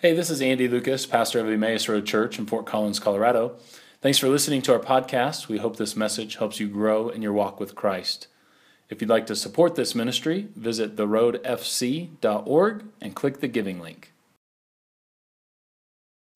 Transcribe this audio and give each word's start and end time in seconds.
Hey, 0.00 0.14
this 0.14 0.30
is 0.30 0.40
Andy 0.40 0.68
Lucas, 0.68 1.06
pastor 1.06 1.40
of 1.40 1.48
Emmaus 1.48 1.88
Road 1.88 2.06
Church 2.06 2.38
in 2.38 2.46
Fort 2.46 2.66
Collins, 2.66 3.00
Colorado. 3.00 3.56
Thanks 4.00 4.16
for 4.16 4.28
listening 4.28 4.62
to 4.62 4.72
our 4.72 4.78
podcast. 4.78 5.48
We 5.48 5.58
hope 5.58 5.74
this 5.74 5.96
message 5.96 6.36
helps 6.36 6.60
you 6.60 6.68
grow 6.68 7.08
in 7.08 7.20
your 7.20 7.32
walk 7.32 7.58
with 7.58 7.74
Christ. 7.74 8.28
If 8.88 9.00
you'd 9.00 9.10
like 9.10 9.26
to 9.26 9.34
support 9.34 9.74
this 9.74 9.96
ministry, 9.96 10.46
visit 10.54 10.94
theroadfc.org 10.94 12.84
and 13.00 13.16
click 13.16 13.40
the 13.40 13.48
giving 13.48 13.80
link. 13.80 14.12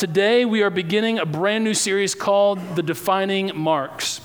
Today, 0.00 0.44
we 0.44 0.64
are 0.64 0.70
beginning 0.70 1.20
a 1.20 1.24
brand 1.24 1.62
new 1.62 1.74
series 1.74 2.16
called 2.16 2.58
The 2.74 2.82
Defining 2.82 3.52
Marks. 3.54 4.20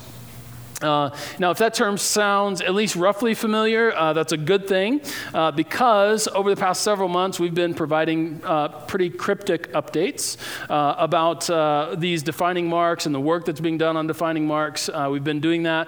Uh, 0.81 1.09
now, 1.39 1.49
if 1.49 1.57
that 1.57 1.73
term 1.73 1.97
sounds 1.97 2.61
at 2.61 2.75
least 2.75 2.95
roughly 2.95 3.33
familiar, 3.33 3.91
uh, 3.93 4.13
that's 4.13 4.31
a 4.31 4.37
good 4.37 4.67
thing 4.67 5.01
uh, 5.33 5.49
because 5.49 6.27
over 6.27 6.51
the 6.51 6.55
past 6.55 6.83
several 6.83 7.09
months 7.09 7.39
we've 7.39 7.55
been 7.55 7.73
providing 7.73 8.39
uh, 8.43 8.67
pretty 8.85 9.09
cryptic 9.09 9.71
updates 9.73 10.37
uh, 10.69 10.93
about 10.99 11.49
uh, 11.49 11.95
these 11.97 12.21
defining 12.21 12.67
marks 12.69 13.07
and 13.07 13.15
the 13.15 13.19
work 13.19 13.43
that's 13.45 13.59
being 13.59 13.79
done 13.79 13.97
on 13.97 14.05
defining 14.05 14.45
marks. 14.45 14.87
we've 15.09 15.23
been 15.23 15.39
doing 15.39 15.63
that 15.63 15.87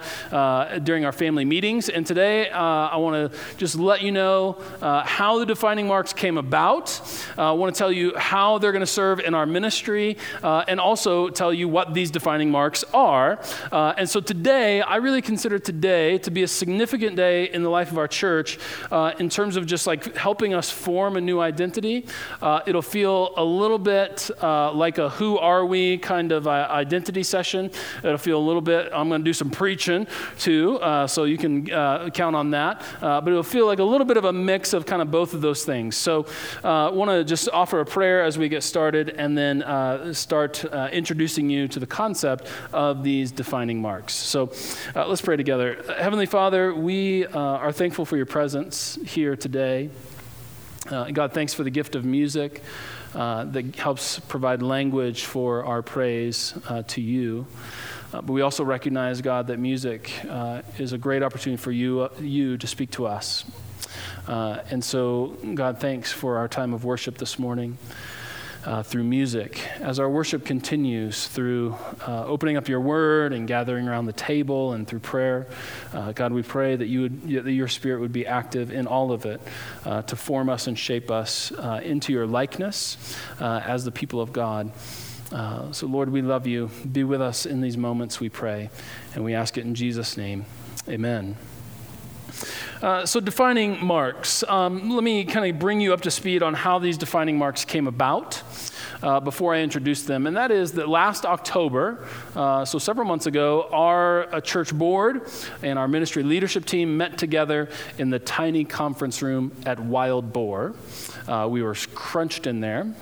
during 0.83 1.05
our 1.05 1.11
family 1.11 1.45
meetings, 1.45 1.89
and 1.89 2.07
today 2.07 2.49
I 2.49 2.97
want 2.97 3.31
to 3.31 3.37
just 3.57 3.75
let 3.75 4.01
you 4.01 4.11
know 4.11 4.57
how 4.81 5.37
the 5.37 5.45
defining 5.45 5.87
marks 5.87 6.13
came 6.13 6.37
about. 6.37 6.99
I 7.37 7.51
want 7.51 7.75
to 7.75 7.77
tell 7.77 7.91
you 7.91 8.17
how 8.17 8.57
they're 8.57 8.71
going 8.71 8.79
to 8.79 8.87
serve 8.87 9.19
in 9.19 9.35
our 9.35 9.45
ministry, 9.45 10.17
and 10.41 10.79
also 10.79 11.29
tell 11.29 11.53
you 11.53 11.67
what 11.67 11.93
these 11.93 12.09
defining 12.09 12.49
marks 12.49 12.83
are. 12.91 13.39
and 13.71 14.09
so 14.09 14.19
today, 14.19 14.78
I 14.81 14.97
really 14.97 15.21
consider 15.21 15.59
today 15.59 16.17
to 16.19 16.31
be 16.31 16.43
a 16.43 16.47
significant 16.47 17.15
day 17.15 17.45
in 17.45 17.63
the 17.63 17.69
life 17.69 17.91
of 17.91 17.97
our 17.97 18.07
church 18.07 18.59
uh, 18.91 19.13
in 19.19 19.29
terms 19.29 19.55
of 19.55 19.65
just 19.65 19.87
like 19.87 20.15
helping 20.15 20.53
us 20.53 20.69
form 20.69 21.17
a 21.17 21.21
new 21.21 21.39
identity. 21.39 22.05
Uh, 22.41 22.61
it'll 22.67 22.81
feel 22.81 23.33
a 23.37 23.43
little 23.43 23.79
bit 23.79 24.29
uh, 24.41 24.71
like 24.73 24.97
a 24.97 25.09
who 25.09 25.37
are 25.37 25.65
we 25.65 25.97
kind 25.97 26.31
of 26.31 26.47
uh, 26.47 26.67
identity 26.69 27.23
session. 27.23 27.71
It'll 28.03 28.17
feel 28.17 28.37
a 28.37 28.45
little 28.45 28.61
bit, 28.61 28.89
I'm 28.93 29.09
going 29.09 29.21
to 29.21 29.25
do 29.25 29.33
some 29.33 29.49
preaching 29.49 30.07
too, 30.37 30.77
uh, 30.79 31.07
so 31.07 31.23
you 31.23 31.37
can 31.37 31.71
uh, 31.71 32.09
count 32.09 32.35
on 32.35 32.51
that. 32.51 32.83
but 33.01 33.27
it'll 33.27 33.43
feel 33.43 33.65
like 33.65 33.79
a 33.79 33.83
little 33.83 34.05
bit 34.05 34.17
of 34.17 34.25
a 34.25 34.33
mix 34.33 34.73
of 34.73 34.85
kind 34.85 35.01
of 35.01 35.11
both 35.11 35.33
of 35.33 35.41
those 35.41 35.63
things. 35.63 35.95
So 35.95 36.25
I 36.63 36.89
want 36.89 37.11
to 37.11 37.23
just 37.23 37.49
offer 37.49 37.79
a 37.79 37.85
prayer 37.85 38.23
as 38.23 38.37
we 38.37 38.49
get 38.49 38.63
started 38.63 39.09
and 39.09 39.37
then 39.37 40.13
start 40.13 40.63
introducing 40.91 41.49
you 41.49 41.67
to 41.67 41.79
the 41.79 41.87
concept 41.87 42.47
of 42.73 43.03
these 43.03 43.31
defining 43.31 43.81
marks. 43.81 44.13
So 44.13 44.47
uh, 44.95 45.07
let's 45.07 45.21
pray 45.21 45.37
together. 45.37 45.83
Heavenly 45.97 46.25
Father, 46.25 46.73
we 46.73 47.25
uh, 47.25 47.39
are 47.39 47.71
thankful 47.71 48.05
for 48.05 48.17
your 48.17 48.25
presence 48.25 48.97
here 49.05 49.35
today. 49.35 49.89
Uh, 50.89 51.11
God, 51.11 51.33
thanks 51.33 51.53
for 51.53 51.63
the 51.63 51.69
gift 51.69 51.95
of 51.95 52.05
music 52.05 52.61
uh, 53.13 53.45
that 53.45 53.75
helps 53.75 54.19
provide 54.19 54.61
language 54.61 55.25
for 55.25 55.65
our 55.65 55.81
praise 55.81 56.53
uh, 56.67 56.83
to 56.87 57.01
you. 57.01 57.45
Uh, 58.11 58.21
but 58.21 58.33
we 58.33 58.41
also 58.41 58.63
recognize, 58.63 59.21
God, 59.21 59.47
that 59.47 59.59
music 59.59 60.11
is 60.77 60.93
a 60.93 60.97
great 60.97 61.21
opportunity 61.21 61.61
for 61.61 61.71
you, 61.71 62.09
you 62.19 62.57
to 62.57 62.67
speak 62.67 62.91
to 62.91 63.05
us. 63.05 63.45
and 64.27 64.83
so, 64.83 65.37
God, 65.53 65.79
thanks 65.79 66.11
for 66.11 66.37
our 66.37 66.47
time 66.47 66.73
of 66.73 66.83
worship 66.85 67.17
this 67.17 67.37
morning 67.37 67.77
uh, 68.65 68.83
through 68.83 69.03
music. 69.03 69.61
As 69.79 69.99
our 69.99 70.09
worship 70.09 70.45
continues 70.45 71.27
through 71.27 71.75
uh, 72.07 72.25
opening 72.25 72.57
up 72.57 72.67
your 72.67 72.81
word 72.81 73.33
and 73.33 73.47
gathering 73.47 73.87
around 73.87 74.05
the 74.05 74.13
table 74.13 74.73
and 74.73 74.87
through 74.87 74.99
prayer, 74.99 75.47
uh, 75.93 76.11
God, 76.11 76.33
we 76.33 76.43
pray 76.43 76.75
that, 76.75 76.87
you 76.87 77.01
would, 77.01 77.45
that 77.45 77.51
your 77.51 77.67
spirit 77.67 77.99
would 77.99 78.13
be 78.13 78.27
active 78.27 78.71
in 78.71 78.87
all 78.87 79.11
of 79.11 79.25
it 79.25 79.41
uh, 79.85 80.01
to 80.03 80.15
form 80.15 80.49
us 80.49 80.67
and 80.67 80.77
shape 80.77 81.09
us 81.09 81.51
uh, 81.53 81.79
into 81.83 82.11
your 82.11 82.27
likeness 82.27 83.15
as 83.39 83.85
the 83.85 83.91
people 83.91 84.21
of 84.21 84.33
God. 84.33 84.71
so, 85.71 85.87
Lord, 85.87 86.09
we 86.09 86.21
love 86.21 86.47
you. 86.47 86.69
Be 86.91 87.03
with 87.03 87.21
us 87.21 87.45
in 87.45 87.61
these 87.61 87.77
moments, 87.77 88.19
we 88.19 88.29
pray. 88.29 88.69
And 89.15 89.23
we 89.23 89.33
ask 89.33 89.57
it 89.57 89.65
in 89.65 89.75
Jesus' 89.75 90.17
name. 90.17 90.45
Amen. 90.87 91.37
Uh, 92.81 93.05
so, 93.05 93.19
defining 93.19 93.83
marks. 93.83 94.43
Um, 94.47 94.89
let 94.89 95.03
me 95.03 95.25
kind 95.25 95.49
of 95.49 95.59
bring 95.59 95.81
you 95.81 95.93
up 95.93 96.01
to 96.01 96.11
speed 96.11 96.41
on 96.41 96.53
how 96.53 96.79
these 96.79 96.97
defining 96.97 97.37
marks 97.37 97.65
came 97.65 97.87
about. 97.87 98.41
Uh, 99.01 99.17
before 99.17 99.55
I 99.55 99.61
introduce 99.61 100.03
them, 100.03 100.27
and 100.27 100.35
that 100.35 100.51
is 100.51 100.73
that 100.73 100.89
last 100.89 101.25
October, 101.25 102.05
uh, 102.35 102.65
so 102.65 102.77
several 102.77 103.07
months 103.07 103.27
ago, 103.27 103.69
our 103.71 104.35
uh, 104.35 104.41
church 104.41 104.73
board 104.77 105.21
and 105.63 105.79
our 105.79 105.87
ministry 105.87 106.21
leadership 106.21 106.65
team 106.65 106.97
met 106.97 107.17
together 107.17 107.69
in 107.97 108.09
the 108.09 108.19
tiny 108.19 108.65
conference 108.65 109.21
room 109.21 109.53
at 109.65 109.79
Wild 109.79 110.33
Boar. 110.33 110.73
Uh, 111.29 111.47
we 111.49 111.63
were 111.63 111.75
crunched 111.93 112.45
in 112.45 112.59
there, 112.59 112.93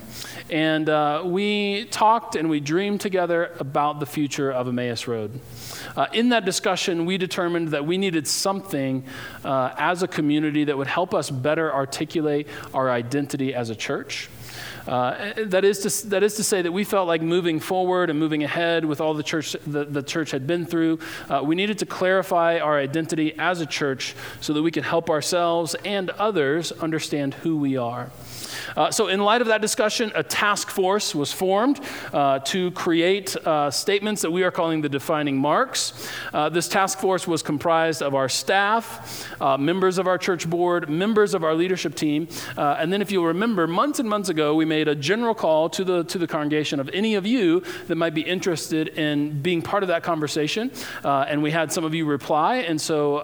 and 0.50 0.88
uh, 0.88 1.22
we 1.24 1.86
talked 1.86 2.36
and 2.36 2.48
we 2.48 2.60
dreamed 2.60 3.00
together 3.00 3.52
about 3.58 3.98
the 3.98 4.06
future 4.06 4.52
of 4.52 4.68
Emmaus 4.68 5.08
Road. 5.08 5.40
In 6.12 6.28
that 6.28 6.44
discussion, 6.44 7.06
we 7.06 7.18
determined 7.18 7.68
that 7.68 7.84
we 7.84 7.98
needed 7.98 8.28
something 8.28 9.04
as 9.44 10.04
a 10.04 10.08
community 10.08 10.62
that 10.62 10.78
would 10.78 10.86
help 10.86 11.12
us 11.12 11.28
better 11.28 11.74
articulate 11.74 12.46
our 12.72 12.88
identity 12.88 13.52
as 13.52 13.70
a 13.70 13.74
church. 13.74 14.28
Uh, 14.86 15.32
that, 15.36 15.64
is 15.64 15.80
to, 15.80 16.08
that 16.08 16.22
is 16.22 16.34
to 16.36 16.44
say 16.44 16.62
that 16.62 16.72
we 16.72 16.84
felt 16.84 17.08
like 17.08 17.22
moving 17.22 17.60
forward 17.60 18.10
and 18.10 18.18
moving 18.18 18.44
ahead 18.44 18.84
with 18.84 19.00
all 19.00 19.14
the 19.14 19.22
church 19.22 19.56
the, 19.66 19.84
the 19.84 20.02
church 20.02 20.30
had 20.30 20.46
been 20.46 20.66
through, 20.66 20.98
uh, 21.28 21.42
we 21.44 21.54
needed 21.54 21.78
to 21.78 21.86
clarify 21.86 22.58
our 22.58 22.78
identity 22.78 23.34
as 23.38 23.60
a 23.60 23.66
church 23.66 24.14
so 24.40 24.52
that 24.52 24.62
we 24.62 24.70
could 24.70 24.84
help 24.84 25.10
ourselves 25.10 25.74
and 25.84 26.10
others 26.10 26.72
understand 26.72 27.34
who 27.34 27.56
we 27.56 27.76
are. 27.76 28.10
Uh, 28.76 28.90
so, 28.90 29.08
in 29.08 29.20
light 29.20 29.40
of 29.40 29.48
that 29.48 29.60
discussion, 29.60 30.12
a 30.14 30.22
task 30.22 30.70
force 30.70 31.14
was 31.14 31.32
formed 31.32 31.80
uh, 32.12 32.38
to 32.40 32.70
create 32.72 33.36
uh, 33.46 33.70
statements 33.70 34.22
that 34.22 34.30
we 34.30 34.42
are 34.42 34.50
calling 34.50 34.80
the 34.80 34.88
defining 34.88 35.36
marks. 35.36 36.08
Uh, 36.32 36.48
this 36.48 36.68
task 36.68 36.98
force 36.98 37.26
was 37.26 37.42
comprised 37.42 38.02
of 38.02 38.14
our 38.14 38.28
staff, 38.28 39.26
uh, 39.40 39.56
members 39.56 39.98
of 39.98 40.06
our 40.06 40.18
church 40.18 40.48
board, 40.48 40.88
members 40.88 41.34
of 41.34 41.44
our 41.44 41.54
leadership 41.54 41.94
team, 41.94 42.28
uh, 42.56 42.76
and 42.78 42.92
then, 42.92 43.02
if 43.02 43.10
you'll 43.10 43.26
remember, 43.26 43.66
months 43.66 43.98
and 43.98 44.08
months 44.08 44.28
ago, 44.28 44.54
we 44.54 44.64
made 44.64 44.88
a 44.88 44.94
general 44.94 45.34
call 45.34 45.68
to 45.68 45.84
the, 45.84 46.04
to 46.04 46.18
the 46.18 46.26
congregation 46.26 46.80
of 46.80 46.88
any 46.92 47.14
of 47.14 47.26
you 47.26 47.62
that 47.86 47.96
might 47.96 48.14
be 48.14 48.22
interested 48.22 48.88
in 48.88 49.40
being 49.40 49.62
part 49.62 49.82
of 49.82 49.88
that 49.88 50.02
conversation. 50.02 50.70
and 51.04 51.42
we 51.42 51.50
had 51.50 51.72
some 51.72 51.84
of 51.84 51.94
you 51.94 52.04
reply, 52.04 52.56
and 52.56 52.80
so 52.80 53.22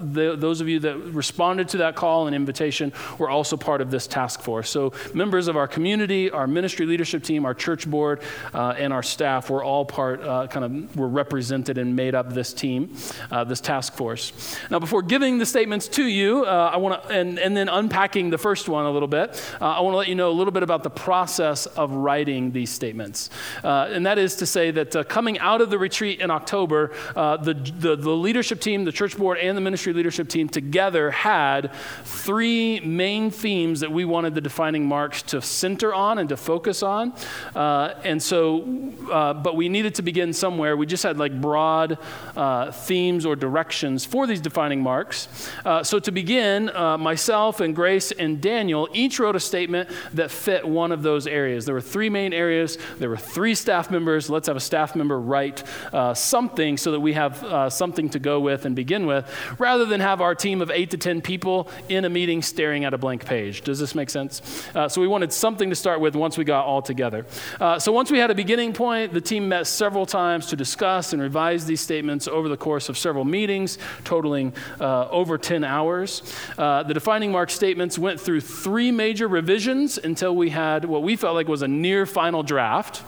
the, 0.00 0.36
those 0.36 0.60
of 0.60 0.68
you 0.68 0.78
that 0.80 0.96
responded 0.98 1.68
to 1.68 1.78
that 1.78 1.94
call 1.94 2.26
and 2.26 2.34
invitation 2.34 2.92
were 3.18 3.30
also 3.30 3.56
part 3.56 3.80
of 3.80 3.90
this 3.90 4.06
task 4.06 4.40
force. 4.40 4.70
So, 4.70 4.83
members 5.12 5.48
of 5.48 5.56
our 5.56 5.68
community, 5.68 6.30
our 6.30 6.46
ministry 6.46 6.86
leadership 6.86 7.22
team, 7.22 7.44
our 7.44 7.54
church 7.54 7.88
board, 7.88 8.20
uh, 8.52 8.74
and 8.76 8.92
our 8.92 9.02
staff 9.02 9.50
were 9.50 9.62
all 9.62 9.84
part, 9.84 10.22
uh, 10.22 10.46
kind 10.48 10.64
of, 10.64 10.96
were 10.96 11.08
represented 11.08 11.78
and 11.78 11.94
made 11.96 12.14
up 12.14 12.32
this 12.32 12.52
team, 12.52 12.94
uh, 13.30 13.44
this 13.44 13.60
task 13.60 13.94
force. 13.94 14.32
Now, 14.70 14.78
before 14.78 15.02
giving 15.02 15.38
the 15.38 15.46
statements 15.46 15.88
to 15.88 16.04
you, 16.04 16.44
uh, 16.44 16.70
I 16.72 16.76
want 16.76 17.02
to, 17.02 17.08
and, 17.10 17.38
and 17.38 17.56
then 17.56 17.68
unpacking 17.68 18.30
the 18.30 18.38
first 18.38 18.68
one 18.68 18.84
a 18.84 18.90
little 18.90 19.08
bit, 19.08 19.40
uh, 19.60 19.64
I 19.64 19.80
want 19.80 19.94
to 19.94 19.98
let 19.98 20.08
you 20.08 20.14
know 20.14 20.30
a 20.30 20.36
little 20.36 20.52
bit 20.52 20.62
about 20.62 20.82
the 20.82 20.90
process 20.90 21.66
of 21.66 21.92
writing 21.92 22.52
these 22.52 22.70
statements. 22.70 23.30
Uh, 23.62 23.88
and 23.90 24.06
that 24.06 24.18
is 24.18 24.36
to 24.36 24.46
say 24.46 24.70
that 24.70 25.08
coming 25.08 25.38
out 25.38 25.60
of 25.60 25.70
the 25.70 25.78
retreat 25.78 26.20
in 26.20 26.30
October, 26.30 26.92
the, 27.14 27.54
the, 27.78 27.96
the 27.96 28.10
leadership 28.10 28.60
team, 28.60 28.84
the 28.84 28.92
church 28.92 29.16
board, 29.16 29.38
and 29.38 29.56
the 29.56 29.60
ministry 29.60 29.92
leadership 29.92 30.28
team 30.28 30.48
together 30.48 31.10
had 31.10 31.72
three 32.04 32.80
main 32.80 33.30
themes 33.30 33.80
that 33.80 33.90
we 33.90 34.04
wanted 34.04 34.34
to 34.34 34.40
define 34.40 34.73
marks 34.82 35.22
to 35.22 35.40
center 35.40 35.94
on 35.94 36.18
and 36.18 36.28
to 36.30 36.36
focus 36.36 36.82
on. 36.82 37.12
Uh, 37.54 37.94
and 38.02 38.20
so, 38.20 38.64
uh, 39.12 39.34
but 39.34 39.54
we 39.54 39.68
needed 39.68 39.94
to 39.94 40.02
begin 40.02 40.32
somewhere. 40.32 40.76
We 40.76 40.86
just 40.86 41.02
had 41.02 41.18
like 41.18 41.38
broad 41.40 41.98
uh, 42.34 42.72
themes 42.72 43.26
or 43.26 43.36
directions 43.36 44.04
for 44.04 44.26
these 44.26 44.40
defining 44.40 44.80
marks. 44.80 45.28
Uh, 45.64 45.84
so 45.84 45.98
to 45.98 46.10
begin, 46.10 46.74
uh, 46.74 46.98
myself 46.98 47.60
and 47.60 47.76
Grace 47.76 48.10
and 48.10 48.40
Daniel 48.40 48.88
each 48.92 49.20
wrote 49.20 49.36
a 49.36 49.40
statement 49.40 49.90
that 50.14 50.30
fit 50.30 50.66
one 50.66 50.90
of 50.90 51.02
those 51.02 51.26
areas. 51.26 51.66
There 51.66 51.74
were 51.74 51.80
three 51.80 52.10
main 52.10 52.32
areas. 52.32 52.78
There 52.98 53.10
were 53.10 53.16
three 53.16 53.54
staff 53.54 53.90
members. 53.90 54.30
Let's 54.30 54.48
have 54.48 54.56
a 54.56 54.60
staff 54.60 54.96
member 54.96 55.20
write 55.20 55.62
uh, 55.92 56.14
something 56.14 56.78
so 56.78 56.90
that 56.90 57.00
we 57.00 57.12
have 57.12 57.72
something 57.72 58.08
to 58.10 58.18
go 58.18 58.40
with 58.40 58.64
and 58.64 58.74
begin 58.74 59.06
with, 59.06 59.30
rather 59.58 59.84
than 59.84 60.00
have 60.00 60.20
our 60.22 60.34
team 60.34 60.62
of 60.62 60.70
eight 60.70 60.90
to 60.90 60.96
ten 60.96 61.20
people 61.20 61.68
in 61.90 62.04
a 62.04 62.08
meeting 62.08 62.40
staring 62.40 62.84
at 62.84 62.94
a 62.94 62.98
blank 62.98 63.26
page. 63.26 63.62
Does 63.62 63.78
this 63.78 63.94
make 63.94 64.08
sense? 64.08 64.63
Uh, 64.74 64.88
so 64.88 65.00
we 65.00 65.06
wanted 65.06 65.32
something 65.32 65.70
to 65.70 65.76
start 65.76 66.00
with 66.00 66.14
once 66.14 66.38
we 66.38 66.44
got 66.44 66.64
all 66.64 66.82
together. 66.82 67.26
Uh, 67.60 67.78
so 67.78 67.92
once 67.92 68.10
we 68.10 68.18
had 68.18 68.30
a 68.30 68.34
beginning 68.34 68.72
point, 68.72 69.12
the 69.12 69.20
team 69.20 69.48
met 69.48 69.66
several 69.66 70.06
times 70.06 70.46
to 70.46 70.56
discuss 70.56 71.12
and 71.12 71.20
revise 71.20 71.66
these 71.66 71.80
statements 71.80 72.28
over 72.28 72.48
the 72.48 72.56
course 72.56 72.88
of 72.88 72.96
several 72.96 73.24
meetings, 73.24 73.78
totaling 74.04 74.52
uh, 74.80 75.08
over 75.08 75.38
10 75.38 75.64
hours. 75.64 76.22
Uh, 76.58 76.82
the 76.82 76.94
defining 76.94 77.32
mark 77.32 77.50
statements 77.50 77.98
went 77.98 78.20
through 78.20 78.40
three 78.40 78.90
major 78.90 79.28
revisions 79.28 79.98
until 79.98 80.34
we 80.34 80.50
had 80.50 80.84
what 80.84 81.02
we 81.02 81.16
felt 81.16 81.34
like 81.34 81.48
was 81.48 81.62
a 81.62 81.68
near 81.68 82.06
final 82.06 82.42
draft. 82.42 83.02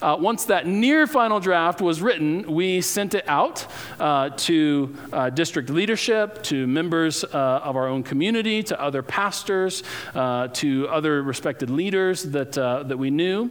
Uh, 0.00 0.16
once 0.18 0.44
that 0.46 0.66
near 0.66 1.06
final 1.06 1.40
draft 1.40 1.80
was 1.80 2.00
written, 2.00 2.42
we 2.52 2.80
sent 2.80 3.14
it 3.14 3.24
out 3.28 3.66
uh, 3.98 4.30
to 4.30 4.94
uh, 5.12 5.30
district 5.30 5.70
leadership, 5.70 6.42
to 6.42 6.66
members 6.66 7.24
uh, 7.24 7.60
of 7.64 7.76
our 7.76 7.88
own 7.88 8.02
community, 8.02 8.62
to 8.62 8.80
other 8.80 9.02
pastors, 9.02 9.82
uh, 10.14 10.48
to 10.48 10.88
other 10.88 11.22
respected 11.22 11.70
leaders 11.70 12.22
that, 12.22 12.52
that 12.52 12.98
we 12.98 13.10
knew. 13.10 13.50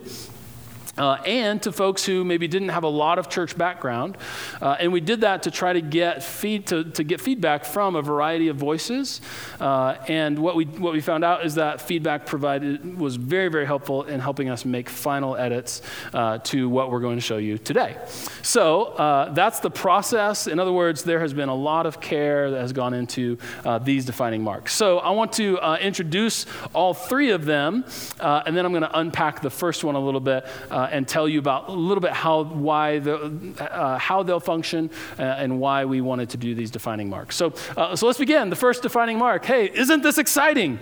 Uh, 0.98 1.14
and 1.26 1.62
to 1.62 1.72
folks 1.72 2.06
who 2.06 2.24
maybe 2.24 2.48
didn't 2.48 2.70
have 2.70 2.84
a 2.84 2.90
lot 2.90 3.20
of 3.20 3.30
church 3.30 3.58
background. 3.58 4.18
Uh, 4.62 4.78
and 4.80 4.92
we 4.92 5.00
did 5.00 5.22
that 5.22 5.44
to 5.44 5.52
try 5.52 5.74
to 5.74 5.82
get, 5.82 6.24
feed, 6.24 6.66
to, 6.68 6.84
to 6.84 7.04
get 7.04 7.22
feedback 7.22 7.64
from 7.66 7.96
a 7.96 8.02
variety 8.02 8.48
of 8.48 8.58
voices. 8.58 9.22
Uh, 9.60 9.96
and 10.08 10.40
what 10.40 10.56
we, 10.56 10.66
what 10.66 10.94
we 10.94 11.02
found 11.02 11.24
out 11.24 11.46
is 11.46 11.56
that 11.56 11.82
feedback 11.82 12.26
provided 12.26 12.98
was 12.98 13.16
very, 13.16 13.50
very 13.50 13.66
helpful 13.66 14.04
in 14.04 14.20
helping 14.20 14.50
us 14.50 14.66
make 14.66 14.90
final 14.90 15.36
edits 15.36 15.82
uh, 16.14 16.40
to 16.40 16.68
what 16.68 16.90
we're 16.90 17.00
going 17.00 17.18
to 17.18 17.22
show 17.22 17.38
you 17.38 17.58
today. 17.58 17.96
So 18.42 18.86
uh, 18.86 19.34
that's 19.34 19.60
the 19.60 19.70
process. 19.70 20.48
In 20.48 20.60
other 20.60 20.74
words, 20.74 21.04
there 21.04 21.20
has 21.20 21.34
been 21.34 21.50
a 21.50 21.56
lot 21.56 21.86
of 21.86 22.02
care 22.02 22.50
that 22.50 22.62
has 22.62 22.74
gone 22.74 22.94
into 22.96 23.38
uh, 23.64 23.78
these 23.78 24.06
defining 24.06 24.44
marks. 24.44 24.74
So 24.74 24.98
I 25.00 25.12
want 25.12 25.34
to 25.34 25.58
introduce 25.80 26.46
all 26.74 26.94
three 26.94 27.32
of 27.32 27.46
them, 27.46 27.86
and 28.20 28.58
then 28.58 28.66
I'm 28.66 28.72
going 28.72 28.82
to 28.84 29.00
unpack 29.00 29.42
the 29.42 29.50
first 29.50 29.84
one 29.84 29.96
a 29.96 30.00
little 30.00 30.20
bit 30.20 30.46
and 30.92 31.08
tell 31.08 31.28
you 31.28 31.40
about 31.40 31.70
a 31.70 31.72
little 31.72 32.02
bit 32.02 32.14
how, 32.14 32.44
why 32.44 33.00
the, 33.00 33.54
uh, 33.60 33.98
how 33.98 34.24
they'll 34.24 34.40
function 34.40 34.90
uh, 35.18 35.22
and 35.22 35.60
why 35.60 35.86
we 35.86 36.02
wanted 36.02 36.30
to 36.30 36.38
do 36.38 36.56
these 36.56 36.72
defining 36.72 37.10
marks. 37.10 37.36
So, 37.36 37.54
uh, 37.76 37.96
so 37.96 38.06
let's 38.08 38.20
begin. 38.20 38.50
The 38.50 38.56
first 38.56 38.84
defining 38.84 39.18
mark. 39.18 39.46
Hey, 39.46 39.70
isn't 39.74 40.04
this 40.04 40.18
exciting? 40.18 40.80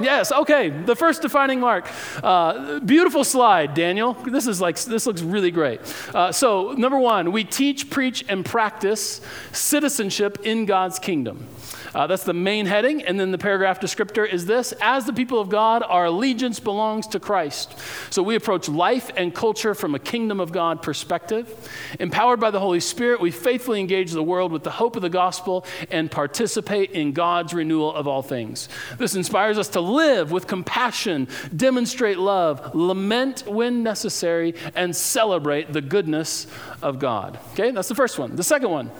yes, 0.00 0.32
okay. 0.32 0.70
The 0.70 0.96
first 0.96 1.22
defining 1.22 1.60
mark. 1.60 1.88
Uh, 2.22 2.80
beautiful 2.80 3.24
slide, 3.24 3.74
Daniel. 3.74 4.14
This 4.14 4.46
is 4.46 4.60
like 4.60 4.78
this 4.80 5.06
looks 5.06 5.22
really 5.22 5.50
great. 5.50 5.80
Uh, 6.14 6.32
so 6.32 6.72
number 6.72 6.98
one, 6.98 7.32
we 7.32 7.44
teach, 7.44 7.90
preach, 7.90 8.24
and 8.28 8.44
practice 8.44 9.20
citizenship 9.52 10.38
in 10.44 10.66
God's 10.66 10.98
kingdom. 10.98 11.46
Uh, 11.94 12.06
that's 12.06 12.24
the 12.24 12.34
main 12.34 12.66
heading. 12.66 13.02
And 13.02 13.18
then 13.20 13.32
the 13.32 13.38
paragraph 13.38 13.80
descriptor 13.80 14.30
is 14.30 14.46
this 14.46 14.72
As 14.80 15.04
the 15.04 15.12
people 15.12 15.40
of 15.40 15.48
God, 15.48 15.82
our 15.86 16.06
allegiance 16.06 16.60
belongs 16.60 17.06
to 17.08 17.20
Christ. 17.20 17.78
So 18.10 18.22
we 18.22 18.34
approach 18.34 18.68
life 18.68 19.10
and 19.16 19.34
culture 19.42 19.74
from 19.74 19.92
a 19.96 19.98
kingdom 19.98 20.38
of 20.38 20.52
God 20.52 20.82
perspective. 20.82 21.68
Empowered 21.98 22.38
by 22.38 22.52
the 22.52 22.60
Holy 22.60 22.78
Spirit, 22.78 23.20
we 23.20 23.32
faithfully 23.32 23.80
engage 23.80 24.12
the 24.12 24.22
world 24.22 24.52
with 24.52 24.62
the 24.62 24.70
hope 24.70 24.94
of 24.94 25.02
the 25.02 25.10
gospel 25.10 25.66
and 25.90 26.08
participate 26.08 26.92
in 26.92 27.10
God's 27.10 27.52
renewal 27.52 27.92
of 27.92 28.06
all 28.06 28.22
things. 28.22 28.68
This 28.98 29.16
inspires 29.16 29.58
us 29.58 29.66
to 29.70 29.80
live 29.80 30.30
with 30.30 30.46
compassion, 30.46 31.26
demonstrate 31.56 32.18
love, 32.18 32.72
lament 32.72 33.42
when 33.44 33.82
necessary, 33.82 34.54
and 34.76 34.94
celebrate 34.94 35.72
the 35.72 35.80
goodness 35.80 36.46
of 36.80 37.00
God. 37.00 37.36
Okay, 37.54 37.72
that's 37.72 37.88
the 37.88 37.96
first 37.96 38.20
one. 38.20 38.36
The 38.36 38.44
second 38.44 38.70
one, 38.70 38.92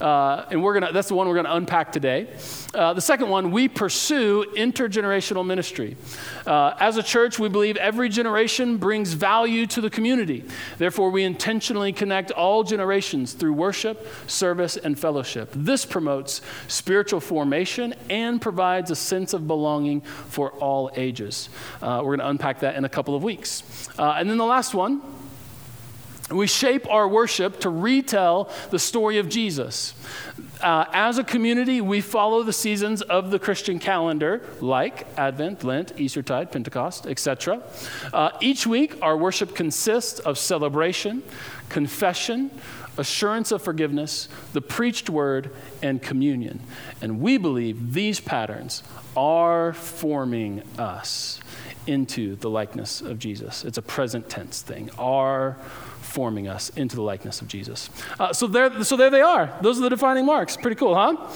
uh, 0.00 0.46
and 0.52 0.62
we're 0.62 0.74
gonna, 0.74 0.92
that's 0.92 1.08
the 1.08 1.16
one 1.16 1.26
we're 1.26 1.34
going 1.34 1.46
to 1.46 1.56
unpack 1.56 1.90
today. 1.90 2.28
Uh, 2.72 2.92
the 2.92 3.00
second 3.00 3.28
one, 3.30 3.50
we 3.50 3.66
pursue 3.66 4.44
intergenerational 4.56 5.44
ministry. 5.44 5.96
Uh, 6.46 6.74
as 6.78 6.96
a 6.98 7.02
church, 7.02 7.40
we 7.40 7.48
believe 7.48 7.76
every 7.78 8.08
generation 8.08 8.76
brings 8.76 9.12
value 9.14 9.66
to 9.66 9.80
the 9.80 9.87
community. 9.90 10.44
Therefore, 10.78 11.10
we 11.10 11.24
intentionally 11.24 11.92
connect 11.92 12.30
all 12.30 12.64
generations 12.64 13.32
through 13.32 13.52
worship, 13.52 14.06
service, 14.26 14.76
and 14.76 14.98
fellowship. 14.98 15.50
This 15.54 15.84
promotes 15.84 16.40
spiritual 16.68 17.20
formation 17.20 17.94
and 18.10 18.40
provides 18.40 18.90
a 18.90 18.96
sense 18.96 19.32
of 19.32 19.46
belonging 19.46 20.00
for 20.00 20.52
all 20.52 20.90
ages. 20.94 21.48
Uh, 21.82 22.00
we're 22.04 22.16
going 22.16 22.20
to 22.20 22.28
unpack 22.28 22.60
that 22.60 22.76
in 22.76 22.84
a 22.84 22.88
couple 22.88 23.14
of 23.14 23.22
weeks. 23.22 23.88
Uh, 23.98 24.14
and 24.16 24.28
then 24.28 24.38
the 24.38 24.44
last 24.44 24.74
one, 24.74 25.00
we 26.30 26.46
shape 26.46 26.86
our 26.90 27.08
worship 27.08 27.60
to 27.60 27.70
retell 27.70 28.50
the 28.70 28.78
story 28.78 29.18
of 29.18 29.28
Jesus. 29.28 29.94
Uh, 30.60 30.84
as 30.92 31.18
a 31.18 31.24
community, 31.24 31.80
we 31.80 32.00
follow 32.00 32.42
the 32.42 32.52
seasons 32.52 33.00
of 33.02 33.30
the 33.30 33.38
Christian 33.38 33.78
calendar, 33.78 34.42
like 34.60 35.06
Advent, 35.16 35.62
Lent, 35.62 35.98
Eastertide, 35.98 36.50
Pentecost, 36.50 37.06
etc. 37.06 37.62
Uh, 38.12 38.30
each 38.40 38.66
week, 38.66 38.96
our 39.00 39.16
worship 39.16 39.54
consists 39.54 40.18
of 40.20 40.36
celebration, 40.36 41.22
confession, 41.68 42.50
assurance 42.96 43.52
of 43.52 43.62
forgiveness, 43.62 44.28
the 44.52 44.60
preached 44.60 45.08
word, 45.08 45.54
and 45.80 46.02
communion. 46.02 46.60
And 47.00 47.20
we 47.20 47.38
believe 47.38 47.92
these 47.92 48.18
patterns 48.18 48.82
are 49.16 49.72
forming 49.72 50.62
us 50.76 51.40
into 51.88 52.36
the 52.36 52.50
likeness 52.50 53.00
of 53.00 53.18
Jesus. 53.18 53.64
It's 53.64 53.78
a 53.78 53.82
present 53.82 54.28
tense 54.28 54.62
thing. 54.62 54.90
Are 54.98 55.56
forming 56.00 56.48
us 56.48 56.70
into 56.70 56.96
the 56.96 57.02
likeness 57.02 57.42
of 57.42 57.48
Jesus. 57.48 57.90
Uh, 58.18 58.32
so, 58.32 58.46
there, 58.46 58.82
so 58.82 58.96
there 58.96 59.10
they 59.10 59.20
are. 59.20 59.54
Those 59.60 59.78
are 59.78 59.82
the 59.82 59.90
defining 59.90 60.24
marks. 60.24 60.56
Pretty 60.56 60.76
cool, 60.76 60.94
huh? 60.94 61.30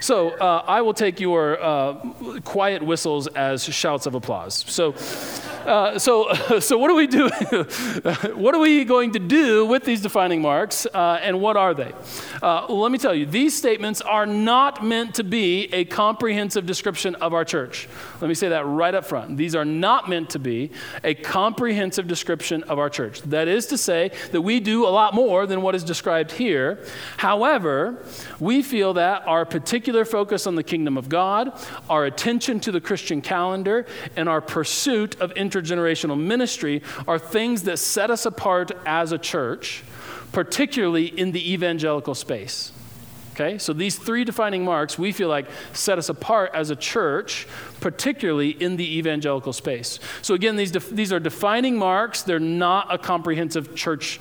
So 0.00 0.30
uh, 0.30 0.64
I 0.66 0.80
will 0.80 0.94
take 0.94 1.20
your 1.20 1.62
uh, 1.62 1.94
quiet 2.44 2.82
whistles 2.82 3.26
as 3.28 3.64
shouts 3.64 4.06
of 4.06 4.14
applause. 4.14 4.64
So. 4.68 4.94
Uh, 5.64 5.98
so, 5.98 6.32
so 6.60 6.76
what 6.76 6.88
do 6.88 6.94
we 6.94 7.06
do? 7.06 7.28
what 8.34 8.54
are 8.54 8.58
we 8.58 8.84
going 8.84 9.12
to 9.12 9.18
do 9.18 9.64
with 9.64 9.84
these 9.84 10.02
defining 10.02 10.42
marks, 10.42 10.86
uh, 10.92 11.18
and 11.22 11.40
what 11.40 11.56
are 11.56 11.72
they? 11.72 11.92
Uh, 12.42 12.66
let 12.68 12.92
me 12.92 12.98
tell 12.98 13.14
you, 13.14 13.24
these 13.24 13.56
statements 13.56 14.00
are 14.02 14.26
not 14.26 14.84
meant 14.84 15.14
to 15.14 15.24
be 15.24 15.72
a 15.72 15.84
comprehensive 15.86 16.66
description 16.66 17.14
of 17.16 17.32
our 17.32 17.44
church. 17.44 17.88
Let 18.20 18.28
me 18.28 18.34
say 18.34 18.50
that 18.50 18.66
right 18.66 18.94
up 18.94 19.06
front. 19.06 19.36
These 19.36 19.54
are 19.54 19.64
not 19.64 20.08
meant 20.08 20.30
to 20.30 20.38
be 20.38 20.70
a 21.02 21.14
comprehensive 21.14 22.06
description 22.06 22.62
of 22.64 22.78
our 22.78 22.90
church. 22.90 23.22
That 23.22 23.48
is 23.48 23.66
to 23.66 23.78
say 23.78 24.10
that 24.32 24.42
we 24.42 24.60
do 24.60 24.86
a 24.86 24.88
lot 24.90 25.14
more 25.14 25.46
than 25.46 25.62
what 25.62 25.74
is 25.74 25.84
described 25.84 26.32
here. 26.32 26.84
However, 27.16 28.04
we 28.38 28.62
feel 28.62 28.94
that 28.94 29.26
our 29.26 29.46
particular 29.46 30.04
focus 30.04 30.46
on 30.46 30.56
the 30.56 30.62
kingdom 30.62 30.98
of 30.98 31.08
God, 31.08 31.58
our 31.88 32.04
attention 32.04 32.60
to 32.60 32.72
the 32.72 32.80
Christian 32.80 33.22
calendar, 33.22 33.86
and 34.16 34.28
our 34.28 34.40
pursuit 34.40 35.18
of 35.20 35.32
intergenerational 35.54 36.20
ministry 36.20 36.82
are 37.06 37.18
things 37.18 37.62
that 37.64 37.78
set 37.78 38.10
us 38.10 38.26
apart 38.26 38.72
as 38.84 39.12
a 39.12 39.18
church, 39.18 39.82
particularly 40.32 41.06
in 41.06 41.32
the 41.32 41.52
evangelical 41.52 42.14
space. 42.14 42.72
Okay, 43.32 43.58
so 43.58 43.72
these 43.72 43.98
three 43.98 44.22
defining 44.22 44.64
marks 44.64 44.96
we 44.96 45.10
feel 45.10 45.28
like 45.28 45.46
set 45.72 45.98
us 45.98 46.08
apart 46.08 46.52
as 46.54 46.70
a 46.70 46.76
church, 46.76 47.48
particularly 47.80 48.50
in 48.50 48.76
the 48.76 48.98
evangelical 48.98 49.52
space. 49.52 49.98
So, 50.22 50.34
again, 50.34 50.54
these, 50.54 50.70
these 50.70 51.12
are 51.12 51.18
defining 51.18 51.76
marks, 51.76 52.22
they're 52.22 52.38
not 52.38 52.94
a 52.94 52.98
comprehensive 52.98 53.74
church 53.74 54.20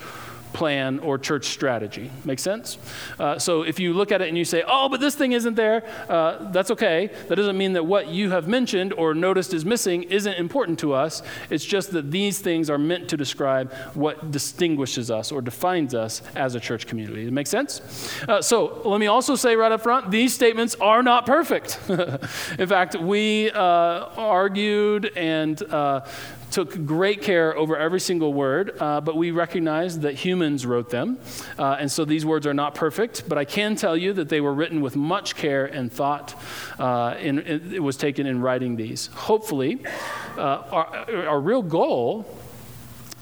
plan 0.53 0.99
or 0.99 1.17
church 1.17 1.45
strategy. 1.45 2.11
Make 2.23 2.39
sense? 2.39 2.77
Uh, 3.19 3.37
so 3.37 3.63
if 3.63 3.79
you 3.79 3.93
look 3.93 4.11
at 4.11 4.21
it 4.21 4.29
and 4.29 4.37
you 4.37 4.45
say, 4.45 4.63
oh, 4.65 4.87
but 4.89 4.99
this 4.99 5.15
thing 5.15 5.33
isn't 5.33 5.55
there, 5.55 5.83
uh, 6.09 6.51
that's 6.51 6.71
okay. 6.71 7.09
That 7.27 7.35
doesn't 7.35 7.57
mean 7.57 7.73
that 7.73 7.85
what 7.85 8.07
you 8.07 8.29
have 8.31 8.47
mentioned 8.47 8.93
or 8.93 9.13
noticed 9.13 9.53
is 9.53 9.65
missing 9.65 10.03
isn't 10.03 10.33
important 10.33 10.79
to 10.79 10.93
us. 10.93 11.21
It's 11.49 11.65
just 11.65 11.91
that 11.91 12.11
these 12.11 12.39
things 12.39 12.69
are 12.69 12.77
meant 12.77 13.09
to 13.09 13.17
describe 13.17 13.73
what 13.93 14.31
distinguishes 14.31 15.11
us 15.11 15.31
or 15.31 15.41
defines 15.41 15.93
us 15.93 16.21
as 16.35 16.55
a 16.55 16.59
church 16.59 16.87
community. 16.87 17.27
It 17.27 17.33
make 17.33 17.47
sense? 17.47 17.81
Uh, 18.27 18.41
so 18.41 18.81
let 18.85 18.99
me 18.99 19.07
also 19.07 19.35
say 19.35 19.55
right 19.55 19.71
up 19.71 19.81
front 19.81 20.11
these 20.11 20.33
statements 20.33 20.75
are 20.75 21.03
not 21.03 21.25
perfect. 21.25 21.79
In 21.89 22.67
fact, 22.67 22.95
we 22.95 23.51
uh, 23.51 23.59
argued 24.17 25.11
and 25.15 25.61
uh, 25.63 26.05
took 26.53 26.85
great 26.85 27.23
care 27.23 27.57
over 27.57 27.75
every 27.75 27.99
single 27.99 28.31
word, 28.31 28.77
uh, 28.79 29.01
but 29.01 29.17
we 29.17 29.31
recognize 29.31 29.99
that 30.01 30.13
humans 30.13 30.65
wrote 30.65 30.89
them. 30.91 31.17
Uh, 31.57 31.77
and 31.79 31.91
so 31.91 32.05
these 32.05 32.25
words 32.25 32.45
are 32.45 32.53
not 32.53 32.75
perfect, 32.75 33.27
but 33.27 33.39
I 33.39 33.43
can 33.43 33.75
tell 33.75 33.97
you 33.97 34.13
that 34.13 34.29
they 34.29 34.39
were 34.39 34.53
written 34.53 34.79
with 34.79 34.95
much 34.95 35.35
care 35.35 35.65
and 35.65 35.91
thought. 35.91 36.39
Uh, 36.77 37.15
in, 37.19 37.39
it 37.39 37.81
was 37.81 37.97
taken 37.97 38.27
in 38.27 38.39
writing 38.39 38.75
these. 38.75 39.07
Hopefully, 39.07 39.83
uh, 40.37 40.63
our, 40.71 41.27
our 41.27 41.41
real 41.41 41.63
goal 41.63 42.25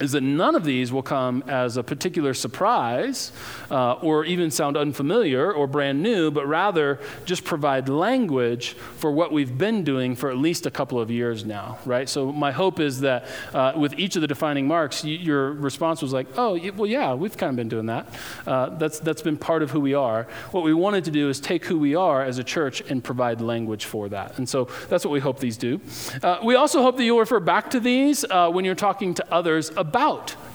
is 0.02 0.14
that 0.14 0.22
none 0.22 0.56
of 0.56 0.64
these 0.64 0.92
will 0.92 1.04
come 1.04 1.44
as 1.48 1.78
a 1.78 1.84
particular 1.84 2.34
surprise 2.34 3.32
uh, 3.70 3.94
or 3.94 4.26
even 4.26 4.50
sound 4.50 4.76
unfamiliar 4.76 5.54
or 5.54 5.68
brand 5.68 6.02
new, 6.02 6.32
but 6.32 6.48
rather 6.48 7.00
just 7.24 7.44
provide 7.44 7.88
language 7.88 8.74
for 8.98 9.12
what 9.12 9.32
we've 9.32 9.58
been 9.58 9.84
doing 9.84 10.16
for 10.16 10.32
at 10.32 10.38
least 10.38 10.66
a 10.66 10.72
couple 10.72 11.00
of 11.00 11.12
years 11.12 11.46
now, 11.46 11.78
right? 11.86 12.10
So, 12.10 12.32
my 12.32 12.52
hope 12.52 12.80
is 12.80 13.02
that 13.02 13.26
uh, 13.54 13.74
with 13.76 13.98
each 14.00 14.16
of 14.16 14.22
the 14.22 14.28
defining 14.28 14.68
marks, 14.68 15.04
y- 15.04 15.12
your 15.12 15.54
response 15.54 16.02
was 16.02 16.14
like, 16.14 16.28
oh, 16.36 16.60
well, 16.76 16.88
yeah, 16.88 17.14
we've 17.14 17.38
kind 17.38 17.52
of 17.52 17.56
been 17.56 17.70
doing 17.70 17.86
that. 17.86 18.08
Uh, 18.48 18.70
that's, 18.70 19.00
that's 19.00 19.22
been 19.22 19.38
part 19.38 19.62
of 19.62 19.70
who 19.70 19.80
we 19.80 19.94
are. 19.94 20.28
What 20.50 20.64
we 20.64 20.74
wanted 20.74 21.06
to 21.06 21.12
do 21.12 21.30
is 21.30 21.40
take 21.40 21.66
who 21.66 21.78
we 21.78 21.94
are 21.94 22.24
as 22.24 22.40
a 22.40 22.44
church 22.44 22.82
and 22.90 23.04
provide 23.04 23.40
language 23.40 23.86
for 23.86 24.10
that. 24.10 24.40
And 24.40 24.50
so, 24.50 24.68
that's 24.90 25.06
what 25.06 25.12
we 25.12 25.20
hope 25.20 25.40
these 25.40 25.58
do. 25.58 25.80
Uh, 26.24 26.40
we 26.44 26.56
also 26.56 26.82
hope 26.82 26.98
that 26.98 27.04
you'll 27.04 27.20
refer 27.20 27.40
back 27.40 27.70
to 27.70 27.80
these 27.80 28.26
uh, 28.26 28.50
when 28.50 28.66
you're 28.66 28.74
talking 28.74 29.14
to 29.14 29.32
others 29.32 29.70
about 29.76 29.91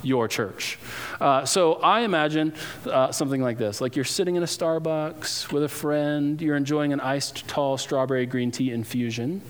your 0.03 0.29
church. 0.29 0.79
Uh, 1.21 1.45
so 1.45 1.75
I 1.75 2.01
imagine 2.01 2.55
uh, 2.87 3.11
something 3.11 3.43
like 3.43 3.59
this 3.59 3.81
like 3.81 3.97
you're 3.97 4.05
sitting 4.05 4.37
in 4.37 4.43
a 4.43 4.47
Starbucks 4.47 5.53
with 5.53 5.65
a 5.65 5.69
friend, 5.69 6.41
you're 6.41 6.57
enjoying 6.57 6.93
an 6.93 7.01
iced 7.01 7.47
tall 7.49 7.77
strawberry 7.77 8.27
green 8.27 8.51
tea 8.51 8.71
infusion 8.71 9.43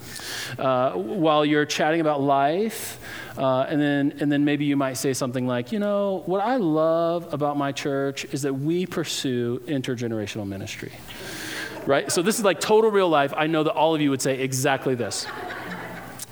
uh, 0.59 0.93
while 0.93 1.45
you're 1.45 1.66
chatting 1.66 2.00
about 2.00 2.23
life. 2.23 2.99
Uh, 3.37 3.66
and 3.69 3.78
then, 3.78 4.14
and 4.21 4.33
then 4.33 4.47
maybe 4.47 4.64
you 4.64 4.76
might 4.76 4.95
say 4.95 5.12
something 5.12 5.47
like, 5.47 5.71
you 5.71 5.78
know, 5.78 6.23
what 6.25 6.40
I 6.40 6.57
love 6.57 7.35
about 7.35 7.59
my 7.59 7.71
church 7.71 8.25
is 8.33 8.43
that 8.43 8.55
we 8.55 8.87
pursue 8.87 9.61
intergenerational 9.66 10.47
ministry. 10.47 10.93
Right? 11.85 12.11
So 12.11 12.23
this 12.23 12.38
is 12.38 12.45
like 12.45 12.61
total 12.61 12.90
real 12.90 13.11
life. 13.11 13.35
I 13.37 13.47
know 13.47 13.62
that 13.62 13.75
all 13.75 13.95
of 13.95 14.00
you 14.00 14.11
would 14.11 14.23
say 14.23 14.40
exactly 14.40 14.95
this 14.95 15.26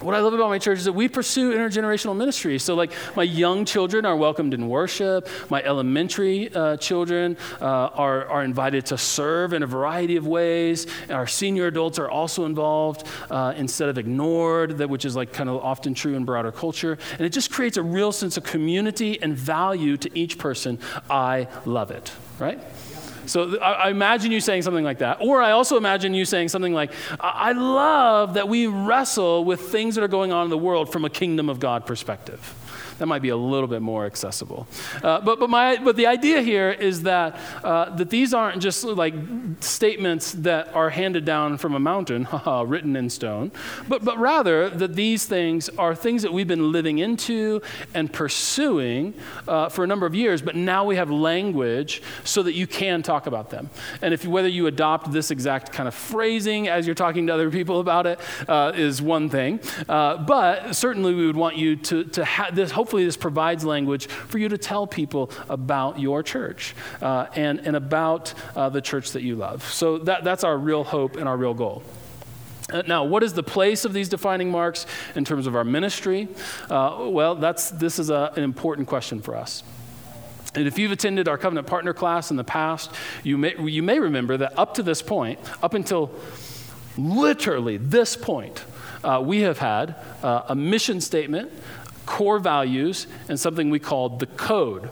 what 0.04 0.14
I 0.14 0.20
love 0.20 0.34
about 0.34 0.50
my 0.50 0.58
church 0.58 0.78
is 0.78 0.84
that 0.84 0.92
we 0.92 1.08
pursue 1.08 1.52
intergenerational 1.54 2.16
ministry. 2.16 2.58
So, 2.58 2.74
like, 2.74 2.92
my 3.16 3.22
young 3.22 3.64
children 3.64 4.04
are 4.04 4.16
welcomed 4.16 4.54
in 4.54 4.68
worship. 4.68 5.28
My 5.50 5.62
elementary 5.62 6.54
uh, 6.54 6.76
children 6.76 7.36
uh, 7.60 7.64
are, 7.64 8.26
are 8.26 8.44
invited 8.44 8.86
to 8.86 8.98
serve 8.98 9.52
in 9.52 9.62
a 9.62 9.66
variety 9.66 10.16
of 10.16 10.26
ways. 10.26 10.86
Our 11.08 11.26
senior 11.26 11.66
adults 11.66 11.98
are 11.98 12.10
also 12.10 12.44
involved 12.44 13.06
uh, 13.30 13.54
instead 13.56 13.88
of 13.88 13.98
ignored, 13.98 14.78
that, 14.78 14.90
which 14.90 15.04
is 15.04 15.16
like 15.16 15.32
kind 15.32 15.48
of 15.48 15.64
often 15.64 15.94
true 15.94 16.14
in 16.14 16.24
broader 16.24 16.52
culture. 16.52 16.98
And 17.12 17.22
it 17.22 17.30
just 17.30 17.50
creates 17.50 17.76
a 17.76 17.82
real 17.82 18.12
sense 18.12 18.36
of 18.36 18.44
community 18.44 19.20
and 19.22 19.34
value 19.36 19.96
to 19.96 20.18
each 20.18 20.38
person. 20.38 20.78
I 21.08 21.48
love 21.64 21.90
it, 21.90 22.12
right? 22.38 22.60
So 23.26 23.58
I, 23.58 23.90
imagine 23.90 24.32
you 24.32 24.40
saying 24.40 24.62
something 24.62 24.84
like 24.84 24.98
that. 24.98 25.18
Or 25.20 25.42
I 25.42 25.52
also 25.52 25.76
imagine 25.76 26.14
you 26.14 26.24
saying 26.24 26.48
something 26.48 26.72
like, 26.72 26.92
I 27.20 27.52
love 27.52 28.34
that 28.34 28.48
we 28.48 28.66
wrestle 28.66 29.44
with 29.44 29.60
things 29.60 29.94
that 29.94 30.04
are 30.04 30.08
going 30.08 30.32
on 30.32 30.44
in 30.44 30.50
the 30.50 30.58
world 30.58 30.92
from 30.92 31.04
a 31.04 31.10
kingdom 31.10 31.48
of 31.48 31.60
God 31.60 31.86
perspective 31.86 32.54
that 32.98 33.06
might 33.06 33.22
be 33.22 33.30
a 33.30 33.36
little 33.36 33.68
bit 33.68 33.82
more 33.82 34.06
accessible. 34.06 34.66
Uh, 35.02 35.20
but, 35.20 35.38
but, 35.38 35.50
my, 35.50 35.76
but 35.76 35.96
the 35.96 36.06
idea 36.06 36.42
here 36.42 36.70
is 36.70 37.02
that, 37.02 37.38
uh, 37.62 37.94
that 37.96 38.10
these 38.10 38.34
aren't 38.34 38.62
just 38.62 38.84
like 38.84 39.14
statements 39.60 40.32
that 40.32 40.74
are 40.74 40.90
handed 40.90 41.24
down 41.24 41.58
from 41.58 41.74
a 41.74 41.80
mountain, 41.80 42.26
written 42.66 42.96
in 42.96 43.10
stone, 43.10 43.52
but, 43.88 44.04
but 44.04 44.18
rather 44.18 44.68
that 44.70 44.94
these 44.94 45.26
things 45.26 45.68
are 45.70 45.94
things 45.94 46.22
that 46.22 46.32
we've 46.32 46.48
been 46.48 46.72
living 46.72 46.98
into 46.98 47.60
and 47.94 48.12
pursuing 48.12 49.14
uh, 49.48 49.68
for 49.68 49.84
a 49.84 49.86
number 49.86 50.06
of 50.06 50.14
years, 50.14 50.42
but 50.42 50.56
now 50.56 50.84
we 50.84 50.96
have 50.96 51.10
language 51.10 52.02
so 52.24 52.42
that 52.42 52.54
you 52.54 52.66
can 52.66 53.02
talk 53.02 53.26
about 53.26 53.50
them. 53.50 53.70
And 54.02 54.14
if 54.14 54.26
whether 54.26 54.48
you 54.48 54.66
adopt 54.66 55.12
this 55.12 55.30
exact 55.30 55.72
kind 55.72 55.88
of 55.88 55.94
phrasing 55.94 56.68
as 56.68 56.86
you're 56.86 56.94
talking 56.94 57.26
to 57.26 57.34
other 57.34 57.50
people 57.50 57.80
about 57.80 58.06
it 58.06 58.20
uh, 58.48 58.72
is 58.74 59.00
one 59.02 59.28
thing, 59.28 59.60
uh, 59.88 60.18
but 60.18 60.74
certainly 60.74 61.14
we 61.14 61.26
would 61.26 61.36
want 61.36 61.56
you 61.56 61.76
to, 61.76 62.04
to 62.04 62.24
have 62.24 62.54
this 62.54 62.70
hopefully 62.84 63.06
this 63.06 63.16
provides 63.16 63.64
language 63.64 64.08
for 64.08 64.36
you 64.36 64.46
to 64.46 64.58
tell 64.58 64.86
people 64.86 65.30
about 65.48 65.98
your 65.98 66.22
church 66.22 66.74
uh, 67.00 67.26
and, 67.34 67.58
and 67.60 67.76
about 67.76 68.34
uh, 68.54 68.68
the 68.68 68.82
church 68.82 69.12
that 69.12 69.22
you 69.22 69.36
love. 69.36 69.64
So 69.72 69.96
that, 70.00 70.22
that's 70.22 70.44
our 70.44 70.58
real 70.58 70.84
hope 70.84 71.16
and 71.16 71.26
our 71.26 71.38
real 71.38 71.54
goal. 71.54 71.82
Uh, 72.70 72.82
now, 72.86 73.02
what 73.02 73.22
is 73.22 73.32
the 73.32 73.42
place 73.42 73.86
of 73.86 73.94
these 73.94 74.10
defining 74.10 74.50
marks 74.50 74.84
in 75.14 75.24
terms 75.24 75.46
of 75.46 75.56
our 75.56 75.64
ministry? 75.64 76.28
Uh, 76.68 77.06
well, 77.08 77.36
that's, 77.36 77.70
this 77.70 77.98
is 77.98 78.10
a, 78.10 78.34
an 78.36 78.42
important 78.42 78.86
question 78.86 79.22
for 79.22 79.34
us. 79.34 79.62
And 80.54 80.66
if 80.66 80.78
you've 80.78 80.92
attended 80.92 81.26
our 81.26 81.38
covenant 81.38 81.66
partner 81.66 81.94
class 81.94 82.30
in 82.30 82.36
the 82.36 82.44
past, 82.44 82.90
you 83.22 83.38
may, 83.38 83.54
you 83.58 83.82
may 83.82 83.98
remember 83.98 84.36
that 84.36 84.58
up 84.58 84.74
to 84.74 84.82
this 84.82 85.00
point, 85.00 85.38
up 85.62 85.72
until 85.72 86.10
literally 86.98 87.78
this 87.78 88.14
point, 88.14 88.62
uh, 89.02 89.22
we 89.24 89.40
have 89.40 89.56
had 89.58 89.96
uh, 90.22 90.42
a 90.48 90.54
mission 90.54 91.00
statement 91.00 91.50
core 92.06 92.38
values 92.38 93.06
and 93.28 93.38
something 93.38 93.70
we 93.70 93.78
called 93.78 94.20
the 94.20 94.26
code. 94.26 94.90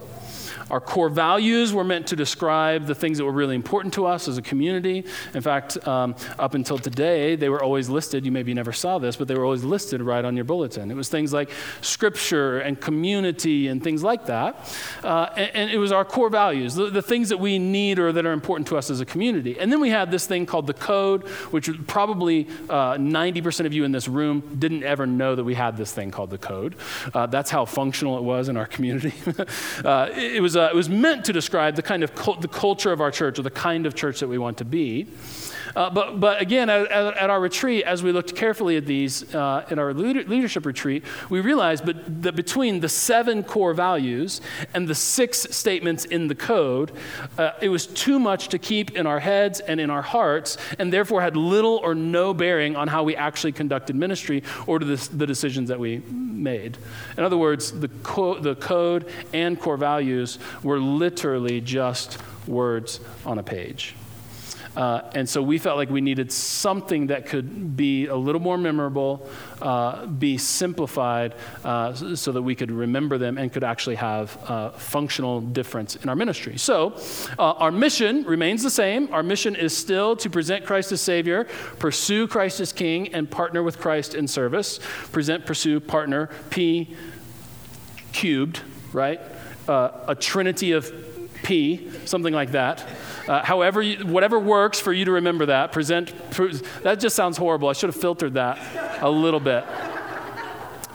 Our 0.71 0.81
core 0.81 1.09
values 1.09 1.73
were 1.73 1.83
meant 1.83 2.07
to 2.07 2.15
describe 2.15 2.85
the 2.85 2.95
things 2.95 3.17
that 3.17 3.25
were 3.25 3.31
really 3.31 3.55
important 3.55 3.93
to 3.95 4.05
us 4.05 4.27
as 4.27 4.37
a 4.37 4.41
community. 4.41 5.05
In 5.33 5.41
fact, 5.41 5.85
um, 5.87 6.15
up 6.39 6.53
until 6.53 6.77
today, 6.77 7.35
they 7.35 7.49
were 7.49 7.63
always 7.63 7.89
listed. 7.89 8.25
You 8.25 8.31
maybe 8.31 8.53
never 8.53 8.73
saw 8.73 8.99
this, 8.99 9.15
but 9.15 9.27
they 9.27 9.35
were 9.35 9.45
always 9.45 9.63
listed 9.63 10.01
right 10.01 10.23
on 10.23 10.35
your 10.35 10.45
bulletin. 10.45 10.91
It 10.91 10.95
was 10.95 11.09
things 11.09 11.33
like 11.33 11.49
scripture 11.81 12.59
and 12.59 12.79
community 12.79 13.67
and 13.67 13.83
things 13.83 14.03
like 14.03 14.25
that. 14.27 14.75
Uh, 15.03 15.29
and, 15.35 15.51
and, 15.53 15.71
it 15.71 15.77
was 15.77 15.91
our 15.91 16.05
core 16.05 16.29
values, 16.29 16.75
the, 16.75 16.89
the, 16.89 17.01
things 17.01 17.29
that 17.29 17.37
we 17.37 17.57
need 17.57 17.99
or 17.99 18.11
that 18.11 18.25
are 18.25 18.31
important 18.31 18.67
to 18.67 18.77
us 18.77 18.89
as 18.89 19.01
a 19.01 19.05
community. 19.05 19.59
And 19.59 19.71
then 19.71 19.79
we 19.79 19.89
had 19.89 20.11
this 20.11 20.27
thing 20.27 20.45
called 20.45 20.67
the 20.67 20.73
code, 20.73 21.27
which 21.51 21.69
probably 21.87 22.47
uh, 22.69 22.93
90% 22.93 23.65
of 23.65 23.73
you 23.73 23.83
in 23.83 23.91
this 23.91 24.07
room 24.07 24.55
didn't 24.57 24.83
ever 24.83 25.05
know 25.05 25.35
that 25.35 25.43
we 25.43 25.55
had 25.55 25.77
this 25.77 25.91
thing 25.91 26.11
called 26.11 26.29
the 26.29 26.37
code. 26.37 26.75
Uh, 27.13 27.25
that's 27.25 27.49
how 27.49 27.65
functional 27.65 28.17
it 28.17 28.23
was 28.23 28.49
in 28.49 28.57
our 28.57 28.67
community. 28.67 29.13
Uh, 29.83 30.09
it, 30.11 30.35
it 30.35 30.41
was 30.53 30.57
uh, 30.57 30.69
it 30.71 30.75
was 30.75 30.89
meant 30.89 31.25
to 31.25 31.33
describe 31.33 31.75
the 31.75 31.81
kind 31.81 32.03
of 32.03 32.13
the 32.41 32.47
culture 32.47 32.91
of 32.91 33.01
our 33.01 33.11
church 33.11 33.39
or 33.39 33.41
the 33.41 33.51
kind 33.51 33.85
of 33.85 33.95
church 33.95 34.19
that 34.19 34.27
we 34.27 34.37
want 34.37 34.57
to 34.57 34.65
be. 34.65 35.07
Uh, 35.75 35.89
but, 35.89 36.19
but 36.19 36.41
again, 36.41 36.69
at, 36.69 36.91
at, 36.91 37.29
our 37.29 37.39
retreat, 37.39 37.83
as 37.83 38.03
we 38.03 38.11
looked 38.11 38.35
carefully 38.35 38.77
at 38.77 38.85
these 38.85 39.33
uh, 39.33 39.65
in 39.69 39.79
our 39.79 39.93
leadership 39.93 40.65
retreat, 40.65 41.03
we 41.29 41.41
realized 41.41 41.85
but, 41.85 42.21
that 42.21 42.35
between 42.35 42.79
the 42.79 42.89
seven 42.89 43.43
core 43.43 43.73
values 43.73 44.41
and 44.73 44.87
the 44.87 44.95
six 44.95 45.47
statements 45.49 46.05
in 46.05 46.27
the 46.27 46.35
code, 46.35 46.91
uh, 47.37 47.51
it 47.61 47.69
was 47.69 47.87
too 47.87 48.19
much 48.19 48.49
to 48.49 48.59
keep 48.59 48.95
in 48.95 49.07
our 49.07 49.19
heads 49.19 49.59
and 49.61 49.79
in 49.79 49.89
our 49.89 50.01
hearts, 50.01 50.57
and 50.77 50.93
therefore 50.93 51.21
had 51.21 51.35
little 51.35 51.77
or 51.77 51.95
no 51.95 52.33
bearing 52.33 52.75
on 52.75 52.87
how 52.87 53.03
we 53.03 53.15
actually 53.15 53.51
conducted 53.51 53.95
ministry 53.95 54.43
or 54.67 54.79
to 54.79 54.85
the, 54.85 55.09
the 55.15 55.25
decisions 55.25 55.69
that 55.69 55.79
we 55.79 55.97
made. 56.09 56.77
In 57.17 57.23
other 57.23 57.37
words, 57.37 57.71
the, 57.71 57.87
co- 58.03 58.39
the 58.39 58.55
code 58.55 59.09
and 59.33 59.59
core 59.59 59.77
values 59.77 60.37
were 60.61 60.79
literally 60.79 61.61
just 61.61 62.19
words 62.47 62.99
on 63.25 63.39
a 63.39 63.43
page. 63.43 63.95
Uh, 64.75 65.01
and 65.13 65.27
so 65.27 65.41
we 65.41 65.57
felt 65.57 65.77
like 65.77 65.89
we 65.89 66.01
needed 66.01 66.31
something 66.31 67.07
that 67.07 67.25
could 67.25 67.77
be 67.77 68.07
a 68.07 68.15
little 68.15 68.41
more 68.41 68.57
memorable, 68.57 69.27
uh, 69.61 70.05
be 70.07 70.37
simplified, 70.37 71.35
uh, 71.63 71.93
so 71.93 72.31
that 72.31 72.41
we 72.41 72.55
could 72.55 72.71
remember 72.71 73.17
them 73.17 73.37
and 73.37 73.53
could 73.53 73.63
actually 73.63 73.95
have 73.95 74.37
a 74.47 74.71
functional 74.71 75.41
difference 75.41 75.95
in 75.95 76.09
our 76.09 76.15
ministry. 76.15 76.57
So 76.57 76.95
uh, 77.37 77.53
our 77.53 77.71
mission 77.71 78.23
remains 78.23 78.63
the 78.63 78.71
same. 78.71 79.13
Our 79.13 79.23
mission 79.23 79.55
is 79.55 79.75
still 79.75 80.15
to 80.17 80.29
present 80.29 80.65
Christ 80.65 80.91
as 80.91 81.01
Savior, 81.01 81.45
pursue 81.79 82.27
Christ 82.27 82.59
as 82.59 82.73
King, 82.73 83.13
and 83.13 83.29
partner 83.29 83.61
with 83.61 83.79
Christ 83.79 84.15
in 84.15 84.27
service. 84.27 84.79
Present, 85.11 85.45
pursue, 85.45 85.79
partner, 85.79 86.29
P 86.49 86.95
cubed, 88.11 88.61
right? 88.91 89.19
Uh, 89.67 89.91
a 90.07 90.15
trinity 90.15 90.71
of 90.71 90.91
P, 91.43 91.91
something 92.05 92.33
like 92.33 92.51
that. 92.51 92.87
Uh, 93.27 93.43
however, 93.43 93.81
you, 93.81 94.05
whatever 94.05 94.39
works 94.39 94.79
for 94.79 94.91
you 94.91 95.05
to 95.05 95.11
remember 95.11 95.47
that, 95.47 95.71
present. 95.71 96.13
that 96.83 96.99
just 96.99 97.15
sounds 97.15 97.37
horrible. 97.37 97.69
I 97.69 97.73
should 97.73 97.89
have 97.89 97.99
filtered 97.99 98.33
that 98.33 98.59
a 99.01 99.09
little 99.09 99.39
bit 99.39 99.65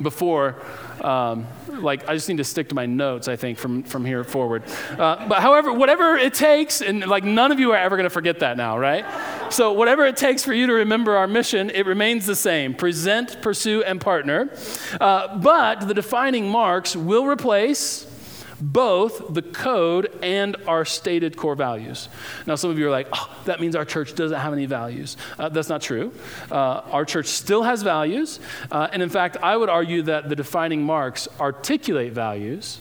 before. 0.00 0.56
Um, 1.00 1.46
like 1.80 2.08
I 2.08 2.14
just 2.14 2.28
need 2.28 2.38
to 2.38 2.44
stick 2.44 2.70
to 2.70 2.74
my 2.74 2.86
notes. 2.86 3.28
I 3.28 3.36
think 3.36 3.58
from 3.58 3.82
from 3.82 4.04
here 4.04 4.24
forward. 4.24 4.64
Uh, 4.90 5.28
but 5.28 5.40
however, 5.40 5.72
whatever 5.72 6.16
it 6.16 6.34
takes, 6.34 6.82
and 6.82 7.06
like 7.06 7.24
none 7.24 7.52
of 7.52 7.60
you 7.60 7.72
are 7.72 7.76
ever 7.76 7.96
going 7.96 8.04
to 8.04 8.10
forget 8.10 8.40
that 8.40 8.56
now, 8.56 8.78
right? 8.78 9.04
So 9.52 9.72
whatever 9.72 10.04
it 10.04 10.16
takes 10.16 10.42
for 10.42 10.52
you 10.52 10.66
to 10.66 10.72
remember 10.72 11.16
our 11.16 11.26
mission, 11.26 11.70
it 11.70 11.86
remains 11.86 12.26
the 12.26 12.36
same: 12.36 12.74
present, 12.74 13.40
pursue, 13.42 13.82
and 13.84 14.00
partner. 14.00 14.50
Uh, 15.00 15.38
but 15.38 15.86
the 15.86 15.94
defining 15.94 16.48
marks 16.48 16.96
will 16.96 17.26
replace 17.26 18.07
both 18.60 19.32
the 19.32 19.42
code 19.42 20.10
and 20.22 20.56
our 20.66 20.84
stated 20.84 21.36
core 21.36 21.54
values. 21.54 22.08
Now, 22.46 22.54
some 22.56 22.70
of 22.70 22.78
you 22.78 22.86
are 22.88 22.90
like, 22.90 23.08
oh, 23.12 23.30
that 23.44 23.60
means 23.60 23.76
our 23.76 23.84
church 23.84 24.14
doesn't 24.14 24.38
have 24.38 24.52
any 24.52 24.66
values. 24.66 25.16
Uh, 25.38 25.48
that's 25.48 25.68
not 25.68 25.82
true. 25.82 26.12
Uh, 26.50 26.82
our 26.90 27.04
church 27.04 27.26
still 27.26 27.62
has 27.62 27.82
values. 27.82 28.40
Uh, 28.70 28.88
and 28.92 29.02
in 29.02 29.08
fact, 29.08 29.36
I 29.42 29.56
would 29.56 29.68
argue 29.68 30.02
that 30.02 30.28
the 30.28 30.36
defining 30.36 30.82
marks 30.82 31.28
articulate 31.40 32.12
values, 32.12 32.80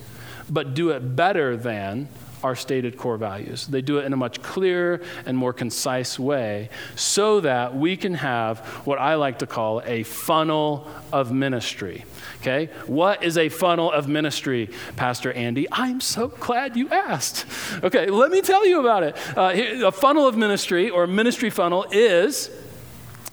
but 0.49 0.73
do 0.73 0.89
it 0.89 1.15
better 1.15 1.57
than 1.57 2.09
our 2.43 2.55
stated 2.55 2.97
core 2.97 3.17
values. 3.17 3.67
They 3.67 3.81
do 3.81 3.97
it 3.97 4.05
in 4.05 4.13
a 4.13 4.17
much 4.17 4.41
clearer 4.41 5.01
and 5.25 5.37
more 5.37 5.53
concise 5.53 6.19
way 6.19 6.69
so 6.95 7.41
that 7.41 7.75
we 7.75 7.97
can 7.97 8.13
have 8.13 8.59
what 8.85 8.99
I 8.99 9.15
like 9.15 9.39
to 9.39 9.47
call 9.47 9.81
a 9.85 10.03
funnel 10.03 10.87
of 11.11 11.31
ministry. 11.31 12.05
Okay? 12.41 12.69
What 12.85 13.23
is 13.23 13.37
a 13.37 13.49
funnel 13.49 13.91
of 13.91 14.07
ministry, 14.07 14.69
Pastor 14.95 15.31
Andy? 15.33 15.67
I'm 15.71 16.01
so 16.01 16.27
glad 16.27 16.77
you 16.77 16.89
asked. 16.89 17.45
Okay, 17.83 18.07
let 18.07 18.31
me 18.31 18.41
tell 18.41 18.65
you 18.65 18.79
about 18.79 19.03
it. 19.03 19.17
Uh, 19.37 19.87
a 19.87 19.91
funnel 19.91 20.27
of 20.27 20.37
ministry 20.37 20.89
or 20.89 21.07
ministry 21.07 21.49
funnel 21.49 21.85
is 21.91 22.49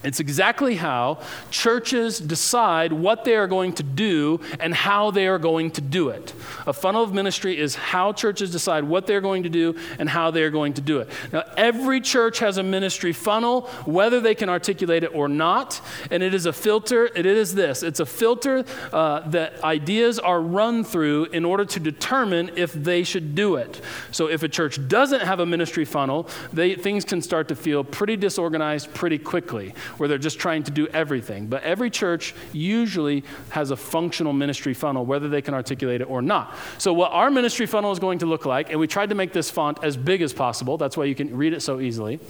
It's 0.04 0.20
exactly 0.20 0.74
how 0.76 1.18
churches 1.50 2.20
decide 2.20 2.92
what 2.92 3.24
they 3.24 3.36
are 3.36 3.46
going 3.46 3.72
to 3.74 3.82
do 3.82 4.40
and 4.60 4.74
how 4.74 5.10
they 5.10 5.26
are 5.26 5.38
going 5.38 5.70
to 5.72 5.80
do 5.80 6.10
it. 6.10 6.34
A 6.66 6.74
funnel 6.74 7.02
of 7.02 7.14
ministry 7.14 7.58
is 7.58 7.74
how 7.74 8.12
churches 8.12 8.50
decide 8.50 8.84
what 8.84 9.06
they're 9.06 9.22
going 9.22 9.44
to 9.44 9.48
do 9.48 9.76
and 9.98 10.08
how 10.08 10.30
they're 10.30 10.50
going 10.50 10.74
to 10.74 10.82
do 10.82 10.98
it. 10.98 11.08
Now, 11.32 11.44
every 11.56 12.02
church 12.02 12.38
has 12.40 12.58
a 12.58 12.62
ministry 12.62 13.12
funnel, 13.12 13.62
whether 13.86 14.20
they 14.20 14.34
can 14.34 14.50
articulate 14.50 15.04
it 15.04 15.14
or 15.14 15.26
not, 15.26 15.80
and 16.10 16.22
it 16.22 16.34
is 16.34 16.44
a 16.44 16.52
filter. 16.52 17.06
It 17.06 17.24
is 17.24 17.54
this 17.54 17.82
it's 17.82 18.00
a 18.00 18.06
filter 18.06 18.64
uh, 18.92 19.20
that 19.30 19.64
ideas 19.64 20.18
are 20.18 20.40
run 20.40 20.84
through 20.84 21.26
in 21.26 21.44
order 21.46 21.64
to 21.64 21.80
determine 21.80 22.50
if 22.56 22.72
they 22.74 23.04
should 23.04 23.34
do 23.34 23.56
it. 23.56 23.80
So, 24.10 24.28
if 24.28 24.42
a 24.42 24.48
church 24.48 24.86
doesn't 24.86 25.22
have 25.22 25.40
a 25.40 25.46
ministry 25.46 25.86
funnel, 25.86 26.28
they, 26.52 26.74
things 26.74 27.04
can 27.06 27.22
start 27.22 27.48
to 27.48 27.56
feel 27.56 27.82
pretty 27.82 28.16
disorganized 28.16 28.92
pretty 28.92 29.18
quickly 29.18 29.72
where 29.96 30.08
they're 30.08 30.18
just 30.18 30.38
trying 30.38 30.62
to 30.64 30.70
do 30.70 30.86
everything. 30.88 31.46
But 31.46 31.62
every 31.62 31.90
church 31.90 32.34
usually 32.52 33.24
has 33.50 33.70
a 33.70 33.76
functional 33.76 34.32
ministry 34.32 34.74
funnel, 34.74 35.06
whether 35.06 35.28
they 35.28 35.42
can 35.42 35.54
articulate 35.54 36.00
it 36.00 36.10
or 36.10 36.22
not. 36.22 36.54
So, 36.78 36.92
what 36.92 37.12
our 37.12 37.30
ministry 37.30 37.66
funnel 37.66 37.92
is 37.92 37.98
going 37.98 38.18
to 38.20 38.26
look 38.26 38.46
like, 38.46 38.70
and 38.70 38.80
we 38.80 38.86
tried 38.86 39.10
to 39.10 39.14
make 39.14 39.32
this 39.32 39.50
font 39.50 39.82
as 39.82 39.96
big 39.96 40.22
as 40.22 40.32
possible, 40.32 40.76
that's 40.76 40.96
why 40.96 41.04
you 41.04 41.14
can 41.14 41.36
read 41.36 41.52
it 41.52 41.60
so 41.60 41.80
easily, 41.80 42.20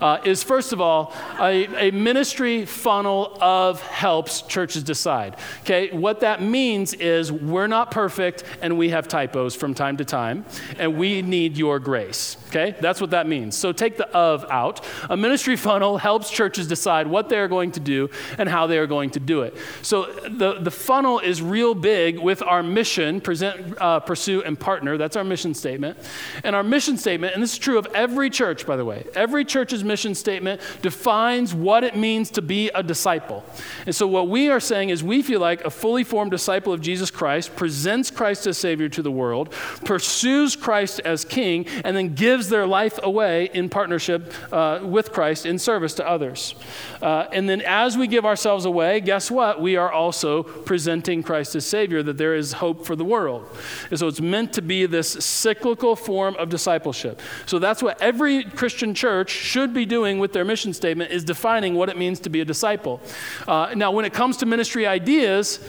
uh, 0.00 0.18
is 0.24 0.42
first 0.42 0.72
of 0.72 0.80
all, 0.80 1.14
a, 1.40 1.88
a 1.88 1.90
ministry 1.90 2.64
funnel 2.64 3.36
of 3.40 3.80
helps 3.82 4.42
churches 4.42 4.82
decide. 4.82 5.36
Okay, 5.60 5.90
what 5.90 6.20
that 6.20 6.42
means 6.42 6.94
is 6.94 7.30
we're 7.32 7.66
not 7.66 7.90
perfect 7.90 8.44
and 8.60 8.78
we 8.78 8.90
have 8.90 9.08
typos 9.08 9.54
from 9.54 9.74
time 9.74 9.96
to 9.96 10.04
time, 10.04 10.44
and 10.78 10.96
we 10.96 11.22
need 11.22 11.56
your 11.56 11.78
grace. 11.78 12.36
Okay, 12.48 12.74
that's 12.80 13.00
what 13.00 13.10
that 13.10 13.26
means. 13.26 13.56
So 13.56 13.72
take 13.72 13.96
the 13.96 14.08
of 14.14 14.44
out. 14.50 14.84
A 15.08 15.16
ministry 15.16 15.56
funnel 15.56 15.98
helps 15.98 16.30
churches 16.30 16.66
decide 16.66 17.01
what 17.06 17.28
they 17.28 17.38
are 17.38 17.48
going 17.48 17.72
to 17.72 17.80
do 17.80 18.10
and 18.38 18.48
how 18.48 18.66
they 18.66 18.78
are 18.78 18.86
going 18.86 19.10
to 19.10 19.20
do 19.20 19.42
it. 19.42 19.56
So 19.82 20.12
the, 20.28 20.58
the 20.60 20.70
funnel 20.70 21.18
is 21.18 21.40
real 21.40 21.74
big 21.74 22.18
with 22.18 22.42
our 22.42 22.62
mission 22.62 23.20
present, 23.20 23.80
uh, 23.80 24.00
pursue, 24.00 24.42
and 24.42 24.58
partner. 24.58 24.96
That's 24.96 25.16
our 25.16 25.24
mission 25.24 25.54
statement. 25.54 25.98
And 26.44 26.54
our 26.56 26.62
mission 26.62 26.96
statement, 26.96 27.34
and 27.34 27.42
this 27.42 27.52
is 27.52 27.58
true 27.58 27.78
of 27.78 27.86
every 27.94 28.28
church, 28.28 28.66
by 28.66 28.76
the 28.76 28.84
way, 28.84 29.06
every 29.14 29.44
church's 29.44 29.84
mission 29.84 30.14
statement 30.14 30.60
defines 30.82 31.54
what 31.54 31.84
it 31.84 31.96
means 31.96 32.30
to 32.32 32.42
be 32.42 32.68
a 32.70 32.82
disciple. 32.82 33.44
And 33.86 33.94
so 33.94 34.06
what 34.06 34.28
we 34.28 34.50
are 34.50 34.60
saying 34.60 34.90
is 34.90 35.02
we 35.02 35.22
feel 35.22 35.40
like 35.40 35.64
a 35.64 35.70
fully 35.70 36.04
formed 36.04 36.30
disciple 36.30 36.72
of 36.72 36.80
Jesus 36.80 37.10
Christ 37.10 37.56
presents 37.56 38.10
Christ 38.10 38.46
as 38.46 38.58
Savior 38.58 38.88
to 38.90 39.02
the 39.02 39.10
world, 39.10 39.52
pursues 39.84 40.56
Christ 40.56 41.00
as 41.04 41.24
King, 41.24 41.66
and 41.84 41.96
then 41.96 42.14
gives 42.14 42.32
gives 42.32 42.48
their 42.48 42.66
life 42.66 42.98
away 43.02 43.50
in 43.52 43.68
partnership 43.68 44.32
uh, 44.52 44.80
with 44.82 45.12
Christ 45.12 45.44
in 45.44 45.58
service 45.58 45.92
to 45.94 46.08
others. 46.08 46.54
Uh, 47.00 47.26
and 47.32 47.48
then 47.48 47.60
as 47.62 47.96
we 47.96 48.06
give 48.06 48.24
ourselves 48.24 48.64
away, 48.64 49.00
guess 49.00 49.30
what? 49.30 49.60
We 49.60 49.76
are 49.76 49.90
also 49.90 50.42
presenting 50.42 51.22
Christ 51.22 51.54
as 51.56 51.66
Savior, 51.66 52.02
that 52.02 52.18
there 52.18 52.34
is 52.34 52.54
hope 52.54 52.86
for 52.86 52.96
the 52.96 53.04
world. 53.04 53.48
And 53.90 53.98
so 53.98 54.08
it's 54.08 54.20
meant 54.20 54.52
to 54.54 54.62
be 54.62 54.86
this 54.86 55.10
cyclical 55.10 55.96
form 55.96 56.36
of 56.36 56.48
discipleship. 56.48 57.20
So 57.46 57.58
that's 57.58 57.82
what 57.82 58.00
every 58.00 58.44
Christian 58.44 58.94
church 58.94 59.30
should 59.30 59.74
be 59.74 59.84
doing 59.84 60.18
with 60.18 60.32
their 60.32 60.44
mission 60.44 60.72
statement 60.72 61.10
is 61.10 61.24
defining 61.24 61.74
what 61.74 61.88
it 61.88 61.96
means 61.96 62.20
to 62.20 62.30
be 62.30 62.40
a 62.40 62.44
disciple. 62.44 63.00
Uh, 63.46 63.72
now, 63.74 63.90
when 63.90 64.04
it 64.04 64.12
comes 64.12 64.36
to 64.38 64.46
ministry 64.46 64.86
ideas, 64.86 65.60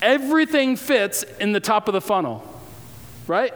everything 0.00 0.76
fits 0.76 1.22
in 1.40 1.52
the 1.52 1.60
top 1.60 1.88
of 1.88 1.94
the 1.94 2.00
funnel, 2.00 2.42
right? 3.26 3.54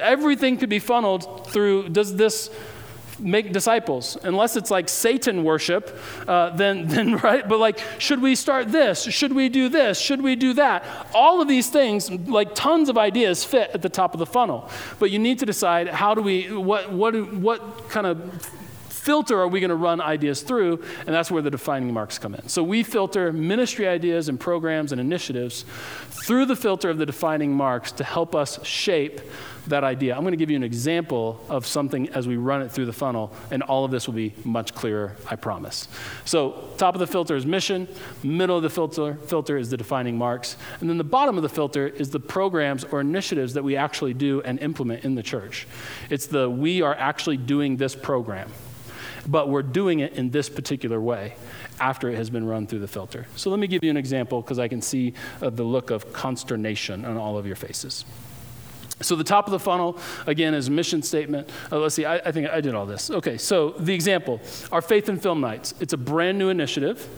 Everything 0.00 0.56
could 0.56 0.70
be 0.70 0.78
funneled 0.78 1.48
through 1.48 1.88
does 1.90 2.16
this 2.16 2.50
make 3.18 3.52
disciples. 3.52 4.16
Unless 4.22 4.56
it's 4.56 4.70
like 4.70 4.88
satan 4.88 5.44
worship 5.44 5.96
uh, 6.26 6.50
then 6.50 6.86
then 6.94 7.16
right? 7.16 7.48
But 7.48 7.58
like 7.58 7.78
should 7.98 8.20
we 8.20 8.34
start 8.34 8.72
this? 8.72 9.02
Should 9.04 9.32
we 9.32 9.48
do 9.48 9.68
this? 9.68 9.98
Should 9.98 10.22
we 10.22 10.36
do 10.36 10.54
that? 10.54 10.84
All 11.14 11.40
of 11.40 11.48
these 11.48 11.70
things 11.70 12.10
like 12.10 12.54
tons 12.54 12.88
of 12.88 12.98
ideas 12.98 13.44
fit 13.44 13.70
at 13.74 13.82
the 13.82 13.88
top 13.88 14.14
of 14.14 14.18
the 14.18 14.26
funnel. 14.26 14.68
But 14.98 15.10
you 15.10 15.18
need 15.18 15.38
to 15.40 15.46
decide 15.46 15.88
how 15.88 16.14
do 16.14 16.22
we 16.22 16.52
what 16.52 16.92
what 16.92 17.14
what 17.34 17.88
kind 17.88 18.06
of 18.06 18.50
filter 19.04 19.38
are 19.38 19.48
we 19.48 19.60
going 19.60 19.68
to 19.68 19.76
run 19.76 20.00
ideas 20.00 20.40
through? 20.40 20.82
And 21.00 21.14
that's 21.14 21.30
where 21.30 21.42
the 21.42 21.50
defining 21.50 21.92
marks 21.92 22.18
come 22.18 22.34
in. 22.34 22.48
So 22.48 22.62
we 22.62 22.82
filter 22.82 23.32
ministry 23.32 23.86
ideas 23.86 24.30
and 24.30 24.40
programs 24.40 24.92
and 24.92 25.00
initiatives 25.00 25.66
through 26.08 26.46
the 26.46 26.56
filter 26.56 26.88
of 26.88 26.96
the 26.96 27.04
defining 27.04 27.52
marks 27.52 27.92
to 27.92 28.04
help 28.04 28.34
us 28.34 28.64
shape 28.64 29.20
that 29.68 29.84
idea. 29.84 30.14
I'm 30.14 30.22
going 30.22 30.32
to 30.32 30.38
give 30.38 30.50
you 30.50 30.56
an 30.56 30.62
example 30.62 31.44
of 31.48 31.66
something 31.66 32.08
as 32.10 32.28
we 32.28 32.36
run 32.36 32.62
it 32.62 32.70
through 32.70 32.86
the 32.86 32.92
funnel, 32.92 33.32
and 33.50 33.62
all 33.62 33.84
of 33.84 33.90
this 33.90 34.06
will 34.06 34.14
be 34.14 34.34
much 34.44 34.74
clearer, 34.74 35.16
I 35.28 35.36
promise. 35.36 35.88
So, 36.24 36.70
top 36.76 36.94
of 36.94 37.00
the 37.00 37.06
filter 37.06 37.36
is 37.36 37.46
mission, 37.46 37.88
middle 38.22 38.56
of 38.56 38.62
the 38.62 38.70
filter, 38.70 39.14
filter 39.26 39.56
is 39.56 39.70
the 39.70 39.76
defining 39.76 40.18
marks, 40.18 40.56
and 40.80 40.88
then 40.88 40.98
the 40.98 41.04
bottom 41.04 41.36
of 41.36 41.42
the 41.42 41.48
filter 41.48 41.86
is 41.86 42.10
the 42.10 42.20
programs 42.20 42.84
or 42.84 43.00
initiatives 43.00 43.54
that 43.54 43.64
we 43.64 43.76
actually 43.76 44.14
do 44.14 44.42
and 44.42 44.58
implement 44.60 45.04
in 45.04 45.14
the 45.14 45.22
church. 45.22 45.66
It's 46.10 46.26
the 46.26 46.48
we 46.48 46.82
are 46.82 46.94
actually 46.94 47.36
doing 47.36 47.76
this 47.76 47.94
program 47.94 48.50
but 49.26 49.48
we're 49.48 49.62
doing 49.62 50.00
it 50.00 50.12
in 50.14 50.30
this 50.30 50.48
particular 50.48 51.00
way 51.00 51.34
after 51.80 52.10
it 52.10 52.16
has 52.16 52.30
been 52.30 52.46
run 52.46 52.66
through 52.66 52.80
the 52.80 52.88
filter. 52.88 53.26
So 53.36 53.50
let 53.50 53.58
me 53.58 53.66
give 53.66 53.82
you 53.82 53.90
an 53.90 53.96
example 53.96 54.42
because 54.42 54.58
I 54.58 54.68
can 54.68 54.82
see 54.82 55.14
uh, 55.40 55.50
the 55.50 55.62
look 55.62 55.90
of 55.90 56.12
consternation 56.12 57.04
on 57.04 57.16
all 57.16 57.38
of 57.38 57.46
your 57.46 57.56
faces. 57.56 58.04
So 59.00 59.16
the 59.16 59.24
top 59.24 59.46
of 59.46 59.50
the 59.50 59.58
funnel, 59.58 59.98
again, 60.26 60.54
is 60.54 60.70
mission 60.70 61.02
statement. 61.02 61.50
Uh, 61.70 61.78
let's 61.78 61.94
see, 61.94 62.04
I, 62.04 62.16
I, 62.16 62.32
think 62.32 62.48
I 62.48 62.60
did 62.60 62.74
all 62.74 62.86
this. 62.86 63.10
Okay, 63.10 63.36
so 63.38 63.70
the 63.70 63.92
example, 63.92 64.40
our 64.70 64.80
Faith 64.80 65.08
and 65.08 65.20
Film 65.20 65.40
Nights. 65.40 65.74
It's 65.80 65.92
a 65.92 65.96
brand 65.96 66.38
new 66.38 66.48
initiative. 66.48 67.08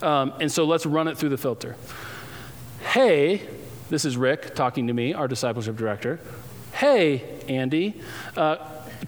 Um, 0.00 0.32
and 0.40 0.50
so 0.50 0.64
let's 0.64 0.86
run 0.86 1.08
it 1.08 1.18
through 1.18 1.30
the 1.30 1.38
filter. 1.38 1.76
Hey, 2.92 3.48
this 3.90 4.04
is 4.04 4.16
Rick 4.16 4.54
talking 4.54 4.86
to 4.86 4.92
me, 4.92 5.12
our 5.12 5.26
discipleship 5.26 5.76
director. 5.76 6.20
Hey, 6.72 7.24
Andy, 7.48 8.00
uh, 8.36 8.58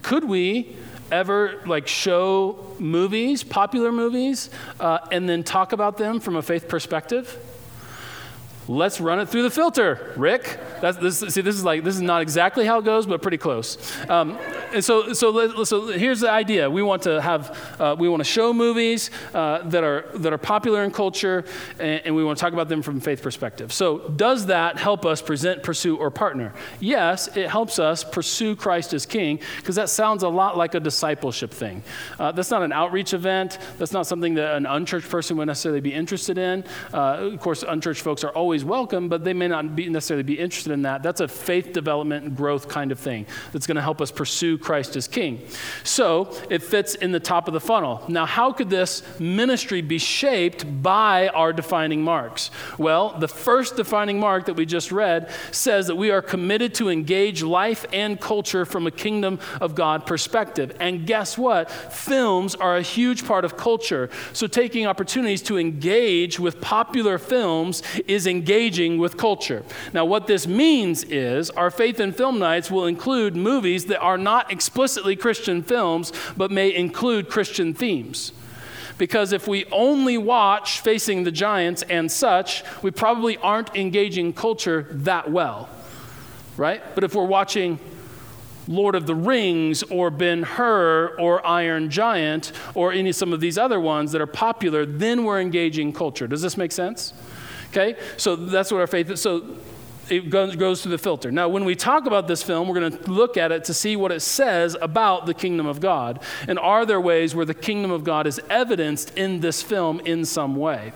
could 0.01 0.25
we 0.25 0.75
ever 1.11 1.61
like 1.65 1.87
show 1.87 2.75
movies, 2.79 3.43
popular 3.43 3.91
movies, 3.91 4.49
uh, 4.79 4.99
and 5.11 5.29
then 5.29 5.43
talk 5.43 5.71
about 5.71 5.97
them 5.97 6.19
from 6.19 6.35
a 6.35 6.41
faith 6.41 6.67
perspective? 6.67 7.37
Let's 8.71 9.01
run 9.01 9.19
it 9.19 9.27
through 9.27 9.43
the 9.43 9.49
filter, 9.49 10.13
Rick. 10.15 10.57
That's, 10.79 10.97
this, 10.97 11.19
see, 11.19 11.41
this 11.41 11.55
is 11.55 11.65
like 11.65 11.83
this 11.83 11.93
is 11.93 12.01
not 12.01 12.21
exactly 12.21 12.65
how 12.65 12.79
it 12.79 12.85
goes, 12.85 13.05
but 13.05 13.21
pretty 13.21 13.37
close. 13.37 13.77
Um, 14.09 14.39
and 14.73 14.83
so, 14.83 15.13
so, 15.13 15.63
so 15.63 15.87
here's 15.87 16.19
the 16.19 16.31
idea: 16.31 16.69
we 16.69 16.81
want 16.81 17.03
to 17.03 17.21
have, 17.21 17.75
uh, 17.79 17.95
we 17.97 18.09
want 18.09 18.21
to 18.21 18.25
show 18.25 18.53
movies 18.53 19.09
uh, 19.33 19.67
that 19.69 19.83
are 19.83 20.05
that 20.15 20.33
are 20.33 20.37
popular 20.37 20.83
in 20.83 20.91
culture, 20.91 21.45
and, 21.79 22.01
and, 22.05 22.15
we 22.15 22.23
want 22.23 22.37
to 22.37 22.41
talk 22.41 22.53
about 22.53 22.69
them 22.69 22.81
from 22.81 22.97
a 22.97 23.01
faith 23.01 23.21
perspective. 23.21 23.71
So, 23.73 24.09
does 24.09 24.47
that 24.47 24.77
help 24.77 25.05
us 25.05 25.21
present, 25.21 25.63
pursue, 25.63 25.97
or 25.97 26.11
partner? 26.11 26.53
Yes, 26.79 27.35
it 27.35 27.49
helps 27.49 27.79
us 27.79 28.03
pursue 28.03 28.55
Christ 28.55 28.93
as 28.93 29.05
King 29.05 29.39
because 29.57 29.75
that 29.75 29.89
sounds 29.89 30.23
a 30.23 30.29
lot 30.29 30.57
like 30.57 30.75
a 30.75 30.79
discipleship 30.79 31.51
thing. 31.51 31.83
Uh, 32.19 32.31
that's 32.31 32.51
not 32.51 32.63
an 32.63 32.71
outreach 32.71 33.13
event. 33.13 33.57
That's 33.77 33.93
not 33.93 34.07
something 34.07 34.35
that 34.35 34.55
an 34.55 34.65
unchurched 34.65 35.09
person 35.09 35.37
would 35.37 35.47
necessarily 35.47 35.81
be 35.81 35.93
interested 35.93 36.37
in. 36.37 36.63
Uh, 36.93 37.29
of 37.33 37.39
course, 37.39 37.63
unchurched 37.63 38.01
folks 38.01 38.23
are 38.23 38.31
always 38.31 38.63
welcome, 38.63 39.09
but 39.09 39.23
they 39.23 39.33
may 39.33 39.47
not 39.47 39.75
be 39.75 39.89
necessarily 39.89 40.23
be 40.23 40.39
interested 40.39 40.71
in 40.71 40.83
that. 40.83 41.03
That's 41.03 41.21
a 41.21 41.27
faith 41.27 41.73
development 41.73 42.25
and 42.25 42.37
growth 42.37 42.67
kind 42.67 42.91
of 42.91 42.99
thing 42.99 43.25
that's 43.51 43.67
going 43.67 43.75
to 43.75 43.81
help 43.81 44.01
us 44.01 44.11
pursue 44.11 44.57
Christ 44.61 44.95
as 44.95 45.07
King. 45.07 45.41
So 45.83 46.35
it 46.49 46.63
fits 46.63 46.95
in 46.95 47.11
the 47.11 47.19
top 47.19 47.47
of 47.47 47.53
the 47.53 47.59
funnel. 47.59 48.03
Now, 48.07 48.25
how 48.25 48.51
could 48.51 48.69
this 48.69 49.03
ministry 49.19 49.81
be 49.81 49.97
shaped 49.97 50.81
by 50.81 51.27
our 51.29 51.53
defining 51.53 52.03
marks? 52.03 52.51
Well, 52.77 53.17
the 53.19 53.27
first 53.27 53.75
defining 53.75 54.19
mark 54.19 54.45
that 54.45 54.55
we 54.55 54.65
just 54.65 54.91
read 54.91 55.29
says 55.51 55.87
that 55.87 55.95
we 55.95 56.11
are 56.11 56.21
committed 56.21 56.73
to 56.75 56.89
engage 56.89 57.43
life 57.43 57.85
and 57.91 58.19
culture 58.19 58.65
from 58.65 58.87
a 58.87 58.91
kingdom 58.91 59.39
of 59.59 59.75
God 59.75 60.05
perspective. 60.05 60.75
And 60.79 61.05
guess 61.05 61.37
what? 61.37 61.69
Films 61.71 62.55
are 62.55 62.77
a 62.77 62.81
huge 62.81 63.25
part 63.25 63.45
of 63.45 63.57
culture. 63.57 64.09
So 64.33 64.47
taking 64.47 64.85
opportunities 64.87 65.41
to 65.43 65.57
engage 65.57 66.39
with 66.39 66.61
popular 66.61 67.17
films 67.17 67.83
is 68.07 68.27
engaging 68.27 68.97
with 68.97 69.17
culture. 69.17 69.63
Now, 69.93 70.05
what 70.05 70.27
this 70.27 70.47
means 70.47 71.03
is 71.03 71.49
our 71.51 71.71
faith 71.71 71.99
and 71.99 72.15
film 72.15 72.39
nights 72.39 72.69
will 72.69 72.85
include 72.85 73.35
movies 73.35 73.85
that 73.85 73.99
are 73.99 74.17
not 74.17 74.50
explicitly 74.51 75.15
Christian 75.15 75.63
films, 75.63 76.11
but 76.35 76.51
may 76.51 76.73
include 76.73 77.29
Christian 77.29 77.73
themes. 77.73 78.33
Because 78.97 79.31
if 79.31 79.47
we 79.47 79.65
only 79.71 80.17
watch 80.17 80.81
Facing 80.81 81.23
the 81.23 81.31
Giants 81.31 81.81
and 81.83 82.11
such, 82.11 82.63
we 82.83 82.91
probably 82.91 83.37
aren't 83.37 83.75
engaging 83.75 84.33
culture 84.33 84.87
that 84.91 85.31
well, 85.31 85.69
right? 86.55 86.83
But 86.93 87.03
if 87.03 87.15
we're 87.15 87.25
watching 87.25 87.79
Lord 88.67 88.93
of 88.93 89.07
the 89.07 89.15
Rings 89.15 89.81
or 89.83 90.11
Ben 90.11 90.43
Hur 90.43 91.15
or 91.17 91.45
Iron 91.45 91.89
Giant 91.89 92.51
or 92.75 92.91
any 92.91 93.11
some 93.11 93.33
of 93.33 93.39
these 93.39 93.57
other 93.57 93.79
ones 93.79 94.11
that 94.11 94.21
are 94.21 94.27
popular, 94.27 94.85
then 94.85 95.23
we're 95.23 95.41
engaging 95.41 95.93
culture. 95.93 96.27
Does 96.27 96.41
this 96.41 96.55
make 96.55 96.71
sense? 96.71 97.13
Okay? 97.69 97.95
So 98.17 98.35
that's 98.35 98.71
what 98.71 98.81
our 98.81 98.87
faith 98.87 99.09
is. 99.09 99.21
So 99.21 99.57
it 100.11 100.29
goes, 100.29 100.81
through 100.81 100.91
the 100.91 100.97
filter. 100.97 101.31
Now, 101.31 101.47
when 101.47 101.63
we 101.63 101.75
talk 101.75 102.05
about 102.05 102.27
this 102.27 102.43
film, 102.43 102.67
we're 102.67 102.79
going 102.79 102.97
to 102.97 103.11
look 103.11 103.37
at 103.37 103.51
it 103.51 103.63
to 103.65 103.73
see 103.73 103.95
what 103.95 104.11
it 104.11 104.19
says 104.19 104.75
about 104.81 105.25
the 105.25 105.33
kingdom 105.33 105.65
of 105.65 105.79
God. 105.79 106.21
And 106.47 106.59
are 106.59 106.85
there 106.85 106.99
ways 106.99 107.33
where 107.33 107.45
the 107.45 107.53
kingdom 107.53 107.91
of 107.91 108.03
God 108.03 108.27
is 108.27 108.39
evidenced 108.49 109.17
in 109.17 109.39
this 109.39 109.63
film 109.63 110.01
in 110.01 110.25
some 110.25 110.55
way? 110.55 110.93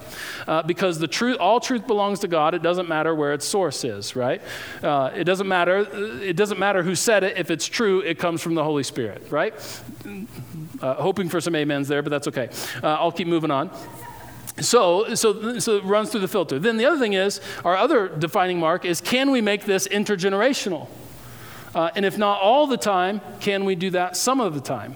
Uh, 0.47 0.63
because 0.63 0.99
the 0.99 1.07
truth, 1.07 1.37
all 1.39 1.59
truth 1.59 1.87
belongs 1.87 2.19
to 2.19 2.27
God. 2.27 2.53
It 2.53 2.61
doesn't 2.61 2.89
matter 2.89 3.15
where 3.15 3.33
its 3.33 3.45
source 3.45 3.83
is, 3.83 4.15
right? 4.15 4.41
Uh, 4.83 5.11
it 5.15 5.23
doesn't 5.23 5.47
matter. 5.47 5.87
It 6.21 6.35
doesn't 6.35 6.59
matter 6.59 6.83
who 6.83 6.95
said 6.95 7.23
it. 7.23 7.37
If 7.37 7.49
it's 7.49 7.65
true, 7.65 8.01
it 8.01 8.19
comes 8.19 8.41
from 8.41 8.55
the 8.55 8.63
Holy 8.63 8.83
Spirit, 8.83 9.31
right? 9.31 9.53
Uh, 10.81 10.95
hoping 10.95 11.29
for 11.29 11.39
some 11.39 11.55
amens 11.55 11.87
there, 11.87 12.01
but 12.01 12.09
that's 12.09 12.27
okay. 12.27 12.49
Uh, 12.83 12.95
I'll 12.95 13.11
keep 13.11 13.27
moving 13.27 13.51
on. 13.51 13.71
So, 14.61 15.15
so, 15.15 15.59
so 15.59 15.77
it 15.77 15.83
runs 15.83 16.11
through 16.11 16.21
the 16.21 16.27
filter. 16.27 16.59
Then 16.59 16.77
the 16.77 16.85
other 16.85 16.99
thing 16.99 17.13
is, 17.13 17.41
our 17.63 17.75
other 17.75 18.07
defining 18.07 18.59
mark 18.59 18.85
is 18.85 19.01
can 19.01 19.31
we 19.31 19.41
make 19.41 19.65
this 19.65 19.87
intergenerational? 19.87 20.87
Uh, 21.73 21.89
and 21.95 22.05
if 22.05 22.17
not 22.17 22.41
all 22.41 22.67
the 22.67 22.77
time, 22.77 23.19
can 23.41 23.65
we 23.65 23.75
do 23.75 23.89
that 23.89 24.15
some 24.15 24.39
of 24.39 24.53
the 24.53 24.61
time? 24.61 24.95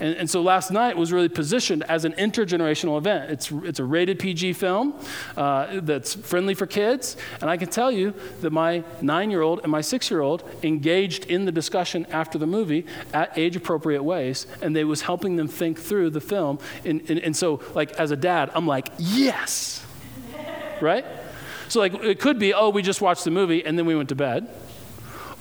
And, 0.00 0.16
and, 0.16 0.30
so 0.30 0.42
last 0.42 0.70
night 0.70 0.96
was 0.96 1.12
really 1.12 1.28
positioned 1.28 1.82
as 1.84 2.04
an 2.04 2.12
intergenerational 2.14 2.98
event. 2.98 3.30
It's, 3.30 3.50
it's 3.50 3.78
a 3.78 3.84
rated 3.84 4.18
PG 4.18 4.54
film 4.54 4.94
uh, 5.36 5.80
that's 5.80 6.14
friendly 6.14 6.54
for 6.54 6.66
kids. 6.66 7.16
And 7.40 7.48
I 7.48 7.56
can 7.56 7.68
tell 7.68 7.90
you 7.90 8.14
that 8.40 8.50
my 8.50 8.82
nine 9.00 9.30
year 9.30 9.42
old 9.42 9.60
and 9.62 9.70
my 9.70 9.80
six 9.80 10.10
year 10.10 10.20
old 10.20 10.42
engaged 10.62 11.26
in 11.26 11.44
the 11.44 11.52
discussion 11.52 12.06
after 12.10 12.38
the 12.38 12.46
movie 12.46 12.86
at 13.12 13.36
age 13.36 13.56
appropriate 13.56 14.02
ways. 14.02 14.46
And 14.62 14.74
they 14.74 14.84
was 14.84 15.02
helping 15.02 15.36
them 15.36 15.48
think 15.48 15.78
through 15.78 16.10
the 16.10 16.20
film. 16.20 16.58
And, 16.84 17.08
and, 17.08 17.18
and 17.20 17.36
so, 17.36 17.60
like, 17.74 17.92
as 17.92 18.10
a 18.10 18.16
dad, 18.16 18.50
I'm 18.54 18.66
like, 18.66 18.88
yes, 18.98 19.84
right? 20.80 21.04
So, 21.68 21.80
like, 21.80 21.94
it 21.94 22.20
could 22.20 22.38
be, 22.38 22.52
oh, 22.54 22.70
we 22.70 22.82
just 22.82 23.00
watched 23.00 23.24
the 23.24 23.30
movie 23.30 23.64
and 23.64 23.78
then 23.78 23.86
we 23.86 23.96
went 23.96 24.08
to 24.10 24.14
bed. 24.14 24.48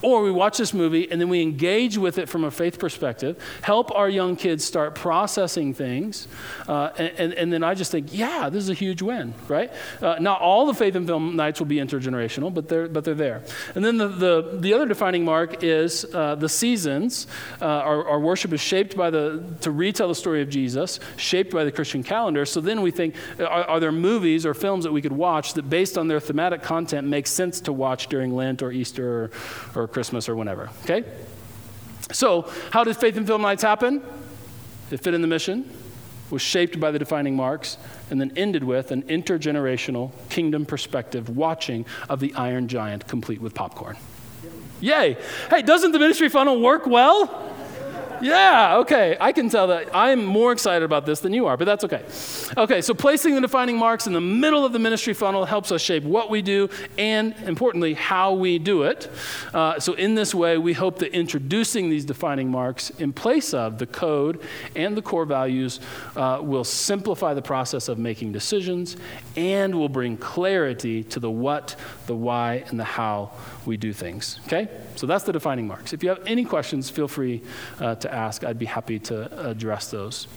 Or 0.03 0.21
we 0.21 0.31
watch 0.31 0.57
this 0.57 0.73
movie 0.73 1.09
and 1.09 1.19
then 1.19 1.29
we 1.29 1.41
engage 1.41 1.97
with 1.97 2.17
it 2.17 2.27
from 2.27 2.43
a 2.43 2.51
faith 2.51 2.77
perspective, 2.77 3.41
help 3.61 3.89
our 3.95 4.09
young 4.09 4.35
kids 4.35 4.65
start 4.65 4.95
processing 4.95 5.73
things, 5.73 6.27
uh, 6.67 6.89
and, 6.97 7.13
and, 7.17 7.33
and, 7.33 7.53
then 7.53 7.63
I 7.63 7.73
just 7.73 7.91
think, 7.91 8.07
yeah, 8.11 8.49
this 8.49 8.63
is 8.63 8.69
a 8.69 8.73
huge 8.73 9.01
win, 9.01 9.33
right? 9.47 9.71
Uh, 10.01 10.17
not 10.19 10.41
all 10.41 10.65
the 10.65 10.73
faith 10.73 10.95
and 10.95 11.07
film 11.07 11.35
nights 11.35 11.59
will 11.59 11.67
be 11.67 11.77
intergenerational, 11.77 12.53
but 12.53 12.67
they're, 12.67 12.87
but 12.87 13.05
they're 13.05 13.15
there. 13.15 13.43
And 13.75 13.83
then 13.83 13.97
the, 13.97 14.07
the, 14.07 14.57
the 14.59 14.73
other 14.73 14.85
defining 14.85 15.23
mark 15.23 15.63
is 15.63 16.05
uh, 16.13 16.35
the 16.35 16.49
seasons. 16.49 17.27
Uh, 17.61 17.65
our, 17.65 18.05
our 18.07 18.19
worship 18.19 18.51
is 18.51 18.61
shaped 18.61 18.97
by 18.97 19.09
the, 19.09 19.43
to 19.61 19.71
retell 19.71 20.09
the 20.09 20.15
story 20.15 20.41
of 20.41 20.49
Jesus, 20.49 20.99
shaped 21.15 21.53
by 21.53 21.63
the 21.63 21.71
Christian 21.71 22.03
calendar. 22.03 22.45
So 22.45 22.59
then 22.59 22.81
we 22.81 22.91
think, 22.91 23.15
are, 23.39 23.45
are 23.45 23.79
there 23.79 23.91
movies 23.91 24.45
or 24.45 24.53
films 24.53 24.83
that 24.83 24.91
we 24.91 25.01
could 25.01 25.13
watch 25.13 25.53
that, 25.53 25.69
based 25.69 25.97
on 25.97 26.07
their 26.09 26.19
thematic 26.19 26.61
content, 26.61 27.07
make 27.07 27.27
sense 27.27 27.61
to 27.61 27.71
watch 27.71 28.07
during 28.07 28.35
Lent 28.35 28.61
or 28.61 28.71
Easter 28.71 29.31
or, 29.75 29.83
or 29.83 29.87
Christmas 29.93 30.27
or 30.27 30.35
whenever, 30.35 30.69
okay? 30.83 31.03
So, 32.11 32.49
how 32.71 32.83
did 32.83 32.97
Faith 32.97 33.15
and 33.17 33.25
Film 33.25 33.41
Nights 33.41 33.63
happen? 33.63 34.03
It 34.91 34.99
fit 34.99 35.13
in 35.13 35.21
the 35.21 35.27
mission, 35.27 35.71
was 36.29 36.41
shaped 36.41 36.79
by 36.79 36.91
the 36.91 36.99
defining 36.99 37.35
marks, 37.35 37.77
and 38.09 38.19
then 38.19 38.31
ended 38.35 38.63
with 38.63 38.91
an 38.91 39.03
intergenerational 39.03 40.11
kingdom 40.29 40.65
perspective 40.65 41.35
watching 41.35 41.85
of 42.09 42.19
the 42.19 42.33
Iron 42.33 42.67
Giant 42.67 43.07
complete 43.07 43.41
with 43.41 43.53
popcorn. 43.53 43.97
Yay! 44.81 45.17
Hey, 45.49 45.61
doesn't 45.61 45.93
the 45.93 45.99
ministry 45.99 46.27
funnel 46.27 46.59
work 46.59 46.85
well? 46.85 47.52
Yeah, 48.23 48.77
okay. 48.77 49.17
I 49.19 49.33
can 49.33 49.49
tell 49.49 49.67
that 49.67 49.89
I'm 49.93 50.23
more 50.23 50.53
excited 50.53 50.83
about 50.83 51.05
this 51.05 51.19
than 51.19 51.33
you 51.33 51.45
are, 51.45 51.57
but 51.57 51.65
that's 51.65 51.83
okay. 51.83 52.03
Okay, 52.57 52.81
so 52.81 52.93
placing 52.93 53.35
the 53.35 53.41
defining 53.41 53.77
marks 53.77 54.07
in 54.07 54.13
the 54.13 54.21
middle 54.21 54.63
of 54.65 54.71
the 54.71 54.79
ministry 54.79 55.13
funnel 55.13 55.43
helps 55.43 55.73
us 55.73 55.81
shape 55.81 56.03
what 56.03 56.29
we 56.29 56.41
do 56.41 56.69
and, 56.97 57.35
importantly, 57.45 57.93
how 57.93 58.33
we 58.33 58.59
do 58.59 58.83
it. 58.83 59.11
Uh, 59.53 59.77
so, 59.77 59.91
in 59.93 60.15
this 60.15 60.33
way, 60.33 60.57
we 60.57 60.71
hope 60.71 60.99
that 60.99 61.13
introducing 61.13 61.89
these 61.89 62.05
defining 62.05 62.49
marks 62.49 62.91
in 62.91 63.11
place 63.11 63.53
of 63.53 63.77
the 63.77 63.85
code 63.85 64.39
and 64.73 64.95
the 64.95 65.01
core 65.01 65.25
values 65.25 65.81
uh, 66.15 66.39
will 66.41 66.63
simplify 66.63 67.33
the 67.33 67.41
process 67.41 67.89
of 67.89 67.97
making 67.97 68.31
decisions 68.31 68.95
and 69.35 69.75
will 69.75 69.89
bring 69.89 70.15
clarity 70.15 71.03
to 71.03 71.19
the 71.19 71.29
what, 71.29 71.75
the 72.07 72.15
why, 72.15 72.63
and 72.69 72.79
the 72.79 72.85
how 72.85 73.31
we 73.65 73.77
do 73.77 73.93
things. 73.93 74.39
Okay? 74.47 74.67
So 74.95 75.07
that's 75.07 75.23
the 75.23 75.33
defining 75.33 75.67
marks. 75.67 75.93
If 75.93 76.03
you 76.03 76.09
have 76.09 76.21
any 76.25 76.45
questions, 76.45 76.89
feel 76.89 77.07
free 77.07 77.41
uh, 77.79 77.95
to 77.95 78.13
ask. 78.13 78.43
I'd 78.43 78.59
be 78.59 78.65
happy 78.65 78.99
to 78.99 79.49
address 79.49 79.91
those. 79.91 80.27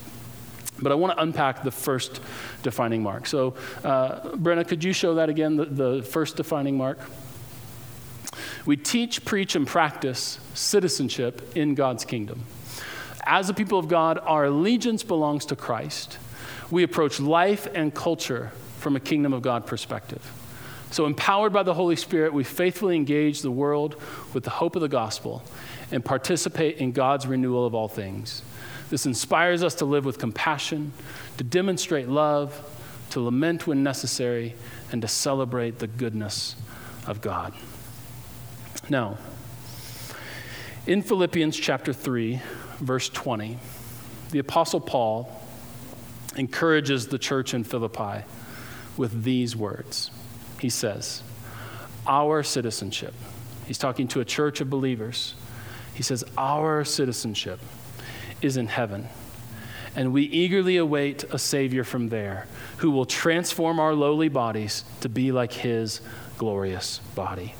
But 0.80 0.92
I 0.92 0.94
want 0.94 1.16
to 1.16 1.22
unpack 1.22 1.62
the 1.62 1.70
first 1.70 2.20
defining 2.62 3.02
mark. 3.02 3.26
So, 3.26 3.54
uh, 3.82 4.20
Brenna, 4.32 4.66
could 4.66 4.84
you 4.84 4.92
show 4.92 5.14
that 5.14 5.28
again, 5.28 5.56
the, 5.56 5.64
the 5.64 6.02
first 6.02 6.36
defining 6.36 6.76
mark? 6.76 6.98
We 8.66 8.76
teach, 8.76 9.24
preach, 9.24 9.56
and 9.56 9.66
practice 9.66 10.38
citizenship 10.52 11.56
in 11.56 11.74
God's 11.74 12.04
kingdom. 12.04 12.44
As 13.24 13.48
a 13.48 13.54
people 13.54 13.78
of 13.78 13.88
God, 13.88 14.18
our 14.22 14.44
allegiance 14.46 15.02
belongs 15.02 15.46
to 15.46 15.56
Christ. 15.56 16.18
We 16.70 16.82
approach 16.82 17.20
life 17.20 17.66
and 17.74 17.94
culture 17.94 18.52
from 18.78 18.96
a 18.96 19.00
kingdom 19.00 19.32
of 19.32 19.42
God 19.42 19.66
perspective. 19.66 20.22
So, 20.96 21.04
empowered 21.04 21.52
by 21.52 21.62
the 21.62 21.74
Holy 21.74 21.94
Spirit, 21.94 22.32
we 22.32 22.42
faithfully 22.42 22.96
engage 22.96 23.42
the 23.42 23.50
world 23.50 24.00
with 24.32 24.44
the 24.44 24.50
hope 24.50 24.76
of 24.76 24.80
the 24.80 24.88
gospel 24.88 25.42
and 25.92 26.02
participate 26.02 26.78
in 26.78 26.92
God's 26.92 27.26
renewal 27.26 27.66
of 27.66 27.74
all 27.74 27.86
things. 27.86 28.42
This 28.88 29.04
inspires 29.04 29.62
us 29.62 29.74
to 29.74 29.84
live 29.84 30.06
with 30.06 30.16
compassion, 30.16 30.94
to 31.36 31.44
demonstrate 31.44 32.08
love, 32.08 32.58
to 33.10 33.20
lament 33.20 33.66
when 33.66 33.82
necessary, 33.82 34.54
and 34.90 35.02
to 35.02 35.06
celebrate 35.06 35.80
the 35.80 35.86
goodness 35.86 36.56
of 37.06 37.20
God. 37.20 37.52
Now, 38.88 39.18
in 40.86 41.02
Philippians 41.02 41.58
chapter 41.58 41.92
3, 41.92 42.40
verse 42.78 43.10
20, 43.10 43.58
the 44.30 44.38
Apostle 44.38 44.80
Paul 44.80 45.30
encourages 46.36 47.08
the 47.08 47.18
church 47.18 47.52
in 47.52 47.64
Philippi 47.64 48.24
with 48.96 49.24
these 49.24 49.54
words 49.54 50.10
he 50.60 50.68
says, 50.68 51.22
Our 52.06 52.42
citizenship. 52.42 53.14
He's 53.66 53.78
talking 53.78 54.08
to 54.08 54.20
a 54.20 54.24
church 54.24 54.60
of 54.60 54.70
believers. 54.70 55.34
He 55.94 56.02
says, 56.02 56.24
Our 56.36 56.84
citizenship 56.84 57.60
is 58.42 58.56
in 58.56 58.68
heaven. 58.68 59.08
And 59.94 60.12
we 60.12 60.24
eagerly 60.24 60.76
await 60.76 61.24
a 61.24 61.38
Savior 61.38 61.82
from 61.82 62.10
there 62.10 62.46
who 62.78 62.90
will 62.90 63.06
transform 63.06 63.80
our 63.80 63.94
lowly 63.94 64.28
bodies 64.28 64.84
to 65.00 65.08
be 65.08 65.32
like 65.32 65.52
his 65.52 66.02
glorious 66.36 66.98
body. 67.14 67.54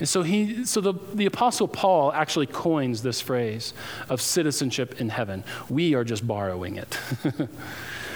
And 0.00 0.08
so, 0.08 0.22
he, 0.22 0.64
so 0.64 0.80
the, 0.80 0.94
the 1.14 1.26
Apostle 1.26 1.68
Paul 1.68 2.12
actually 2.12 2.46
coins 2.46 3.02
this 3.02 3.20
phrase 3.20 3.72
of 4.08 4.20
citizenship 4.20 5.00
in 5.00 5.10
heaven. 5.10 5.44
We 5.68 5.94
are 5.94 6.02
just 6.02 6.26
borrowing 6.26 6.76
it. 6.76 6.98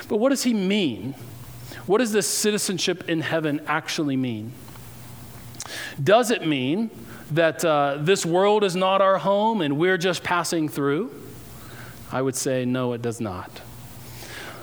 but 0.09 0.16
what 0.16 0.31
does 0.31 0.42
he 0.42 0.52
mean 0.52 1.14
what 1.87 1.99
does 1.99 2.12
this 2.12 2.27
citizenship 2.27 3.09
in 3.09 3.20
heaven 3.20 3.61
actually 3.66 4.16
mean? 4.16 4.53
Does 6.03 6.31
it 6.31 6.46
mean 6.46 6.90
that 7.31 7.64
uh, 7.64 7.99
this 8.01 8.27
world 8.27 8.64
is 8.64 8.77
not 8.77 9.01
our 9.01 9.18
home 9.18 9.61
and 9.61 9.79
we're 9.79 9.99
just 9.99 10.22
passing 10.22 10.68
through? 10.68 11.12
I 12.12 12.22
would 12.22 12.37
say 12.37 12.64
no, 12.64 12.92
it 12.92 13.03
does 13.03 13.20
not. 13.20 13.61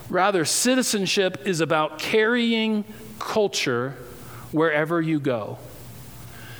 Rather, 0.09 0.45
citizenship 0.45 1.43
is 1.45 1.61
about 1.61 1.99
carrying 1.99 2.83
culture 3.19 3.91
wherever 4.51 5.01
you 5.01 5.19
go. 5.19 5.57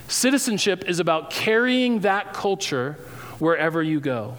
Citizenship 0.08 0.84
is 0.88 1.00
about 1.00 1.30
carrying 1.30 2.00
that 2.00 2.34
culture 2.34 2.94
wherever 3.40 3.82
you 3.82 4.00
go. 4.00 4.38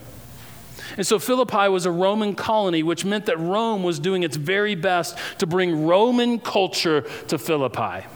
And 0.97 1.07
so 1.07 1.19
Philippi 1.19 1.69
was 1.69 1.87
a 1.87 1.91
Roman 1.91 2.35
colony, 2.35 2.83
which 2.83 3.05
meant 3.05 3.27
that 3.27 3.39
Rome 3.39 3.83
was 3.83 3.99
doing 3.99 4.23
its 4.23 4.37
very 4.37 4.75
best 4.75 5.17
to 5.39 5.47
bring 5.47 5.87
Roman 5.87 6.39
culture 6.39 7.03
to 7.29 7.39
Philippi. 7.39 8.07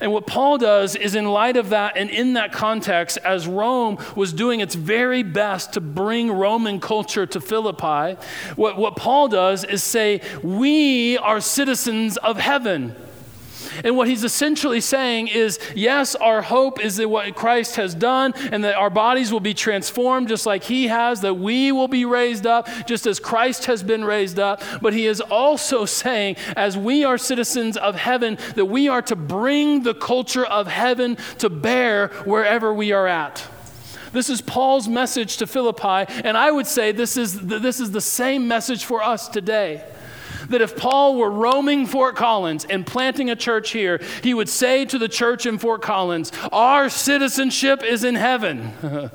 And 0.00 0.12
what 0.12 0.26
Paul 0.26 0.58
does 0.58 0.94
is, 0.94 1.14
in 1.14 1.24
light 1.26 1.56
of 1.56 1.70
that 1.70 1.96
and 1.96 2.10
in 2.10 2.34
that 2.34 2.52
context, 2.52 3.18
as 3.24 3.46
Rome 3.46 3.98
was 4.14 4.32
doing 4.32 4.60
its 4.60 4.74
very 4.74 5.22
best 5.22 5.72
to 5.72 5.80
bring 5.80 6.30
Roman 6.30 6.80
culture 6.80 7.26
to 7.26 7.40
Philippi, 7.40 8.20
what, 8.56 8.76
what 8.76 8.96
Paul 8.96 9.28
does 9.28 9.64
is 9.64 9.82
say, 9.82 10.20
We 10.42 11.16
are 11.18 11.40
citizens 11.40 12.16
of 12.18 12.38
heaven. 12.38 12.94
And 13.84 13.96
what 13.96 14.08
he's 14.08 14.24
essentially 14.24 14.80
saying 14.80 15.28
is 15.28 15.58
yes, 15.74 16.14
our 16.14 16.42
hope 16.42 16.80
is 16.80 16.96
that 16.96 17.08
what 17.08 17.34
Christ 17.34 17.76
has 17.76 17.94
done 17.94 18.32
and 18.52 18.64
that 18.64 18.74
our 18.76 18.90
bodies 18.90 19.32
will 19.32 19.40
be 19.40 19.54
transformed 19.54 20.28
just 20.28 20.46
like 20.46 20.64
he 20.64 20.88
has, 20.88 21.20
that 21.20 21.34
we 21.34 21.72
will 21.72 21.88
be 21.88 22.04
raised 22.04 22.46
up 22.46 22.68
just 22.86 23.06
as 23.06 23.20
Christ 23.20 23.66
has 23.66 23.82
been 23.82 24.04
raised 24.04 24.38
up. 24.38 24.62
But 24.80 24.92
he 24.92 25.06
is 25.06 25.20
also 25.20 25.84
saying, 25.84 26.36
as 26.56 26.76
we 26.76 27.04
are 27.04 27.18
citizens 27.18 27.76
of 27.76 27.94
heaven, 27.94 28.38
that 28.54 28.66
we 28.66 28.88
are 28.88 29.02
to 29.02 29.16
bring 29.16 29.82
the 29.82 29.94
culture 29.94 30.44
of 30.44 30.66
heaven 30.66 31.16
to 31.38 31.48
bear 31.48 32.08
wherever 32.24 32.72
we 32.72 32.92
are 32.92 33.06
at. 33.06 33.46
This 34.12 34.30
is 34.30 34.40
Paul's 34.40 34.88
message 34.88 35.36
to 35.38 35.46
Philippi, 35.46 36.10
and 36.24 36.38
I 36.38 36.50
would 36.50 36.66
say 36.66 36.92
this 36.92 37.16
is, 37.16 37.38
this 37.40 37.80
is 37.80 37.90
the 37.90 38.00
same 38.00 38.48
message 38.48 38.84
for 38.84 39.02
us 39.02 39.28
today 39.28 39.84
that 40.50 40.60
if 40.62 40.76
Paul 40.76 41.16
were 41.16 41.30
roaming 41.30 41.86
Fort 41.86 42.16
Collins 42.16 42.64
and 42.64 42.86
planting 42.86 43.30
a 43.30 43.36
church 43.36 43.70
here, 43.70 44.00
he 44.22 44.34
would 44.34 44.48
say 44.48 44.84
to 44.86 44.98
the 44.98 45.08
church 45.08 45.46
in 45.46 45.58
Fort 45.58 45.82
Collins, 45.82 46.32
Our 46.52 46.88
citizenship 46.88 47.82
is 47.82 48.04
in 48.04 48.14
heaven. 48.14 48.72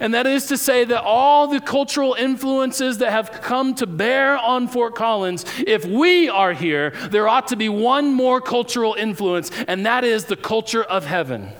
and 0.00 0.14
that 0.14 0.26
is 0.26 0.46
to 0.46 0.56
say 0.56 0.84
that 0.84 1.02
all 1.02 1.46
the 1.46 1.60
cultural 1.60 2.14
influences 2.14 2.98
that 2.98 3.12
have 3.12 3.30
come 3.30 3.74
to 3.76 3.86
bear 3.86 4.36
on 4.36 4.68
Fort 4.68 4.94
Collins, 4.94 5.44
if 5.66 5.84
we 5.84 6.28
are 6.28 6.52
here, 6.52 6.90
there 7.10 7.28
ought 7.28 7.48
to 7.48 7.56
be 7.56 7.68
one 7.68 8.12
more 8.12 8.40
cultural 8.40 8.94
influence, 8.94 9.50
and 9.68 9.86
that 9.86 10.04
is 10.04 10.26
the 10.26 10.36
culture 10.36 10.82
of 10.82 11.06
heaven 11.06 11.52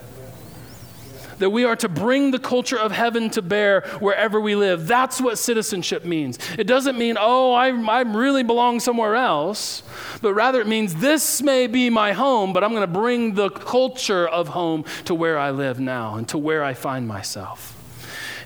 that 1.38 1.51
we 1.51 1.64
are 1.64 1.77
to 1.77 1.88
bring 1.88 2.31
the 2.31 2.38
culture 2.38 2.79
of 2.79 2.92
heaven 2.92 3.31
to 3.31 3.42
bear 3.42 3.83
wherever 4.01 4.40
we 4.40 4.55
live. 4.55 4.87
That's 4.87 5.21
what 5.21 5.38
citizenship 5.38 6.05
means. 6.05 6.38
It 6.59 6.66
doesn't 6.66 6.99
mean, 6.99 7.16
oh, 7.18 7.53
I, 7.53 7.68
I 7.68 8.03
really 8.03 8.42
belong 8.42 8.81
somewhere 8.81 9.16
else, 9.16 9.83
but 10.21 10.35
rather 10.35 10.61
it 10.61 10.66
means 10.66 10.97
this 10.97 11.42
may 11.42 11.66
be 11.66 11.90
my 11.90 12.12
home, 12.12 12.53
but 12.53 12.62
I'm 12.64 12.71
going 12.71 12.83
to 12.83 12.87
bring 12.87 13.35
the 13.35 13.51
culture 13.51 14.27
of 14.27 14.49
home 14.49 14.85
to 15.05 15.14
where 15.14 15.38
I 15.38 15.51
live 15.51 15.81
now 15.81 16.14
and 16.14 16.29
to 16.29 16.38
where 16.38 16.64
I 16.64 16.75
find 16.75 17.07
myself. 17.09 17.82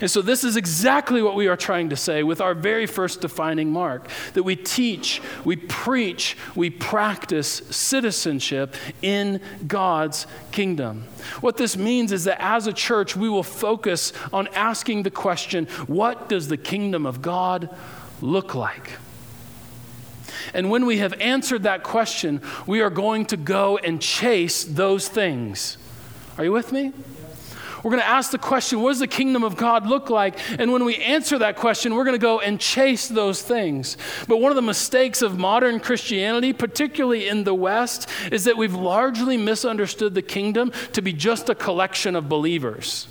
And 0.01 0.11
so, 0.11 0.23
this 0.23 0.45
is 0.45 0.57
exactly 0.57 1.23
what 1.23 1.35
we 1.35 1.47
are 1.47 1.57
trying 1.57 1.91
to 1.91 1.97
say 1.97 2.23
with 2.23 2.41
our 2.41 2.55
very 2.55 2.87
first 2.87 3.21
defining 3.21 3.73
mark 3.73 4.09
that 4.35 4.43
we 4.43 4.57
teach, 4.57 5.23
we 5.45 5.57
preach, 5.57 6.37
we 6.55 6.71
practice 6.71 7.63
citizenship 7.71 8.75
in 9.03 9.41
God's 9.67 10.27
kingdom. 10.53 11.05
What 11.41 11.57
this 11.57 11.77
means 11.77 12.13
is 12.13 12.25
that 12.25 12.41
as 12.41 12.67
a 12.67 12.73
church, 12.73 13.17
we 13.17 13.29
will 13.29 13.43
focus 13.43 14.13
on 14.33 14.49
asking 14.49 15.03
the 15.03 15.11
question 15.11 15.67
what 15.87 16.29
does 16.29 16.49
the 16.49 16.57
kingdom 16.57 17.07
of 17.07 17.23
God 17.23 17.75
look 18.21 18.55
like? 18.55 18.93
And 20.55 20.71
when 20.71 20.87
we 20.87 20.99
have 20.99 21.13
answered 21.15 21.65
that 21.65 21.83
question, 21.83 22.41
we 22.67 22.81
are 22.81 22.91
going 22.91 23.27
to 23.27 23.37
go 23.37 23.79
and 23.79 24.01
chase 24.01 24.65
those 24.65 25.09
things. 25.09 25.79
Are 26.39 26.45
you 26.45 26.53
with 26.53 26.73
me? 26.73 26.93
We're 27.83 27.91
going 27.91 28.03
to 28.03 28.09
ask 28.09 28.31
the 28.31 28.39
question, 28.39 28.81
what 28.81 28.91
does 28.91 29.01
the 29.01 29.07
kingdom 29.07 29.45
of 29.45 29.57
God 29.57 29.87
look 29.87 30.11
like? 30.11 30.39
And 30.61 30.73
when 30.73 30.85
we 30.85 30.97
answer 30.97 31.39
that 31.39 31.57
question, 31.57 31.95
we're 31.95 32.05
going 32.05 32.19
to 32.19 32.19
go 32.19 32.41
and 32.41 32.61
chase 32.61 33.09
those 33.09 33.43
things. 33.43 33.97
But 34.29 34.39
one 34.39 34.51
of 34.51 34.57
the 34.57 34.63
mistakes 34.63 35.23
of 35.23 35.39
modern 35.39 35.81
Christianity, 35.81 36.53
particularly 36.53 37.29
in 37.29 37.45
the 37.45 37.55
West, 37.55 38.09
is 38.33 38.45
that 38.45 38.57
we've 38.57 38.75
largely 38.75 39.37
misunderstood 39.37 40.15
the 40.15 40.23
kingdom 40.23 40.73
to 40.93 41.03
be 41.03 41.13
just 41.13 41.49
a 41.49 41.55
collection 41.55 42.17
of 42.17 42.29
believers. 42.29 43.09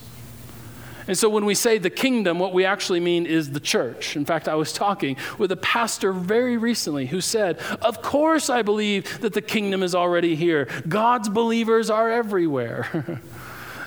And 1.08 1.18
so 1.18 1.30
when 1.30 1.46
we 1.46 1.54
say 1.54 1.78
the 1.78 1.90
kingdom, 1.90 2.40
what 2.40 2.54
we 2.54 2.66
actually 2.66 3.00
mean 3.00 3.26
is 3.26 3.52
the 3.52 3.60
church. 3.60 4.16
In 4.16 4.26
fact, 4.26 4.48
I 4.48 4.56
was 4.56 4.74
talking 4.74 5.18
with 5.38 5.52
a 5.52 5.58
pastor 5.58 6.12
very 6.12 6.58
recently 6.58 7.06
who 7.06 7.22
said, 7.22 7.60
Of 7.82 8.02
course, 8.02 8.50
I 8.50 8.64
believe 8.64 9.22
that 9.22 9.34
the 9.34 9.42
kingdom 9.42 9.84
is 9.84 9.94
already 9.94 10.36
here. 10.36 10.68
God's 10.88 11.30
believers 11.30 11.90
are 11.90 12.10
everywhere. 12.10 13.22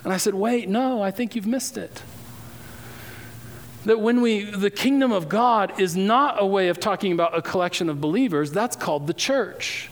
And 0.09 0.14
I 0.14 0.16
said, 0.16 0.33
Wait, 0.33 0.71
no, 0.71 1.03
I 1.03 1.11
think 1.11 1.37
you've 1.37 1.47
missed 1.47 1.77
it. 1.77 2.03
That 3.85 4.01
when 4.01 4.23
we, 4.23 4.44
the 4.44 4.71
kingdom 4.71 5.12
of 5.12 5.29
God 5.29 5.79
is 5.79 5.99
not 5.99 6.37
a 6.42 6.47
way 6.47 6.68
of 6.68 6.81
talking 6.81 7.12
about 7.12 7.37
a 7.37 7.42
collection 7.42 7.90
of 7.90 8.01
believers, 8.01 8.51
that's 8.51 8.75
called 8.75 9.07
the 9.07 9.12
church. 9.12 9.90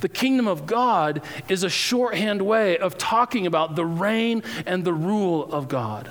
The 0.00 0.08
kingdom 0.08 0.48
of 0.48 0.64
God 0.64 1.20
is 1.46 1.62
a 1.62 1.68
shorthand 1.68 2.40
way 2.40 2.78
of 2.78 2.96
talking 2.96 3.46
about 3.46 3.76
the 3.76 3.84
reign 3.84 4.42
and 4.64 4.82
the 4.82 4.94
rule 4.94 5.52
of 5.52 5.68
God. 5.68 6.10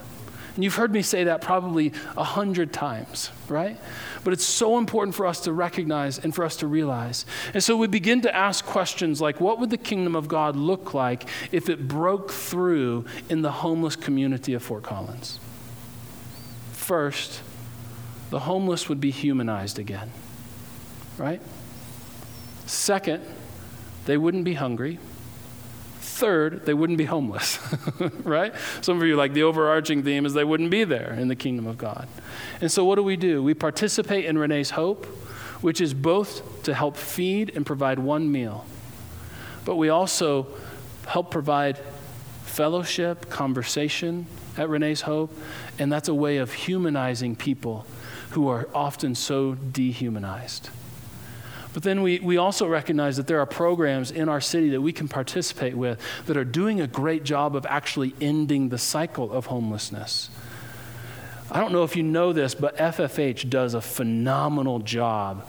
And 0.53 0.63
you've 0.63 0.75
heard 0.75 0.93
me 0.93 1.01
say 1.01 1.23
that 1.23 1.41
probably 1.41 1.91
a 2.15 2.23
hundred 2.23 2.71
times, 2.71 3.31
right? 3.47 3.79
But 4.23 4.33
it's 4.33 4.45
so 4.45 4.77
important 4.77 5.15
for 5.15 5.25
us 5.25 5.41
to 5.41 5.53
recognize 5.53 6.17
and 6.17 6.33
for 6.33 6.45
us 6.45 6.55
to 6.57 6.67
realize. 6.67 7.25
And 7.53 7.63
so 7.63 7.75
we 7.75 7.87
begin 7.87 8.21
to 8.21 8.35
ask 8.35 8.65
questions 8.65 9.19
like 9.19 9.41
what 9.41 9.59
would 9.59 9.69
the 9.69 9.77
kingdom 9.77 10.15
of 10.15 10.27
God 10.27 10.55
look 10.55 10.93
like 10.93 11.27
if 11.51 11.69
it 11.69 11.87
broke 11.87 12.31
through 12.31 13.05
in 13.29 13.41
the 13.41 13.51
homeless 13.51 13.95
community 13.95 14.53
of 14.53 14.63
Fort 14.63 14.83
Collins? 14.83 15.39
First, 16.71 17.41
the 18.29 18.39
homeless 18.39 18.89
would 18.89 18.99
be 18.99 19.11
humanized 19.11 19.77
again, 19.77 20.11
right? 21.17 21.41
Second, 22.65 23.23
they 24.05 24.17
wouldn't 24.17 24.43
be 24.43 24.55
hungry. 24.55 24.99
Third, 26.13 26.67
they 26.67 26.75
wouldn't 26.75 26.99
be 26.99 27.05
homeless, 27.05 27.57
right? 28.23 28.53
Some 28.81 29.01
of 29.01 29.07
you 29.07 29.15
like 29.15 29.33
the 29.33 29.41
overarching 29.41 30.03
theme 30.03 30.27
is 30.27 30.35
they 30.35 30.43
wouldn't 30.43 30.69
be 30.69 30.83
there 30.83 31.13
in 31.13 31.27
the 31.27 31.35
kingdom 31.35 31.65
of 31.65 31.79
God. 31.79 32.07
And 32.61 32.71
so, 32.71 32.85
what 32.85 32.95
do 32.95 33.03
we 33.03 33.17
do? 33.17 33.41
We 33.41 33.55
participate 33.55 34.25
in 34.25 34.37
Renee's 34.37 34.69
Hope, 34.69 35.05
which 35.61 35.81
is 35.81 35.95
both 35.95 36.61
to 36.63 36.75
help 36.75 36.97
feed 36.97 37.55
and 37.55 37.65
provide 37.65 37.97
one 37.97 38.31
meal, 38.31 38.63
but 39.65 39.75
we 39.75 39.89
also 39.89 40.45
help 41.07 41.31
provide 41.31 41.79
fellowship, 42.43 43.31
conversation 43.31 44.27
at 44.55 44.69
Renee's 44.69 45.01
Hope, 45.01 45.35
and 45.79 45.91
that's 45.91 46.09
a 46.09 46.13
way 46.13 46.37
of 46.37 46.53
humanizing 46.53 47.35
people 47.35 47.87
who 48.29 48.47
are 48.49 48.69
often 48.75 49.15
so 49.15 49.55
dehumanized. 49.55 50.69
But 51.73 51.83
then 51.83 52.03
we, 52.03 52.19
we 52.19 52.37
also 52.37 52.67
recognize 52.67 53.17
that 53.17 53.27
there 53.27 53.39
are 53.39 53.45
programs 53.45 54.11
in 54.11 54.29
our 54.29 54.39
city 54.39 54.69
that 54.69 54.81
we 54.81 54.93
can 54.93 55.07
participate 55.07 55.75
with 55.75 55.99
that 56.27 56.37
are 56.37 56.43
doing 56.43 56.79
a 56.79 56.87
great 56.87 57.23
job 57.23 57.55
of 57.55 57.65
actually 57.65 58.13
ending 58.21 58.69
the 58.69 58.77
cycle 58.77 59.31
of 59.31 59.47
homelessness. 59.47 60.29
I 61.51 61.59
don't 61.59 61.71
know 61.71 61.83
if 61.83 61.95
you 61.95 62.03
know 62.03 62.31
this, 62.31 62.55
but 62.55 62.77
FFH 62.77 63.49
does 63.49 63.73
a 63.73 63.81
phenomenal 63.81 64.79
job 64.79 65.45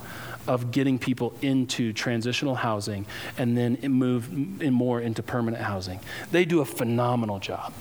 of 0.47 0.71
getting 0.71 0.99
people 0.99 1.35
into 1.41 1.93
transitional 1.93 2.55
housing 2.55 3.07
and 3.39 3.57
then 3.57 3.79
move 3.83 4.31
in 4.61 4.73
more 4.73 5.01
into 5.01 5.23
permanent 5.23 5.63
housing. 5.63 6.01
They 6.31 6.45
do 6.45 6.61
a 6.61 6.65
phenomenal 6.65 7.39
job. 7.39 7.73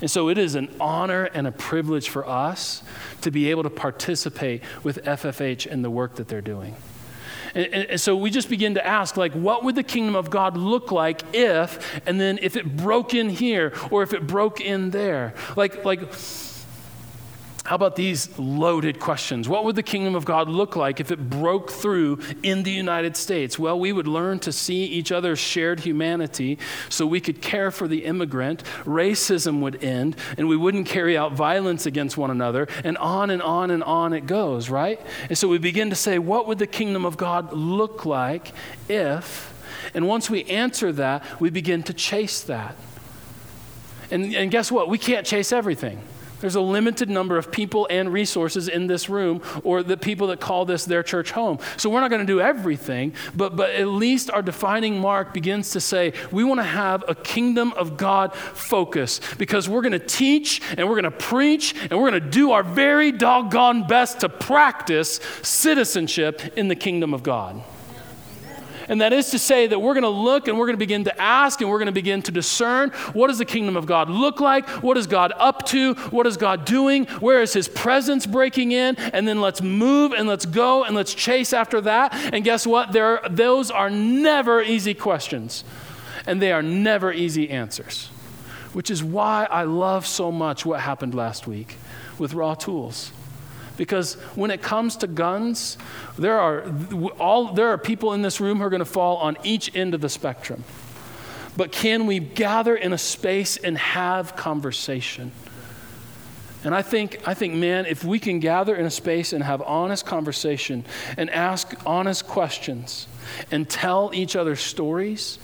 And 0.00 0.10
so 0.10 0.28
it 0.28 0.38
is 0.38 0.54
an 0.54 0.74
honor 0.80 1.24
and 1.24 1.46
a 1.46 1.52
privilege 1.52 2.08
for 2.08 2.28
us 2.28 2.82
to 3.20 3.30
be 3.30 3.50
able 3.50 3.64
to 3.64 3.70
participate 3.70 4.62
with 4.82 5.02
FFH 5.04 5.66
in 5.66 5.82
the 5.82 5.90
work 5.90 6.16
that 6.16 6.28
they're 6.28 6.40
doing. 6.40 6.76
And, 7.54 7.66
and, 7.74 8.00
so 8.00 8.16
we 8.16 8.30
just 8.30 8.48
begin 8.48 8.74
to 8.74 8.86
ask, 8.86 9.16
like, 9.16 9.32
what 9.32 9.64
would 9.64 9.74
the 9.74 9.82
kingdom 9.82 10.14
of 10.14 10.30
God 10.30 10.56
look 10.56 10.92
like 10.92 11.22
if, 11.32 12.00
and 12.06 12.20
then 12.20 12.38
if 12.42 12.56
it 12.56 12.76
broke 12.76 13.14
in 13.14 13.28
here 13.28 13.72
or 13.90 14.02
if 14.02 14.12
it 14.12 14.26
broke 14.26 14.60
in 14.60 14.90
there? 14.90 15.34
Like, 15.56 15.84
like, 15.84 16.00
how 17.68 17.74
about 17.74 17.96
these 17.96 18.38
loaded 18.38 18.98
questions? 18.98 19.46
What 19.46 19.66
would 19.66 19.76
the 19.76 19.82
kingdom 19.82 20.14
of 20.14 20.24
God 20.24 20.48
look 20.48 20.74
like 20.74 21.00
if 21.00 21.10
it 21.10 21.28
broke 21.28 21.70
through 21.70 22.18
in 22.42 22.62
the 22.62 22.70
United 22.70 23.14
States? 23.14 23.58
Well, 23.58 23.78
we 23.78 23.92
would 23.92 24.08
learn 24.08 24.38
to 24.38 24.52
see 24.52 24.84
each 24.84 25.12
other's 25.12 25.38
shared 25.38 25.80
humanity 25.80 26.58
so 26.88 27.06
we 27.06 27.20
could 27.20 27.42
care 27.42 27.70
for 27.70 27.86
the 27.86 28.06
immigrant, 28.06 28.64
racism 28.84 29.60
would 29.60 29.84
end, 29.84 30.16
and 30.38 30.48
we 30.48 30.56
wouldn't 30.56 30.86
carry 30.86 31.14
out 31.14 31.34
violence 31.34 31.84
against 31.84 32.16
one 32.16 32.30
another, 32.30 32.68
and 32.84 32.96
on 32.96 33.28
and 33.28 33.42
on 33.42 33.70
and 33.70 33.84
on 33.84 34.14
it 34.14 34.24
goes, 34.24 34.70
right? 34.70 34.98
And 35.28 35.36
so 35.36 35.46
we 35.46 35.58
begin 35.58 35.90
to 35.90 35.96
say, 35.96 36.18
what 36.18 36.46
would 36.46 36.58
the 36.58 36.66
kingdom 36.66 37.04
of 37.04 37.18
God 37.18 37.52
look 37.52 38.06
like 38.06 38.54
if? 38.88 39.52
And 39.92 40.08
once 40.08 40.30
we 40.30 40.44
answer 40.44 40.90
that, 40.92 41.22
we 41.38 41.50
begin 41.50 41.82
to 41.82 41.92
chase 41.92 42.40
that. 42.44 42.76
And, 44.10 44.34
and 44.34 44.50
guess 44.50 44.72
what? 44.72 44.88
We 44.88 44.96
can't 44.96 45.26
chase 45.26 45.52
everything. 45.52 46.00
There's 46.40 46.54
a 46.54 46.60
limited 46.60 47.10
number 47.10 47.36
of 47.36 47.50
people 47.50 47.86
and 47.90 48.12
resources 48.12 48.68
in 48.68 48.86
this 48.86 49.08
room, 49.08 49.42
or 49.64 49.82
the 49.82 49.96
people 49.96 50.28
that 50.28 50.40
call 50.40 50.64
this 50.64 50.84
their 50.84 51.02
church 51.02 51.32
home. 51.32 51.58
So 51.76 51.90
we're 51.90 52.00
not 52.00 52.10
going 52.10 52.26
to 52.26 52.32
do 52.32 52.40
everything, 52.40 53.14
but, 53.34 53.56
but 53.56 53.70
at 53.70 53.88
least 53.88 54.30
our 54.30 54.42
defining 54.42 55.00
mark 55.00 55.34
begins 55.34 55.70
to 55.70 55.80
say 55.80 56.12
we 56.30 56.44
want 56.44 56.60
to 56.60 56.64
have 56.64 57.04
a 57.08 57.14
kingdom 57.14 57.72
of 57.72 57.96
God 57.96 58.34
focus 58.34 59.20
because 59.38 59.68
we're 59.68 59.82
going 59.82 59.92
to 59.92 59.98
teach 59.98 60.60
and 60.76 60.88
we're 60.88 61.00
going 61.00 61.04
to 61.04 61.10
preach 61.10 61.74
and 61.82 61.92
we're 61.92 62.10
going 62.10 62.22
to 62.22 62.30
do 62.30 62.52
our 62.52 62.62
very 62.62 63.12
doggone 63.12 63.86
best 63.86 64.20
to 64.20 64.28
practice 64.28 65.20
citizenship 65.42 66.56
in 66.56 66.68
the 66.68 66.76
kingdom 66.76 67.14
of 67.14 67.22
God. 67.22 67.62
And 68.88 69.02
that 69.02 69.12
is 69.12 69.30
to 69.30 69.38
say 69.38 69.66
that 69.66 69.78
we're 69.78 69.94
going 69.94 70.02
to 70.02 70.08
look 70.08 70.48
and 70.48 70.58
we're 70.58 70.66
going 70.66 70.74
to 70.74 70.78
begin 70.78 71.04
to 71.04 71.20
ask 71.20 71.60
and 71.60 71.68
we're 71.68 71.78
going 71.78 71.86
to 71.86 71.92
begin 71.92 72.22
to 72.22 72.32
discern 72.32 72.90
what 73.12 73.28
does 73.28 73.38
the 73.38 73.44
kingdom 73.44 73.76
of 73.76 73.86
God 73.86 74.08
look 74.08 74.40
like? 74.40 74.68
What 74.82 74.96
is 74.96 75.06
God 75.06 75.32
up 75.36 75.66
to? 75.66 75.94
What 75.94 76.26
is 76.26 76.36
God 76.36 76.64
doing? 76.64 77.04
Where 77.20 77.42
is 77.42 77.52
his 77.52 77.68
presence 77.68 78.26
breaking 78.26 78.72
in? 78.72 78.96
And 78.96 79.28
then 79.28 79.40
let's 79.40 79.60
move 79.60 80.12
and 80.12 80.26
let's 80.26 80.46
go 80.46 80.84
and 80.84 80.96
let's 80.96 81.14
chase 81.14 81.52
after 81.52 81.80
that. 81.82 82.14
And 82.32 82.44
guess 82.44 82.66
what? 82.66 82.92
There, 82.92 83.20
those 83.28 83.70
are 83.70 83.90
never 83.90 84.62
easy 84.62 84.94
questions. 84.94 85.64
And 86.26 86.40
they 86.40 86.52
are 86.52 86.62
never 86.62 87.12
easy 87.12 87.50
answers. 87.50 88.08
Which 88.72 88.90
is 88.90 89.02
why 89.02 89.46
I 89.50 89.64
love 89.64 90.06
so 90.06 90.32
much 90.32 90.64
what 90.64 90.80
happened 90.80 91.14
last 91.14 91.46
week 91.46 91.76
with 92.18 92.34
Raw 92.34 92.54
Tools 92.54 93.12
because 93.78 94.14
when 94.34 94.50
it 94.50 94.60
comes 94.60 94.96
to 94.96 95.06
guns, 95.06 95.78
there 96.18 96.38
are, 96.38 96.64
all, 97.18 97.54
there 97.54 97.68
are 97.68 97.78
people 97.78 98.12
in 98.12 98.20
this 98.20 98.40
room 98.40 98.58
who 98.58 98.64
are 98.64 98.70
going 98.70 98.80
to 98.80 98.84
fall 98.84 99.16
on 99.18 99.38
each 99.42 99.74
end 99.74 99.94
of 99.94 100.02
the 100.02 100.08
spectrum. 100.10 100.64
But 101.56 101.72
can 101.72 102.06
we 102.06 102.18
gather 102.18 102.76
in 102.76 102.92
a 102.92 102.98
space 102.98 103.56
and 103.56 103.78
have 103.78 104.36
conversation? 104.36 105.32
And 106.64 106.74
I 106.74 106.82
think, 106.82 107.26
I 107.26 107.34
think, 107.34 107.54
man, 107.54 107.86
if 107.86 108.04
we 108.04 108.18
can 108.18 108.40
gather 108.40 108.74
in 108.74 108.84
a 108.84 108.90
space 108.90 109.32
and 109.32 109.44
have 109.44 109.62
honest 109.62 110.04
conversation 110.04 110.84
and 111.16 111.30
ask 111.30 111.72
honest 111.86 112.26
questions 112.26 113.06
and 113.50 113.68
tell 113.68 114.10
each 114.12 114.34
other 114.34 114.56
stories, 114.56 115.38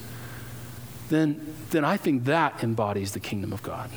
then, 1.08 1.54
then 1.70 1.84
I 1.84 1.96
think 1.96 2.24
that 2.24 2.64
embodies 2.64 3.12
the 3.12 3.20
kingdom 3.20 3.52
of 3.52 3.62
God. 3.62 3.90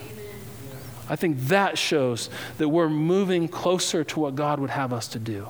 I 1.10 1.16
think 1.16 1.38
that 1.48 1.78
shows 1.78 2.30
that 2.58 2.70
we're 2.70 2.90
moving 2.90 3.48
closer 3.48 4.04
to 4.04 4.20
what 4.20 4.36
God 4.36 4.60
would 4.60 4.70
have 4.70 4.94
us 4.94 5.08
to 5.10 5.20
do. 5.20 5.48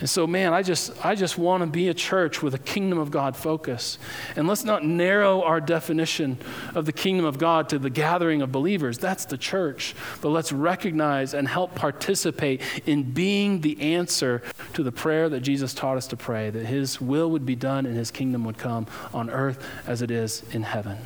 And 0.00 0.08
so, 0.08 0.28
man, 0.28 0.54
I 0.54 0.62
just, 0.62 1.04
I 1.04 1.16
just 1.16 1.38
want 1.38 1.62
to 1.62 1.66
be 1.66 1.88
a 1.88 1.94
church 1.94 2.40
with 2.40 2.54
a 2.54 2.58
kingdom 2.58 2.98
of 2.98 3.10
God 3.10 3.36
focus. 3.36 3.98
And 4.36 4.46
let's 4.46 4.64
not 4.64 4.84
narrow 4.84 5.42
our 5.42 5.60
definition 5.60 6.38
of 6.76 6.86
the 6.86 6.92
kingdom 6.92 7.26
of 7.26 7.38
God 7.38 7.68
to 7.70 7.80
the 7.80 7.90
gathering 7.90 8.40
of 8.40 8.52
believers. 8.52 8.98
That's 8.98 9.24
the 9.24 9.36
church. 9.36 9.96
But 10.20 10.28
let's 10.28 10.52
recognize 10.52 11.34
and 11.34 11.48
help 11.48 11.74
participate 11.74 12.62
in 12.86 13.12
being 13.12 13.60
the 13.60 13.80
answer 13.94 14.42
to 14.74 14.84
the 14.84 14.92
prayer 14.92 15.28
that 15.30 15.40
Jesus 15.40 15.74
taught 15.74 15.96
us 15.96 16.06
to 16.08 16.16
pray 16.16 16.50
that 16.50 16.66
his 16.66 17.00
will 17.00 17.30
would 17.32 17.44
be 17.44 17.56
done 17.56 17.84
and 17.84 17.96
his 17.96 18.12
kingdom 18.12 18.44
would 18.44 18.58
come 18.58 18.86
on 19.12 19.30
earth 19.30 19.64
as 19.86 20.00
it 20.00 20.12
is 20.12 20.44
in 20.52 20.62
heaven. 20.62 20.98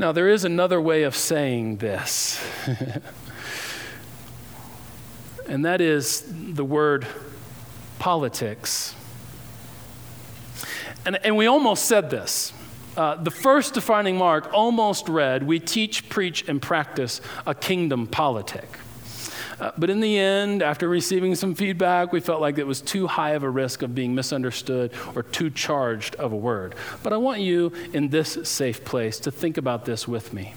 Now, 0.00 0.12
there 0.12 0.30
is 0.30 0.46
another 0.46 0.80
way 0.80 1.02
of 1.02 1.14
saying 1.14 1.76
this. 1.76 2.42
and 5.46 5.66
that 5.66 5.82
is 5.82 6.24
the 6.26 6.64
word 6.64 7.06
politics. 7.98 8.94
And, 11.04 11.18
and 11.22 11.36
we 11.36 11.44
almost 11.44 11.84
said 11.84 12.08
this. 12.08 12.54
Uh, 12.96 13.16
the 13.16 13.30
first 13.30 13.74
defining 13.74 14.16
mark 14.16 14.50
almost 14.54 15.06
read, 15.06 15.42
We 15.42 15.60
teach, 15.60 16.08
preach, 16.08 16.48
and 16.48 16.62
practice 16.62 17.20
a 17.46 17.54
kingdom 17.54 18.06
politic. 18.06 18.79
Uh, 19.60 19.70
but 19.76 19.90
in 19.90 20.00
the 20.00 20.18
end, 20.18 20.62
after 20.62 20.88
receiving 20.88 21.34
some 21.34 21.54
feedback, 21.54 22.12
we 22.12 22.20
felt 22.20 22.40
like 22.40 22.56
it 22.56 22.66
was 22.66 22.80
too 22.80 23.06
high 23.06 23.32
of 23.32 23.42
a 23.42 23.50
risk 23.50 23.82
of 23.82 23.94
being 23.94 24.14
misunderstood 24.14 24.90
or 25.14 25.22
too 25.22 25.50
charged 25.50 26.14
of 26.16 26.32
a 26.32 26.36
word. 26.36 26.74
But 27.02 27.12
I 27.12 27.18
want 27.18 27.40
you 27.40 27.72
in 27.92 28.08
this 28.08 28.38
safe 28.44 28.84
place 28.84 29.20
to 29.20 29.30
think 29.30 29.58
about 29.58 29.84
this 29.84 30.08
with 30.08 30.32
me. 30.32 30.54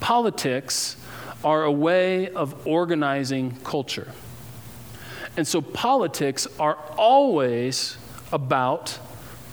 Politics 0.00 0.96
are 1.44 1.62
a 1.62 1.72
way 1.72 2.28
of 2.30 2.66
organizing 2.66 3.56
culture. 3.62 4.08
And 5.36 5.46
so 5.46 5.60
politics 5.60 6.48
are 6.58 6.76
always 6.96 7.96
about 8.32 8.98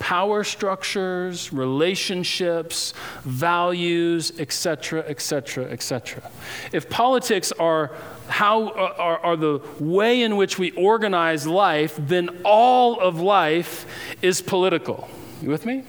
power 0.02 0.44
structures, 0.44 1.54
relationships, 1.54 2.94
values, 3.24 4.32
etc., 4.40 5.02
etc., 5.08 5.66
etc. 5.66 6.24
If 6.72 6.90
politics 6.90 7.52
are 7.54 7.92
how 8.32 8.70
uh, 8.70 8.96
are, 8.98 9.20
are, 9.20 9.36
the 9.36 9.60
way 9.80 10.22
in 10.22 10.38
which 10.38 10.58
we 10.58 10.72
organize 10.72 11.46
life, 11.46 11.96
then 12.00 12.42
all 12.46 13.00
of 13.00 13.20
life 13.20 13.86
is 14.22 14.42
political. 14.42 15.10
You 15.42 15.50
with 15.50 15.66
me? 15.66 15.84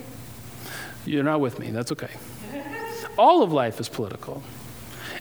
You're 1.06 1.22
not 1.22 1.40
with 1.40 1.58
me. 1.58 1.70
That's 1.70 1.92
okay. 1.92 2.10
all 3.16 3.42
of 3.42 3.52
life 3.52 3.80
is 3.80 3.88
political. 3.88 4.42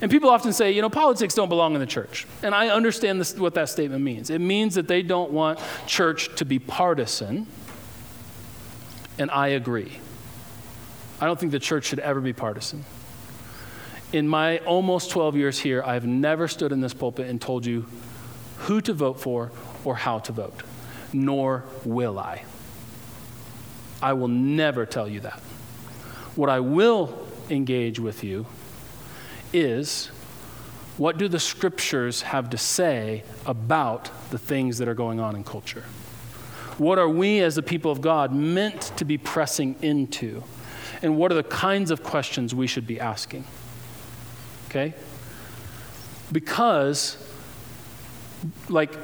And 0.02 0.10
people 0.10 0.30
often 0.30 0.52
say, 0.52 0.72
you 0.72 0.82
know, 0.82 0.90
politics 0.90 1.36
don't 1.36 1.50
belong 1.50 1.76
in 1.76 1.80
the 1.80 1.86
church. 1.86 2.26
And 2.42 2.56
I 2.56 2.70
understand 2.70 3.20
this, 3.20 3.38
what 3.38 3.54
that 3.54 3.70
statement 3.70 4.04
means. 4.04 4.32
It 4.32 4.40
means 4.40 4.74
that 4.74 4.88
they 4.88 5.04
don't 5.04 5.32
want 5.32 5.60
church 5.86 6.36
to 6.38 6.46
be 6.46 6.58
partisan. 6.58 7.46
And 9.20 9.30
I 9.30 9.50
agree. 9.50 10.00
I 11.20 11.28
don't 11.28 11.40
think 11.40 11.52
the 11.52 11.60
church 11.60 11.86
should 11.86 12.00
ever 12.00 12.20
be 12.20 12.34
partisan. 12.34 12.84
In 14.14 14.28
my 14.28 14.58
almost 14.60 15.10
12 15.12 15.38
years 15.38 15.60
here, 15.60 15.82
I've 15.84 16.06
never 16.06 16.48
stood 16.50 16.74
in 16.74 16.82
this 16.82 16.94
pulpit 16.94 17.30
and 17.30 17.40
told 17.40 17.66
you 17.66 17.86
who 18.58 18.82
to 18.82 18.94
vote 18.94 19.22
for 19.22 19.52
or 19.86 19.96
how 19.96 20.20
to 20.20 20.32
vote, 20.34 20.64
nor 21.14 21.64
will 21.86 22.20
I. 22.20 22.44
I 24.02 24.14
will 24.14 24.28
never 24.28 24.86
tell 24.86 25.08
you 25.08 25.22
that. 25.22 25.40
What 26.36 26.50
I 26.50 26.60
will 26.60 27.26
engage 27.50 28.00
with 28.00 28.24
you 28.24 28.48
is 29.54 30.08
what 30.98 31.18
do 31.18 31.28
the 31.28 31.40
scriptures 31.40 32.22
have 32.24 32.50
to 32.50 32.58
say 32.58 33.24
about 33.46 34.10
the 34.30 34.38
things 34.38 34.78
that 34.80 34.90
are 34.90 34.94
going 34.94 35.22
on 35.22 35.36
in 35.38 35.44
culture? 35.44 35.84
What 36.78 37.00
are 37.00 37.10
we 37.10 37.40
as 37.40 37.56
the 37.56 37.64
people 37.64 37.92
of 37.92 38.02
God 38.02 38.34
meant 38.34 38.92
to 38.98 39.06
be 39.06 39.18
pressing 39.18 39.76
into? 39.82 40.44
And 41.02 41.18
what 41.18 41.32
are 41.32 41.36
the 41.36 41.44
kinds 41.44 41.92
of 41.92 42.04
questions 42.04 42.54
we 42.54 42.68
should 42.68 42.86
be 42.86 43.00
asking? 43.00 43.46
Okay? 44.72 44.96
Because, 46.32 47.18
like, 48.70 48.96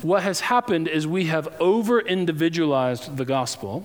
what 0.00 0.22
has 0.22 0.40
happened 0.40 0.88
is 0.88 1.06
we 1.06 1.26
have 1.26 1.48
over 1.60 2.00
individualized 2.00 3.16
the 3.16 3.24
gospel. 3.24 3.84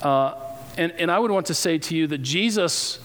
Uh, 0.00 0.34
and, 0.78 0.92
and 0.92 1.10
I 1.10 1.18
would 1.18 1.30
want 1.30 1.46
to 1.46 1.54
say 1.54 1.76
to 1.78 1.94
you 1.94 2.06
that 2.06 2.18
Jesus 2.18 2.98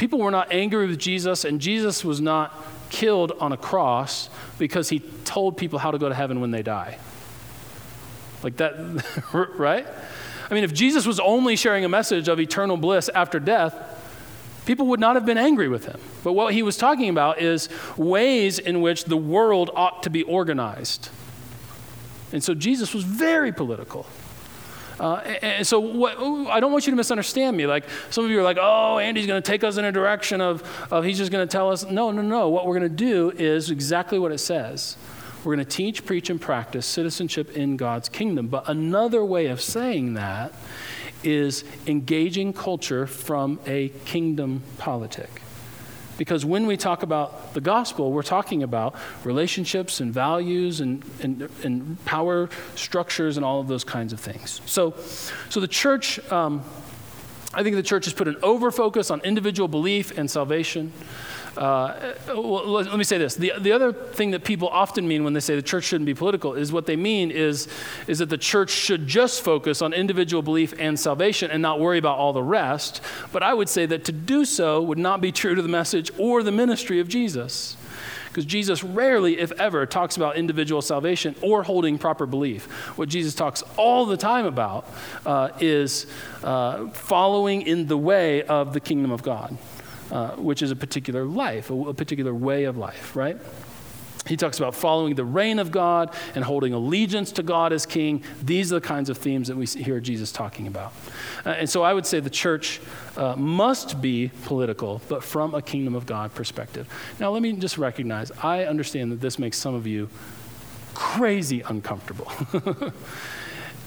People 0.00 0.18
were 0.18 0.30
not 0.30 0.50
angry 0.50 0.86
with 0.86 0.98
Jesus, 0.98 1.44
and 1.44 1.60
Jesus 1.60 2.02
was 2.02 2.22
not 2.22 2.56
killed 2.88 3.32
on 3.38 3.52
a 3.52 3.56
cross 3.58 4.30
because 4.58 4.88
he 4.88 5.00
told 5.26 5.58
people 5.58 5.78
how 5.78 5.90
to 5.90 5.98
go 5.98 6.08
to 6.08 6.14
heaven 6.14 6.40
when 6.40 6.52
they 6.52 6.62
die. 6.62 6.96
Like 8.42 8.56
that, 8.56 8.76
right? 9.58 9.86
I 10.50 10.54
mean, 10.54 10.64
if 10.64 10.72
Jesus 10.72 11.04
was 11.04 11.20
only 11.20 11.54
sharing 11.54 11.84
a 11.84 11.88
message 11.90 12.28
of 12.28 12.40
eternal 12.40 12.78
bliss 12.78 13.10
after 13.10 13.38
death, 13.38 13.74
people 14.66 14.86
would 14.86 15.00
not 15.00 15.16
have 15.16 15.26
been 15.26 15.38
angry 15.38 15.68
with 15.68 15.86
him. 15.86 16.00
But 16.22 16.32
what 16.32 16.52
he 16.54 16.62
was 16.62 16.76
talking 16.76 17.08
about 17.08 17.40
is 17.40 17.68
ways 17.96 18.58
in 18.58 18.80
which 18.80 19.04
the 19.04 19.16
world 19.16 19.70
ought 19.74 20.02
to 20.04 20.10
be 20.10 20.22
organized. 20.22 21.10
And 22.32 22.42
so 22.42 22.54
Jesus 22.54 22.94
was 22.94 23.04
very 23.04 23.52
political. 23.52 24.06
Uh, 25.00 25.16
and 25.40 25.66
so 25.66 25.80
what, 25.80 26.18
I 26.50 26.60
don't 26.60 26.72
want 26.72 26.86
you 26.86 26.90
to 26.90 26.96
misunderstand 26.96 27.56
me. 27.56 27.66
Like 27.66 27.84
some 28.10 28.24
of 28.24 28.30
you 28.30 28.38
are 28.38 28.42
like, 28.42 28.58
oh, 28.60 28.98
Andy's 28.98 29.26
going 29.26 29.42
to 29.42 29.50
take 29.50 29.64
us 29.64 29.78
in 29.78 29.84
a 29.84 29.92
direction 29.92 30.42
of, 30.42 30.62
of 30.92 31.04
he's 31.04 31.16
just 31.16 31.32
going 31.32 31.46
to 31.46 31.50
tell 31.50 31.70
us. 31.70 31.86
No, 31.86 32.10
no, 32.10 32.20
no. 32.20 32.50
What 32.50 32.66
we're 32.66 32.78
going 32.78 32.90
to 32.90 32.96
do 32.96 33.30
is 33.30 33.70
exactly 33.70 34.18
what 34.18 34.30
it 34.30 34.38
says. 34.38 34.96
We're 35.42 35.54
going 35.54 35.64
to 35.64 35.76
teach, 35.76 36.04
preach, 36.04 36.28
and 36.28 36.38
practice 36.38 36.84
citizenship 36.84 37.56
in 37.56 37.78
God's 37.78 38.10
kingdom. 38.10 38.48
But 38.48 38.68
another 38.68 39.24
way 39.24 39.46
of 39.46 39.62
saying 39.62 40.14
that 40.14 40.52
is 41.22 41.64
engaging 41.86 42.52
culture 42.52 43.06
from 43.06 43.60
a 43.66 43.88
kingdom 44.04 44.62
politic. 44.78 45.42
Because 46.20 46.44
when 46.44 46.66
we 46.66 46.76
talk 46.76 47.02
about 47.02 47.54
the 47.54 47.62
gospel, 47.62 48.12
we're 48.12 48.22
talking 48.22 48.62
about 48.62 48.94
relationships 49.24 50.00
and 50.00 50.12
values 50.12 50.80
and, 50.80 51.02
and, 51.22 51.48
and 51.64 52.04
power 52.04 52.50
structures 52.74 53.38
and 53.38 53.46
all 53.46 53.58
of 53.58 53.68
those 53.68 53.84
kinds 53.84 54.12
of 54.12 54.20
things. 54.20 54.60
So, 54.66 54.94
so 55.48 55.60
the 55.60 55.66
church, 55.66 56.18
um, 56.30 56.62
I 57.54 57.62
think 57.62 57.74
the 57.74 57.82
church 57.82 58.04
has 58.04 58.12
put 58.12 58.28
an 58.28 58.36
over 58.42 58.70
focus 58.70 59.10
on 59.10 59.22
individual 59.22 59.66
belief 59.66 60.16
and 60.18 60.30
salvation. 60.30 60.92
Uh, 61.60 62.14
well, 62.28 62.66
let 62.66 62.96
me 62.96 63.04
say 63.04 63.18
this. 63.18 63.34
The, 63.34 63.52
the 63.60 63.70
other 63.72 63.92
thing 63.92 64.30
that 64.30 64.44
people 64.44 64.68
often 64.68 65.06
mean 65.06 65.24
when 65.24 65.34
they 65.34 65.40
say 65.40 65.54
the 65.56 65.60
church 65.60 65.84
shouldn't 65.84 66.06
be 66.06 66.14
political 66.14 66.54
is 66.54 66.72
what 66.72 66.86
they 66.86 66.96
mean 66.96 67.30
is, 67.30 67.68
is 68.06 68.20
that 68.20 68.30
the 68.30 68.38
church 68.38 68.70
should 68.70 69.06
just 69.06 69.42
focus 69.42 69.82
on 69.82 69.92
individual 69.92 70.42
belief 70.42 70.72
and 70.78 70.98
salvation 70.98 71.50
and 71.50 71.60
not 71.60 71.78
worry 71.78 71.98
about 71.98 72.16
all 72.16 72.32
the 72.32 72.42
rest. 72.42 73.02
But 73.30 73.42
I 73.42 73.52
would 73.52 73.68
say 73.68 73.84
that 73.84 74.06
to 74.06 74.12
do 74.12 74.46
so 74.46 74.80
would 74.80 74.96
not 74.96 75.20
be 75.20 75.32
true 75.32 75.54
to 75.54 75.60
the 75.60 75.68
message 75.68 76.10
or 76.16 76.42
the 76.42 76.50
ministry 76.50 76.98
of 76.98 77.08
Jesus. 77.08 77.76
Because 78.28 78.46
Jesus 78.46 78.82
rarely, 78.82 79.38
if 79.38 79.52
ever, 79.52 79.84
talks 79.84 80.16
about 80.16 80.36
individual 80.36 80.80
salvation 80.80 81.34
or 81.42 81.62
holding 81.62 81.98
proper 81.98 82.24
belief. 82.24 82.64
What 82.96 83.10
Jesus 83.10 83.34
talks 83.34 83.62
all 83.76 84.06
the 84.06 84.16
time 84.16 84.46
about 84.46 84.88
uh, 85.26 85.50
is 85.60 86.06
uh, 86.42 86.88
following 86.88 87.62
in 87.62 87.86
the 87.86 87.98
way 87.98 88.44
of 88.44 88.72
the 88.72 88.80
kingdom 88.80 89.10
of 89.10 89.22
God 89.22 89.58
uh, 90.10 90.30
which 90.36 90.62
is 90.62 90.70
a 90.70 90.76
particular 90.76 91.24
life, 91.24 91.70
a, 91.70 91.74
a 91.74 91.94
particular 91.94 92.34
way 92.34 92.64
of 92.64 92.76
life, 92.76 93.14
right? 93.16 93.36
He 94.26 94.36
talks 94.36 94.58
about 94.58 94.74
following 94.74 95.14
the 95.14 95.24
reign 95.24 95.58
of 95.58 95.70
God 95.70 96.14
and 96.34 96.44
holding 96.44 96.72
allegiance 96.72 97.32
to 97.32 97.42
God 97.42 97.72
as 97.72 97.86
king. 97.86 98.22
These 98.42 98.70
are 98.72 98.78
the 98.78 98.86
kinds 98.86 99.08
of 99.08 99.16
themes 99.16 99.48
that 99.48 99.56
we 99.56 99.66
hear 99.66 99.98
Jesus 99.98 100.30
talking 100.30 100.66
about. 100.66 100.92
Uh, 101.44 101.50
and 101.50 101.70
so 101.70 101.82
I 101.82 101.94
would 101.94 102.04
say 102.04 102.20
the 102.20 102.28
church 102.28 102.80
uh, 103.16 103.34
must 103.36 104.00
be 104.00 104.30
political, 104.44 105.00
but 105.08 105.24
from 105.24 105.54
a 105.54 105.62
kingdom 105.62 105.94
of 105.94 106.06
God 106.06 106.34
perspective. 106.34 106.86
Now, 107.18 107.30
let 107.30 107.40
me 107.40 107.52
just 107.54 107.78
recognize 107.78 108.30
I 108.42 108.64
understand 108.64 109.10
that 109.12 109.20
this 109.20 109.38
makes 109.38 109.56
some 109.56 109.74
of 109.74 109.86
you 109.86 110.08
crazy 110.94 111.62
uncomfortable. 111.62 112.30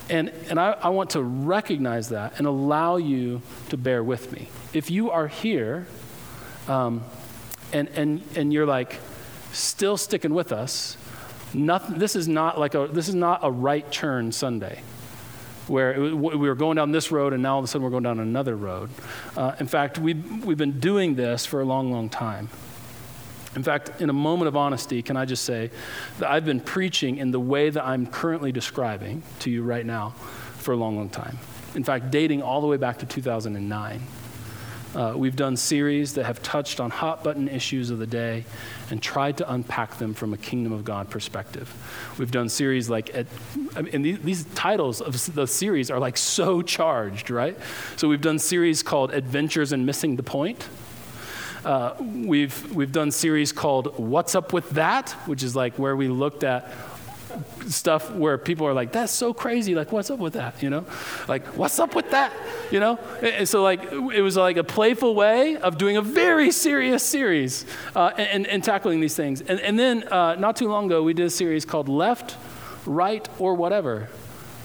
and 0.09 0.29
and 0.49 0.59
I, 0.59 0.71
I 0.71 0.89
want 0.89 1.11
to 1.11 1.21
recognize 1.21 2.09
that 2.09 2.37
and 2.37 2.47
allow 2.47 2.97
you 2.97 3.41
to 3.69 3.77
bear 3.77 4.03
with 4.03 4.31
me. 4.31 4.49
If 4.73 4.89
you 4.89 5.11
are 5.11 5.27
here 5.27 5.85
um, 6.67 7.03
and, 7.71 7.89
and, 7.89 8.23
and 8.35 8.53
you're 8.53 8.65
like 8.65 8.99
still 9.51 9.97
sticking 9.97 10.33
with 10.33 10.51
us, 10.51 10.97
nothing, 11.53 11.99
this, 11.99 12.15
is 12.15 12.27
not 12.27 12.59
like 12.59 12.75
a, 12.75 12.87
this 12.87 13.07
is 13.07 13.15
not 13.15 13.39
a 13.43 13.51
right 13.51 13.89
turn 13.91 14.31
Sunday. 14.31 14.81
where 15.67 15.93
it, 15.93 16.13
we 16.13 16.35
were 16.35 16.55
going 16.55 16.75
down 16.75 16.91
this 16.91 17.11
road 17.11 17.33
and 17.33 17.43
now 17.43 17.53
all 17.53 17.59
of 17.59 17.65
a 17.65 17.67
sudden 17.67 17.83
we're 17.83 17.89
going 17.89 18.03
down 18.03 18.19
another 18.19 18.55
road. 18.55 18.89
Uh, 19.35 19.55
in 19.59 19.67
fact, 19.67 19.97
we've, 19.97 20.45
we've 20.45 20.57
been 20.57 20.79
doing 20.79 21.15
this 21.15 21.45
for 21.45 21.61
a 21.61 21.65
long, 21.65 21.91
long 21.91 22.09
time. 22.09 22.49
In 23.55 23.61
fact, 23.61 24.01
in 24.01 24.09
a 24.09 24.13
moment 24.13 24.47
of 24.47 24.55
honesty, 24.55 25.01
can 25.03 25.15
I 25.15 25.25
just 25.25 25.43
say 25.43 25.69
that 26.17 26.29
I've 26.29 26.45
been 26.45 26.59
preaching 26.59 27.17
in 27.17 27.31
the 27.31 27.39
way 27.39 27.69
that 27.69 27.85
I'm 27.85 28.07
currently 28.07 28.51
describing 28.51 29.21
to 29.39 29.51
you 29.51 29.63
right 29.63 29.85
now 29.85 30.09
for 30.57 30.71
a 30.73 30.75
long, 30.75 30.95
long 30.97 31.09
time. 31.09 31.37
In 31.75 31.83
fact, 31.83 32.09
dating 32.09 32.41
all 32.41 32.61
the 32.61 32.67
way 32.67 32.77
back 32.77 32.99
to 32.99 33.05
2009. 33.05 34.01
Uh, 34.95 35.13
we've 35.15 35.35
done 35.35 35.57
series 35.57 36.13
that 36.13 36.25
have 36.25 36.41
touched 36.43 36.79
on 36.79 36.91
hot 36.91 37.23
button 37.23 37.47
issues 37.47 37.89
of 37.89 37.97
the 37.97 38.05
day 38.05 38.45
and 38.91 39.01
tried 39.01 39.37
to 39.37 39.51
unpack 39.51 39.97
them 39.97 40.13
from 40.13 40.33
a 40.33 40.37
kingdom 40.37 40.71
of 40.71 40.85
God 40.85 41.09
perspective. 41.09 41.73
We've 42.19 42.29
done 42.29 42.47
series 42.47 42.89
like, 42.91 43.13
at, 43.15 43.25
and 43.75 44.05
these, 44.05 44.19
these 44.19 44.43
titles 44.53 45.01
of 45.01 45.33
the 45.33 45.47
series 45.47 45.89
are 45.89 45.99
like 45.99 46.15
so 46.15 46.61
charged, 46.61 47.31
right? 47.31 47.57
So 47.95 48.07
we've 48.07 48.21
done 48.21 48.37
series 48.37 48.83
called 48.83 49.11
Adventures 49.11 49.73
in 49.73 49.85
Missing 49.85 50.17
the 50.17 50.23
Point. 50.23 50.67
Uh, 51.65 51.95
we've, 51.99 52.75
we've 52.75 52.91
done 52.91 53.09
series 53.09 53.51
called 53.51 53.97
What's 53.97 54.35
Up 54.35 54.53
with 54.53 54.69
That, 54.71 55.11
which 55.25 55.41
is 55.41 55.55
like 55.55 55.79
where 55.79 55.95
we 55.95 56.07
looked 56.07 56.43
at 56.43 56.71
stuff 57.67 58.11
where 58.11 58.37
people 58.37 58.67
are 58.67 58.73
like, 58.73 58.91
that's 58.91 59.11
so 59.11 59.33
crazy. 59.33 59.75
Like, 59.75 59.91
what's 59.91 60.09
up 60.09 60.19
with 60.19 60.33
that? 60.33 60.61
You 60.61 60.69
know? 60.69 60.85
Like, 61.27 61.45
what's 61.57 61.79
up 61.79 61.95
with 61.95 62.11
that? 62.11 62.31
You 62.71 62.79
know? 62.79 62.97
And 63.21 63.47
so, 63.47 63.63
like, 63.63 63.91
it 63.91 64.21
was 64.21 64.37
like 64.37 64.57
a 64.57 64.63
playful 64.63 65.15
way 65.15 65.57
of 65.57 65.77
doing 65.77 65.97
a 65.97 66.01
very 66.01 66.51
serious 66.51 67.03
series 67.03 67.65
uh, 67.95 68.11
and, 68.17 68.47
and, 68.47 68.63
tackling 68.63 68.99
these 68.99 69.15
things. 69.15 69.41
And, 69.41 69.59
and 69.59 69.77
then, 69.77 70.03
uh, 70.07 70.35
not 70.35 70.55
too 70.55 70.69
long 70.69 70.85
ago, 70.85 71.03
we 71.03 71.13
did 71.13 71.25
a 71.25 71.29
series 71.29 71.65
called 71.65 71.89
Left, 71.89 72.37
Right, 72.85 73.27
or 73.39 73.55
Whatever. 73.55 74.09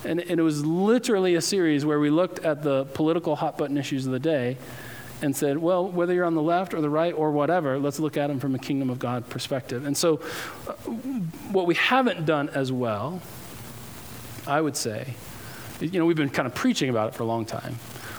And, 0.05 0.21
and 0.21 0.39
it 0.39 0.43
was 0.43 0.65
literally 0.65 1.35
a 1.35 1.41
series 1.41 1.85
where 1.85 1.99
we 1.99 2.11
looked 2.11 2.39
at 2.45 2.63
the 2.63 2.85
political 2.95 3.37
hot 3.37 3.59
button 3.59 3.77
issues 3.77 4.07
of 4.07 4.13
the 4.13 4.21
day 4.21 4.57
and 5.21 5.35
said, 5.35 5.59
well, 5.59 5.89
whether 5.89 6.15
you're 6.15 6.25
on 6.25 6.35
the 6.35 6.43
left 6.43 6.75
or 6.75 6.81
the 6.81 6.91
right 6.91 7.13
or 7.13 7.31
whatever, 7.31 7.79
let's 7.79 7.99
look 7.99 8.17
at 8.17 8.29
them 8.29 8.39
from 8.39 8.55
a 8.55 8.59
kingdom 8.59 8.91
of 8.91 8.99
God 8.99 9.29
perspective. 9.29 9.85
And 9.85 9.97
so, 9.97 10.21
uh, 10.67 10.73
what 11.53 11.67
we 11.67 11.75
haven't 11.75 12.25
done 12.25 12.49
as 12.51 12.71
well, 12.71 13.21
I 14.47 14.61
would 14.61 14.77
say, 14.77 15.15
you 15.81 15.99
know, 15.99 16.07
we've 16.07 16.17
been 16.17 16.31
kind 16.31 16.47
of 16.47 16.55
preaching 16.55 16.91
about 16.91 17.09
it 17.09 17.15
for 17.15 17.23
a 17.23 17.27
long 17.27 17.45
time. 17.45 17.75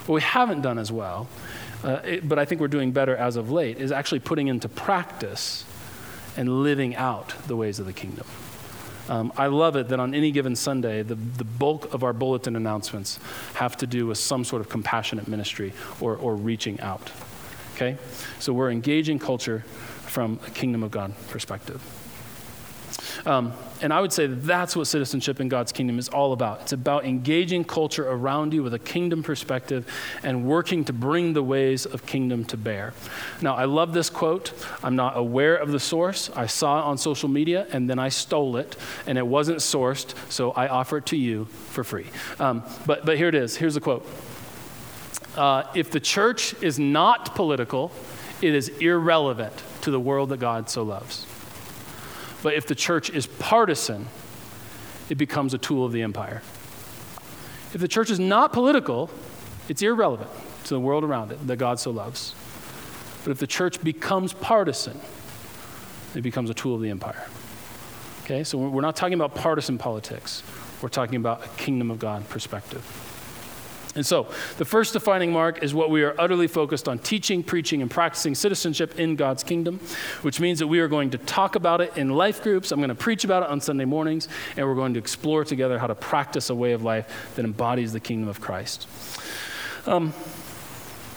What 0.06 0.14
we 0.14 0.20
haven't 0.20 0.62
done 0.62 0.78
as 0.78 0.90
well, 0.92 1.28
uh, 1.84 2.00
it, 2.04 2.28
but 2.28 2.38
I 2.38 2.44
think 2.44 2.60
we're 2.60 2.68
doing 2.68 2.92
better 2.92 3.16
as 3.16 3.36
of 3.36 3.50
late, 3.50 3.78
is 3.78 3.92
actually 3.92 4.20
putting 4.20 4.48
into 4.48 4.68
practice 4.68 5.64
and 6.36 6.62
living 6.62 6.94
out 6.96 7.34
the 7.46 7.56
ways 7.56 7.78
of 7.78 7.86
the 7.86 7.92
kingdom. 7.92 8.26
Um, 9.10 9.32
I 9.36 9.48
love 9.48 9.74
it 9.74 9.88
that 9.88 9.98
on 9.98 10.14
any 10.14 10.30
given 10.30 10.54
Sunday, 10.54 11.02
the, 11.02 11.16
the 11.16 11.44
bulk 11.44 11.92
of 11.92 12.04
our 12.04 12.12
bulletin 12.12 12.54
announcements 12.54 13.18
have 13.54 13.76
to 13.78 13.86
do 13.86 14.06
with 14.06 14.18
some 14.18 14.44
sort 14.44 14.62
of 14.62 14.68
compassionate 14.68 15.26
ministry 15.26 15.72
or, 16.00 16.14
or 16.16 16.36
reaching 16.36 16.80
out. 16.80 17.10
Okay? 17.74 17.98
So 18.38 18.52
we're 18.52 18.70
engaging 18.70 19.18
culture 19.18 19.64
from 20.06 20.38
a 20.46 20.50
kingdom 20.50 20.84
of 20.84 20.92
God 20.92 21.12
perspective. 21.28 21.82
Um, 23.26 23.52
and 23.82 23.92
I 23.92 24.00
would 24.00 24.12
say 24.12 24.26
that 24.26 24.46
that's 24.46 24.76
what 24.76 24.86
citizenship 24.86 25.40
in 25.40 25.48
God's 25.48 25.72
kingdom 25.72 25.98
is 25.98 26.08
all 26.08 26.32
about. 26.32 26.62
It's 26.62 26.72
about 26.72 27.04
engaging 27.04 27.64
culture 27.64 28.08
around 28.08 28.52
you 28.52 28.62
with 28.62 28.74
a 28.74 28.78
kingdom 28.78 29.22
perspective 29.22 29.86
and 30.22 30.44
working 30.44 30.84
to 30.84 30.92
bring 30.92 31.32
the 31.32 31.42
ways 31.42 31.86
of 31.86 32.04
kingdom 32.06 32.44
to 32.46 32.56
bear. 32.56 32.92
Now, 33.40 33.54
I 33.54 33.64
love 33.64 33.92
this 33.92 34.10
quote. 34.10 34.52
I'm 34.82 34.96
not 34.96 35.16
aware 35.16 35.56
of 35.56 35.72
the 35.72 35.80
source. 35.80 36.30
I 36.36 36.46
saw 36.46 36.80
it 36.80 36.84
on 36.84 36.98
social 36.98 37.28
media 37.28 37.66
and 37.72 37.88
then 37.88 37.98
I 37.98 38.08
stole 38.08 38.56
it, 38.56 38.76
and 39.06 39.16
it 39.18 39.26
wasn't 39.26 39.58
sourced, 39.58 40.14
so 40.30 40.52
I 40.52 40.68
offer 40.68 40.98
it 40.98 41.06
to 41.06 41.16
you 41.16 41.46
for 41.46 41.84
free. 41.84 42.06
Um, 42.38 42.62
but, 42.86 43.04
but 43.06 43.16
here 43.16 43.28
it 43.28 43.34
is. 43.34 43.56
Here's 43.56 43.74
the 43.74 43.80
quote 43.80 44.06
uh, 45.36 45.64
If 45.74 45.90
the 45.90 46.00
church 46.00 46.54
is 46.62 46.78
not 46.78 47.34
political, 47.34 47.92
it 48.42 48.54
is 48.54 48.68
irrelevant 48.68 49.54
to 49.82 49.90
the 49.90 50.00
world 50.00 50.30
that 50.30 50.38
God 50.38 50.68
so 50.68 50.82
loves. 50.82 51.26
But 52.42 52.54
if 52.54 52.66
the 52.66 52.74
church 52.74 53.10
is 53.10 53.26
partisan, 53.26 54.08
it 55.08 55.16
becomes 55.16 55.54
a 55.54 55.58
tool 55.58 55.84
of 55.84 55.92
the 55.92 56.02
empire. 56.02 56.42
If 57.72 57.80
the 57.80 57.88
church 57.88 58.10
is 58.10 58.18
not 58.18 58.52
political, 58.52 59.10
it's 59.68 59.82
irrelevant 59.82 60.30
to 60.64 60.74
the 60.74 60.80
world 60.80 61.04
around 61.04 61.32
it 61.32 61.46
that 61.46 61.56
God 61.56 61.78
so 61.78 61.90
loves. 61.90 62.34
But 63.24 63.32
if 63.32 63.38
the 63.38 63.46
church 63.46 63.82
becomes 63.82 64.32
partisan, 64.32 65.00
it 66.14 66.22
becomes 66.22 66.50
a 66.50 66.54
tool 66.54 66.74
of 66.74 66.80
the 66.80 66.90
empire. 66.90 67.26
Okay, 68.24 68.44
so 68.44 68.58
we're 68.58 68.80
not 68.80 68.96
talking 68.96 69.14
about 69.14 69.34
partisan 69.34 69.78
politics. 69.78 70.42
We're 70.80 70.88
talking 70.88 71.16
about 71.16 71.44
a 71.44 71.48
kingdom 71.50 71.90
of 71.90 71.98
God 71.98 72.28
perspective. 72.28 73.09
And 73.96 74.06
so, 74.06 74.28
the 74.58 74.64
first 74.64 74.92
defining 74.92 75.32
mark 75.32 75.64
is 75.64 75.74
what 75.74 75.90
we 75.90 76.04
are 76.04 76.14
utterly 76.16 76.46
focused 76.46 76.88
on 76.88 77.00
teaching, 77.00 77.42
preaching, 77.42 77.82
and 77.82 77.90
practicing 77.90 78.36
citizenship 78.36 79.00
in 79.00 79.16
God's 79.16 79.42
kingdom, 79.42 79.80
which 80.22 80.38
means 80.38 80.60
that 80.60 80.68
we 80.68 80.78
are 80.78 80.86
going 80.86 81.10
to 81.10 81.18
talk 81.18 81.56
about 81.56 81.80
it 81.80 81.96
in 81.96 82.10
life 82.10 82.40
groups. 82.40 82.70
I'm 82.70 82.78
going 82.78 82.90
to 82.90 82.94
preach 82.94 83.24
about 83.24 83.42
it 83.42 83.48
on 83.48 83.60
Sunday 83.60 83.84
mornings, 83.84 84.28
and 84.56 84.64
we're 84.64 84.76
going 84.76 84.94
to 84.94 85.00
explore 85.00 85.44
together 85.44 85.78
how 85.78 85.88
to 85.88 85.96
practice 85.96 86.50
a 86.50 86.54
way 86.54 86.70
of 86.70 86.84
life 86.84 87.32
that 87.34 87.44
embodies 87.44 87.92
the 87.92 87.98
kingdom 87.98 88.28
of 88.28 88.40
Christ. 88.40 88.86
Um, 89.86 90.14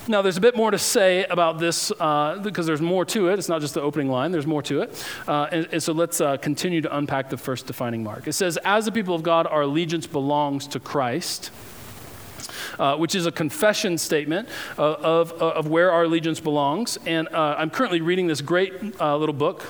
now, 0.07 0.21
there's 0.21 0.37
a 0.37 0.41
bit 0.41 0.57
more 0.57 0.71
to 0.71 0.79
say 0.79 1.25
about 1.25 1.59
this 1.59 1.91
uh, 1.99 2.39
because 2.39 2.65
there's 2.65 2.81
more 2.81 3.05
to 3.05 3.29
it. 3.29 3.39
It's 3.39 3.47
not 3.47 3.61
just 3.61 3.75
the 3.75 3.81
opening 3.81 4.09
line, 4.09 4.31
there's 4.31 4.47
more 4.47 4.63
to 4.63 4.81
it. 4.81 5.05
Uh, 5.27 5.47
and, 5.51 5.67
and, 5.71 5.81
so 5.83 5.93
let's 5.93 6.19
uh, 6.19 6.37
continue 6.37 6.81
to 6.81 6.97
unpack 6.97 7.29
the 7.29 7.37
first 7.37 7.67
defining 7.67 8.03
mark. 8.03 8.27
It 8.27 8.33
says, 8.33 8.57
As 8.65 8.83
the 8.83 8.91
people 8.91 9.15
of 9.15 9.23
God, 9.23 9.47
our 9.47 9.61
allegiance 9.61 10.05
belongs 10.07 10.67
to 10.67 10.79
Christ 10.79 11.51
uh, 12.79 12.95
which 12.97 13.15
is 13.15 13.25
a 13.25 13.31
confession 13.31 13.97
statement 13.97 14.49
uh, 14.77 14.93
of, 14.93 15.31
uh, 15.41 15.49
of 15.49 15.67
where 15.67 15.91
our 15.91 16.03
allegiance 16.03 16.39
belongs. 16.39 16.97
And 17.05 17.27
uh, 17.29 17.55
I'm 17.57 17.69
currently 17.69 18.01
reading 18.01 18.27
this 18.27 18.41
great 18.41 18.73
uh, 18.99 19.17
little 19.17 19.33
book 19.33 19.63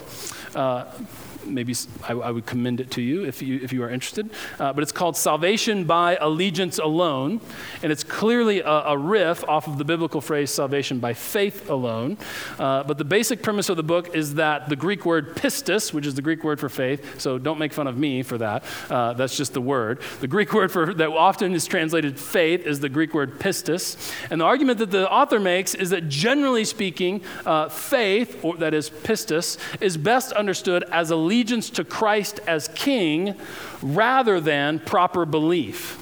maybe 1.46 1.76
I, 2.04 2.14
I, 2.14 2.32
would 2.32 2.46
commend 2.46 2.80
it 2.80 2.92
to 2.92 3.02
you 3.02 3.26
if 3.26 3.42
you, 3.42 3.60
if 3.62 3.74
you 3.74 3.84
are 3.84 3.90
interested. 3.90 4.30
Uh, 4.60 4.74
but 4.74 4.82
it's 4.82 4.92
called 4.92 5.18
Salvation 5.18 5.86
by 5.86 6.18
Allegiance 6.20 6.78
Alone. 6.78 7.42
And 7.82 7.92
it's 7.92 8.04
clearly 8.04 8.62
a, 8.62 8.68
a 8.68 8.98
riff 8.98 9.44
off 9.48 9.68
of 9.68 9.78
the 9.78 9.86
biblical 9.86 10.22
phrase 10.22 10.52
salvation 10.52 11.00
by 11.00 11.14
faith 11.14 11.70
alone. 11.70 12.18
Uh, 12.58 12.84
but 12.84 12.98
the 12.98 13.06
basic 13.06 13.42
premise 13.42 13.70
of 13.70 13.78
the 13.78 13.84
book 13.84 14.16
is 14.16 14.36
that 14.36 14.70
the 14.70 14.76
Greek 14.76 15.06
word 15.06 15.36
pistis, 15.36 15.94
which 15.94 16.06
is 16.06 16.16
the 16.16 16.22
Greek 16.22 16.44
word 16.44 16.60
for 16.60 16.70
faith, 16.70 17.20
so 17.20 17.38
don't 17.38 17.60
make 17.60 17.74
fun 17.74 17.88
of 17.88 17.98
me 17.98 18.24
for 18.24 18.38
that. 18.38 18.64
Uh, 18.90 19.14
that's 19.14 19.36
just 19.36 19.54
the 19.54 19.62
word. 19.62 20.02
The 20.20 20.28
Greek 20.28 20.54
word 20.54 20.72
for 20.72 20.94
that 20.94 21.10
often 21.10 21.54
is 21.54 21.66
translated 21.66 22.20
faith 22.20 22.66
is 22.66 22.80
the 22.80 22.90
Greek 22.90 23.14
word 23.14 23.40
pistis. 23.40 24.14
And 24.30 24.42
the 24.42 24.46
argument 24.46 24.80
that 24.80 24.92
the 24.92 25.10
author 25.10 25.40
makes 25.40 25.76
is 25.76 25.90
that 25.92 26.10
generally 26.10 26.66
speaking, 26.66 27.22
uh, 27.46 27.70
faith, 27.70 28.44
or 28.44 28.58
that 28.58 28.74
is 28.74 28.90
pistis, 28.90 29.58
is 29.82 29.98
best 29.98 30.32
understood 30.34 30.84
as 30.92 31.12
a 31.12 31.16
allegiance 31.34 31.72
to 31.72 31.84
Christ 31.84 32.40
as 32.46 32.68
king 32.76 33.34
rather 33.82 34.40
than 34.40 34.80
proper 34.80 35.26
belief. 35.26 36.00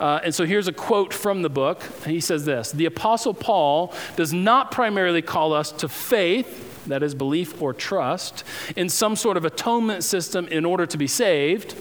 Uh, 0.00 0.20
and 0.22 0.32
so 0.32 0.46
here's 0.46 0.68
a 0.68 0.72
quote 0.72 1.12
from 1.12 1.42
the 1.42 1.50
book. 1.50 1.82
He 2.06 2.20
says 2.20 2.44
this 2.44 2.70
The 2.70 2.84
Apostle 2.84 3.34
Paul 3.34 3.92
does 4.14 4.32
not 4.32 4.70
primarily 4.70 5.20
call 5.20 5.52
us 5.52 5.72
to 5.72 5.88
faith, 5.88 6.86
that 6.86 7.02
is, 7.02 7.16
belief 7.16 7.60
or 7.60 7.74
trust, 7.74 8.44
in 8.76 8.88
some 8.88 9.16
sort 9.16 9.36
of 9.36 9.44
atonement 9.44 10.04
system 10.04 10.46
in 10.46 10.64
order 10.64 10.86
to 10.86 10.96
be 10.96 11.08
saved, 11.08 11.74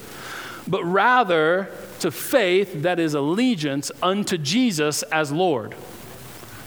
but 0.67 0.83
rather 0.83 1.69
to 1.99 2.09
faith, 2.09 2.81
that 2.81 2.99
is, 2.99 3.13
allegiance 3.13 3.91
unto 4.01 4.39
Jesus 4.39 5.03
as 5.03 5.31
Lord. 5.31 5.75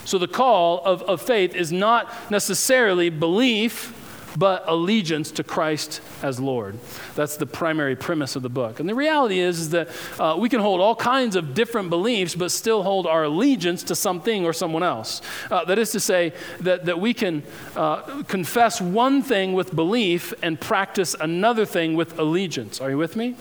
So 0.05 0.17
the 0.17 0.29
call 0.29 0.81
of, 0.85 1.03
of 1.03 1.21
faith 1.21 1.57
is 1.57 1.73
not 1.73 2.31
necessarily 2.31 3.11
belief 3.11 3.97
but 4.37 4.65
allegiance 4.67 5.31
to 5.33 5.45
Christ 5.45 6.01
as 6.23 6.41
Lord. 6.41 6.79
That's 7.15 7.37
the 7.37 7.47
primary 7.47 7.97
premise 7.97 8.37
of 8.37 8.43
the 8.43 8.49
book. 8.49 8.81
And 8.81 8.89
the 8.89 8.95
reality 8.95 9.39
is, 9.39 9.61
is 9.61 9.71
that 9.71 9.89
uh, 10.19 10.37
we 10.39 10.49
can 10.49 10.61
hold 10.61 10.81
all 10.81 10.97
kinds 10.97 11.37
of 11.37 11.55
different 11.55 11.91
beliefs, 11.91 12.35
but 12.35 12.51
still 12.51 12.83
hold 12.83 13.07
our 13.07 13.25
allegiance 13.25 13.83
to 13.85 13.95
something 13.95 14.45
or 14.45 14.53
someone 14.53 14.83
else. 14.83 15.23
Uh, 15.51 15.65
that 15.65 15.79
is 15.79 15.93
to 15.93 16.01
say, 16.01 16.33
that, 16.61 16.85
that 16.87 17.01
we 17.01 17.15
can 17.15 17.43
uh, 17.77 18.23
confess 18.25 18.81
one 18.81 19.23
thing 19.23 19.53
with 19.53 19.75
belief 19.75 20.33
and 20.43 20.61
practice 20.61 21.15
another 21.21 21.65
thing 21.65 21.95
with 21.95 22.19
allegiance. 22.19 22.81
Are 22.81 22.91
you 22.91 22.99
with 22.99 23.17
me? 23.17 23.37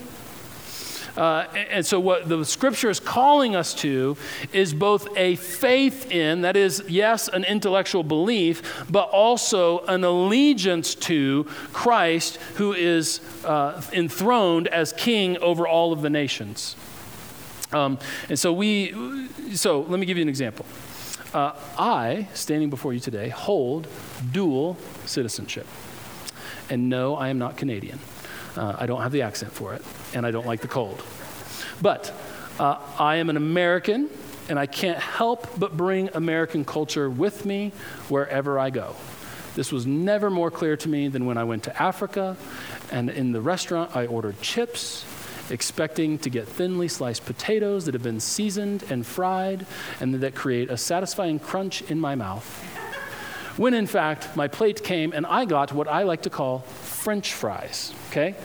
Uh, 1.19 1.45
and 1.69 1.85
so, 1.85 1.99
what 1.99 2.29
the 2.29 2.45
scripture 2.45 2.89
is 2.89 2.97
calling 2.97 3.53
us 3.53 3.73
to 3.73 4.15
is 4.53 4.73
both 4.73 5.05
a 5.17 5.35
faith 5.35 6.09
in, 6.09 6.41
that 6.41 6.55
is, 6.55 6.81
yes, 6.87 7.27
an 7.27 7.43
intellectual 7.43 8.03
belief, 8.03 8.85
but 8.89 9.09
also 9.09 9.79
an 9.87 10.05
allegiance 10.05 10.95
to 10.95 11.43
Christ 11.73 12.37
who 12.55 12.71
is 12.71 13.19
uh, 13.43 13.81
enthroned 13.91 14.69
as 14.69 14.93
king 14.93 15.37
over 15.39 15.67
all 15.67 15.91
of 15.91 16.01
the 16.01 16.09
nations. 16.09 16.77
Um, 17.73 17.99
and 18.29 18.39
so, 18.39 18.53
we, 18.53 19.27
so 19.53 19.81
let 19.81 19.99
me 19.99 20.05
give 20.05 20.15
you 20.15 20.23
an 20.23 20.29
example. 20.29 20.65
Uh, 21.33 21.51
I, 21.77 22.29
standing 22.33 22.69
before 22.69 22.93
you 22.93 23.01
today, 23.01 23.27
hold 23.27 23.87
dual 24.31 24.77
citizenship. 25.05 25.67
And 26.69 26.87
no, 26.87 27.15
I 27.17 27.27
am 27.27 27.37
not 27.37 27.57
Canadian. 27.57 27.99
Uh, 28.59 28.75
I 28.83 28.85
don't 28.85 29.01
have 29.01 29.13
the 29.13 29.23
accent 29.23 29.53
for 29.53 29.73
it, 29.73 29.81
and 30.13 30.25
I 30.25 30.31
don't 30.31 30.45
like 30.45 30.61
the 30.61 30.67
cold. 30.67 31.01
But 31.81 32.11
Uh, 32.59 32.75
I 32.99 33.15
am 33.15 33.29
an 33.29 33.37
American, 33.37 34.09
and 34.49 34.59
I 34.59 34.67
can't 34.67 34.99
help 34.99 35.47
but 35.57 35.77
bring 35.77 36.09
American 36.13 36.65
culture 36.65 37.09
with 37.09 37.45
me 37.45 37.71
wherever 38.09 38.59
I 38.59 38.69
go. 38.69 38.95
This 39.55 39.71
was 39.71 39.85
never 39.85 40.29
more 40.29 40.51
clear 40.51 40.75
to 40.75 40.89
me 40.89 41.07
than 41.07 41.25
when 41.25 41.37
I 41.37 41.45
went 41.45 41.63
to 41.63 41.81
Africa, 41.81 42.35
and 42.91 43.09
in 43.09 43.31
the 43.31 43.39
restaurant, 43.39 43.95
I 43.95 44.07
ordered 44.07 44.41
chips, 44.41 45.05
expecting 45.49 46.19
to 46.19 46.29
get 46.29 46.49
thinly 46.49 46.89
sliced 46.89 47.25
potatoes 47.25 47.85
that 47.85 47.93
have 47.93 48.03
been 48.03 48.19
seasoned 48.19 48.83
and 48.91 49.05
fried, 49.05 49.65
and 50.01 50.13
that 50.15 50.35
create 50.35 50.69
a 50.69 50.75
satisfying 50.75 51.39
crunch 51.39 51.81
in 51.89 51.97
my 51.97 52.15
mouth. 52.15 52.43
When 53.55 53.73
in 53.73 53.87
fact, 53.87 54.35
my 54.35 54.49
plate 54.49 54.83
came 54.83 55.13
and 55.15 55.25
I 55.25 55.45
got 55.45 55.71
what 55.71 55.87
I 55.87 56.03
like 56.03 56.23
to 56.23 56.29
call 56.29 56.65
French 56.99 57.33
fries, 57.33 57.93
okay? 58.09 58.35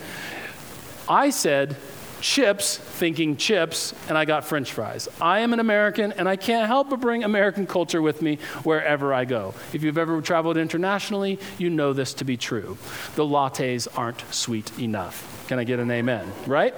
I 1.09 1.31
said, 1.31 1.77
chips, 2.21 2.79
thinking 2.79 3.37
chips, 3.37 3.93
and 4.09 4.17
I 4.17 4.25
got 4.25 4.45
french 4.45 4.73
fries. 4.73 5.09
I 5.21 5.41
am 5.41 5.53
an 5.53 5.61
American, 5.61 6.13
and 6.13 6.29
I 6.29 6.37
can't 6.37 6.67
help 6.67 6.89
but 6.89 7.01
bring 7.01 7.25
American 7.25 7.67
culture 7.67 8.01
with 8.01 8.23
me 8.23 8.39
wherever 8.63 9.13
I 9.13 9.25
go. 9.25 9.55
If 9.73 9.83
you've 9.83 9.99
ever 9.99 10.23
traveled 10.23 10.57
internationally, 10.57 11.41
you 11.59 11.69
know 11.69 11.93
this 11.93 12.15
to 12.15 12.25
be 12.25 12.37
true. 12.37 12.79
The 13.17 13.25
lattes 13.25 13.89
aren't 13.97 14.23
sweet 14.33 14.79
enough. 14.79 15.45
Can 15.49 15.59
I 15.59 15.65
get 15.65 15.81
an 15.81 15.91
amen? 15.91 16.31
Right? 16.47 16.75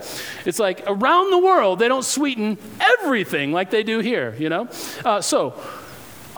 It's 0.46 0.58
like 0.58 0.82
around 0.86 1.30
the 1.30 1.38
world, 1.38 1.78
they 1.78 1.88
don't 1.88 2.04
sweeten 2.04 2.58
everything 2.80 3.52
like 3.52 3.70
they 3.70 3.82
do 3.82 4.00
here, 4.00 4.34
you 4.38 4.48
know? 4.48 4.68
Uh, 5.04 5.20
so, 5.20 5.54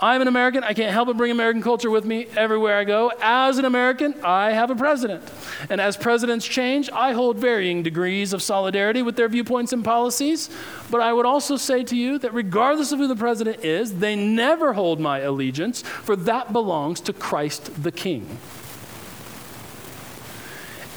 I'm 0.01 0.21
an 0.21 0.29
American. 0.29 0.63
I 0.63 0.73
can't 0.73 0.93
help 0.93 1.07
but 1.07 1.17
bring 1.17 1.29
American 1.29 1.61
culture 1.61 1.89
with 1.89 2.05
me 2.05 2.27
everywhere 2.37 2.77
I 2.77 2.85
go. 2.85 3.11
As 3.21 3.57
an 3.57 3.65
American, 3.65 4.15
I 4.23 4.51
have 4.51 4.71
a 4.71 4.75
president. 4.75 5.29
And 5.69 5.81
as 5.81 5.97
presidents 5.97 6.47
change, 6.47 6.89
I 6.91 7.11
hold 7.11 7.37
varying 7.37 7.83
degrees 7.83 8.31
of 8.31 8.41
solidarity 8.41 9.01
with 9.01 9.17
their 9.17 9.27
viewpoints 9.27 9.73
and 9.73 9.83
policies. 9.83 10.49
But 10.89 11.01
I 11.01 11.11
would 11.11 11.25
also 11.25 11.57
say 11.57 11.83
to 11.83 11.97
you 11.97 12.17
that 12.19 12.33
regardless 12.33 12.93
of 12.93 12.99
who 12.99 13.07
the 13.07 13.15
president 13.15 13.65
is, 13.65 13.99
they 13.99 14.15
never 14.15 14.71
hold 14.71 15.01
my 15.01 15.19
allegiance, 15.19 15.81
for 15.81 16.15
that 16.15 16.53
belongs 16.53 17.01
to 17.01 17.11
Christ 17.11 17.83
the 17.83 17.91
King. 17.91 18.37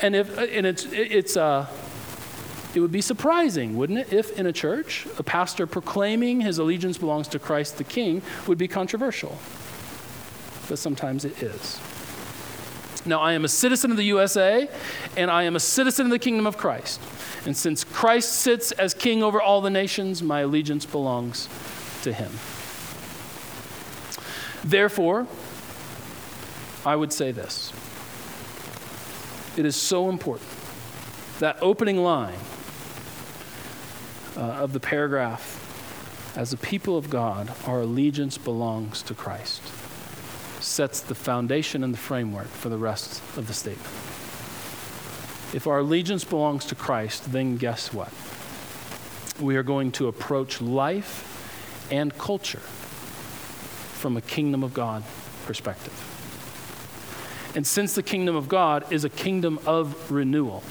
And, 0.00 0.14
if, 0.14 0.36
and 0.38 0.64
it's, 0.66 0.86
it's, 0.92 1.36
uh, 1.36 1.66
it 2.74 2.80
would 2.80 2.92
be 2.92 3.00
surprising, 3.00 3.76
wouldn't 3.76 3.98
it, 3.98 4.12
if 4.12 4.38
in 4.38 4.46
a 4.46 4.52
church 4.52 5.06
a 5.18 5.22
pastor 5.22 5.66
proclaiming 5.66 6.40
his 6.40 6.58
allegiance 6.58 6.96
belongs 6.96 7.28
to 7.28 7.38
Christ 7.38 7.78
the 7.78 7.84
King 7.84 8.22
would 8.46 8.58
be 8.58 8.68
controversial. 8.68 9.38
But 10.68 10.78
sometimes 10.78 11.24
it 11.24 11.42
is. 11.42 11.80
Now, 13.04 13.20
I 13.20 13.32
am 13.32 13.44
a 13.44 13.48
citizen 13.48 13.90
of 13.90 13.96
the 13.96 14.04
USA, 14.04 14.68
and 15.16 15.30
I 15.30 15.42
am 15.42 15.56
a 15.56 15.60
citizen 15.60 16.06
of 16.06 16.12
the 16.12 16.18
kingdom 16.20 16.46
of 16.46 16.56
Christ. 16.56 17.00
And 17.44 17.56
since 17.56 17.82
Christ 17.82 18.32
sits 18.32 18.70
as 18.72 18.94
king 18.94 19.24
over 19.24 19.42
all 19.42 19.60
the 19.60 19.70
nations, 19.70 20.22
my 20.22 20.40
allegiance 20.40 20.86
belongs 20.86 21.48
to 22.02 22.12
him. 22.12 22.30
Therefore, 24.64 25.26
I 26.86 26.94
would 26.94 27.12
say 27.12 27.32
this 27.32 27.72
it 29.56 29.66
is 29.66 29.76
so 29.76 30.08
important. 30.08 30.48
That 31.40 31.58
opening 31.60 31.98
line 31.98 32.38
uh, 34.36 34.40
of 34.40 34.72
the 34.72 34.80
paragraph 34.80 35.68
as 36.36 36.52
a 36.52 36.56
people 36.56 36.96
of 36.96 37.10
God, 37.10 37.52
our 37.66 37.80
allegiance 37.80 38.38
belongs 38.38 39.02
to 39.02 39.14
Christ, 39.14 39.62
sets 40.62 41.00
the 41.00 41.14
foundation 41.14 41.84
and 41.84 41.92
the 41.92 41.98
framework 41.98 42.46
for 42.46 42.70
the 42.70 42.78
rest 42.78 43.22
of 43.36 43.48
the 43.48 43.52
statement. 43.52 43.86
If 45.54 45.66
our 45.66 45.80
allegiance 45.80 46.24
belongs 46.24 46.64
to 46.66 46.74
Christ, 46.74 47.30
then 47.32 47.58
guess 47.58 47.92
what? 47.92 48.10
We 49.38 49.56
are 49.56 49.62
going 49.62 49.92
to 49.92 50.08
approach 50.08 50.62
life 50.62 51.28
and 51.90 52.16
culture 52.16 52.60
from 52.60 54.16
a 54.16 54.22
kingdom 54.22 54.64
of 54.64 54.72
God 54.72 55.04
perspective. 55.44 55.92
And 57.54 57.66
since 57.66 57.94
the 57.94 58.02
kingdom 58.02 58.34
of 58.34 58.48
God 58.48 58.90
is 58.90 59.04
a 59.04 59.10
kingdom 59.10 59.58
of 59.66 60.10
renewal, 60.10 60.62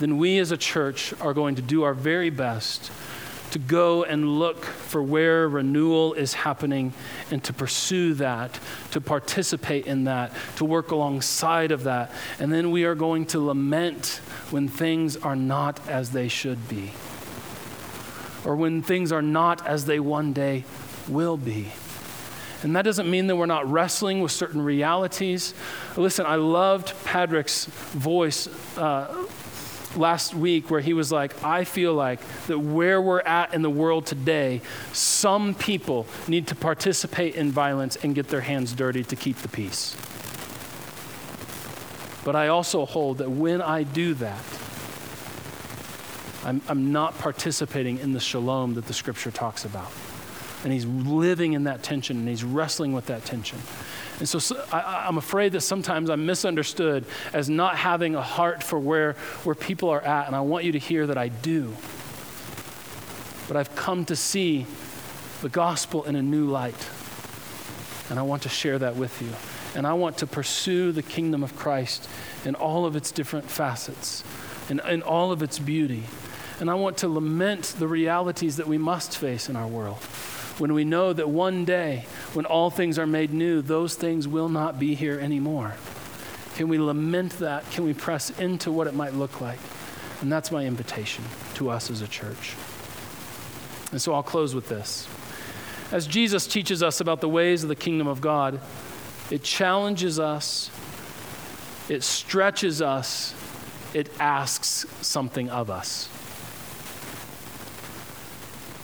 then 0.00 0.18
we 0.18 0.38
as 0.38 0.50
a 0.50 0.56
church 0.56 1.14
are 1.20 1.34
going 1.34 1.54
to 1.54 1.62
do 1.62 1.82
our 1.84 1.94
very 1.94 2.30
best 2.30 2.90
to 3.54 3.58
go 3.60 4.02
and 4.02 4.40
look 4.40 4.64
for 4.64 5.00
where 5.00 5.48
renewal 5.48 6.12
is 6.14 6.34
happening 6.34 6.92
and 7.30 7.44
to 7.44 7.52
pursue 7.52 8.12
that, 8.14 8.58
to 8.90 9.00
participate 9.00 9.86
in 9.86 10.02
that, 10.04 10.32
to 10.56 10.64
work 10.64 10.90
alongside 10.90 11.70
of 11.70 11.84
that. 11.84 12.10
And 12.40 12.52
then 12.52 12.72
we 12.72 12.84
are 12.84 12.96
going 12.96 13.26
to 13.26 13.38
lament 13.38 14.20
when 14.50 14.66
things 14.66 15.16
are 15.16 15.36
not 15.36 15.78
as 15.88 16.10
they 16.10 16.26
should 16.26 16.68
be, 16.68 16.90
or 18.44 18.56
when 18.56 18.82
things 18.82 19.12
are 19.12 19.22
not 19.22 19.64
as 19.64 19.84
they 19.84 20.00
one 20.00 20.32
day 20.32 20.64
will 21.06 21.36
be. 21.36 21.70
And 22.64 22.74
that 22.74 22.82
doesn't 22.82 23.08
mean 23.08 23.28
that 23.28 23.36
we're 23.36 23.46
not 23.46 23.70
wrestling 23.70 24.20
with 24.20 24.32
certain 24.32 24.62
realities. 24.62 25.54
Listen, 25.96 26.26
I 26.26 26.36
loved 26.36 26.92
Patrick's 27.04 27.66
voice 27.66 28.48
uh, 28.76 29.26
last 29.96 30.34
week 30.34 30.70
where 30.70 30.80
he 30.80 30.92
was 30.92 31.12
like, 31.12 31.42
I 31.44 31.64
feel 31.64 31.94
like 31.94 32.20
that 32.46 32.58
where 32.58 33.00
we're 33.00 33.20
at 33.20 33.54
in 33.54 33.62
the 33.62 33.70
world 33.70 34.06
today, 34.06 34.60
some 34.92 35.54
people 35.54 36.06
need 36.28 36.46
to 36.48 36.54
participate 36.54 37.34
in 37.34 37.50
violence 37.50 37.96
and 37.96 38.14
get 38.14 38.28
their 38.28 38.40
hands 38.42 38.72
dirty 38.72 39.04
to 39.04 39.16
keep 39.16 39.38
the 39.38 39.48
peace. 39.48 39.96
But 42.24 42.34
I 42.34 42.48
also 42.48 42.86
hold 42.86 43.18
that 43.18 43.30
when 43.30 43.60
I 43.60 43.82
do 43.82 44.14
that, 44.14 44.42
I'm, 46.44 46.60
I'm 46.68 46.92
not 46.92 47.18
participating 47.18 47.98
in 47.98 48.12
the 48.12 48.20
shalom 48.20 48.74
that 48.74 48.86
the 48.86 48.92
scripture 48.92 49.30
talks 49.30 49.64
about. 49.64 49.90
And 50.62 50.72
he's 50.72 50.86
living 50.86 51.52
in 51.52 51.64
that 51.64 51.82
tension 51.82 52.18
and 52.18 52.28
he's 52.28 52.44
wrestling 52.44 52.92
with 52.92 53.06
that 53.06 53.24
tension. 53.24 53.58
And 54.18 54.28
so, 54.28 54.56
I, 54.72 55.08
am 55.08 55.18
afraid 55.18 55.52
that 55.52 55.62
sometimes 55.62 56.08
I'm 56.08 56.24
misunderstood 56.24 57.04
as 57.32 57.50
not 57.50 57.76
having 57.76 58.14
a 58.14 58.22
heart 58.22 58.62
for 58.62 58.78
where, 58.78 59.14
where 59.42 59.54
people 59.54 59.90
are 59.90 60.00
at. 60.00 60.28
And 60.28 60.36
I 60.36 60.40
want 60.40 60.64
you 60.64 60.72
to 60.72 60.78
hear 60.78 61.06
that 61.06 61.18
I 61.18 61.28
do. 61.28 61.74
But 63.48 63.56
I've 63.56 63.74
come 63.74 64.04
to 64.06 64.16
see 64.16 64.66
the 65.42 65.48
gospel 65.48 66.04
in 66.04 66.14
a 66.14 66.22
new 66.22 66.46
light. 66.46 66.88
And 68.08 68.18
I 68.18 68.22
want 68.22 68.42
to 68.42 68.48
share 68.48 68.78
that 68.78 68.96
with 68.96 69.20
you. 69.20 69.30
And 69.76 69.86
I 69.86 69.94
want 69.94 70.18
to 70.18 70.26
pursue 70.26 70.92
the 70.92 71.02
kingdom 71.02 71.42
of 71.42 71.56
Christ 71.56 72.08
in 72.44 72.54
all 72.54 72.86
of 72.86 72.94
its 72.94 73.10
different 73.10 73.50
facets, 73.50 74.22
in, 74.70 74.80
in 74.80 75.02
all 75.02 75.32
of 75.32 75.42
its 75.42 75.58
beauty. 75.58 76.04
And 76.60 76.70
I 76.70 76.74
want 76.74 76.98
to 76.98 77.08
lament 77.08 77.74
the 77.78 77.88
realities 77.88 78.58
that 78.58 78.68
we 78.68 78.78
must 78.78 79.18
face 79.18 79.48
in 79.48 79.56
our 79.56 79.66
world 79.66 79.98
when 80.58 80.72
we 80.72 80.84
know 80.84 81.12
that 81.12 81.28
one 81.28 81.64
day, 81.64 82.06
when 82.34 82.46
all 82.46 82.70
things 82.70 82.98
are 82.98 83.06
made 83.06 83.32
new, 83.32 83.62
those 83.62 83.94
things 83.94 84.26
will 84.26 84.48
not 84.48 84.78
be 84.78 84.94
here 84.94 85.18
anymore? 85.18 85.74
Can 86.56 86.68
we 86.68 86.78
lament 86.78 87.38
that? 87.38 87.68
Can 87.70 87.84
we 87.84 87.94
press 87.94 88.30
into 88.38 88.70
what 88.70 88.86
it 88.86 88.94
might 88.94 89.14
look 89.14 89.40
like? 89.40 89.58
And 90.20 90.30
that's 90.30 90.50
my 90.50 90.64
invitation 90.64 91.24
to 91.54 91.70
us 91.70 91.90
as 91.90 92.00
a 92.00 92.08
church. 92.08 92.54
And 93.90 94.00
so 94.00 94.14
I'll 94.14 94.22
close 94.22 94.54
with 94.54 94.68
this. 94.68 95.08
As 95.92 96.06
Jesus 96.06 96.46
teaches 96.46 96.82
us 96.82 97.00
about 97.00 97.20
the 97.20 97.28
ways 97.28 97.62
of 97.62 97.68
the 97.68 97.76
kingdom 97.76 98.06
of 98.06 98.20
God, 98.20 98.60
it 99.30 99.42
challenges 99.42 100.18
us, 100.18 100.70
it 101.88 102.02
stretches 102.02 102.82
us, 102.82 103.34
it 103.92 104.10
asks 104.18 104.86
something 105.00 105.50
of 105.50 105.70
us 105.70 106.08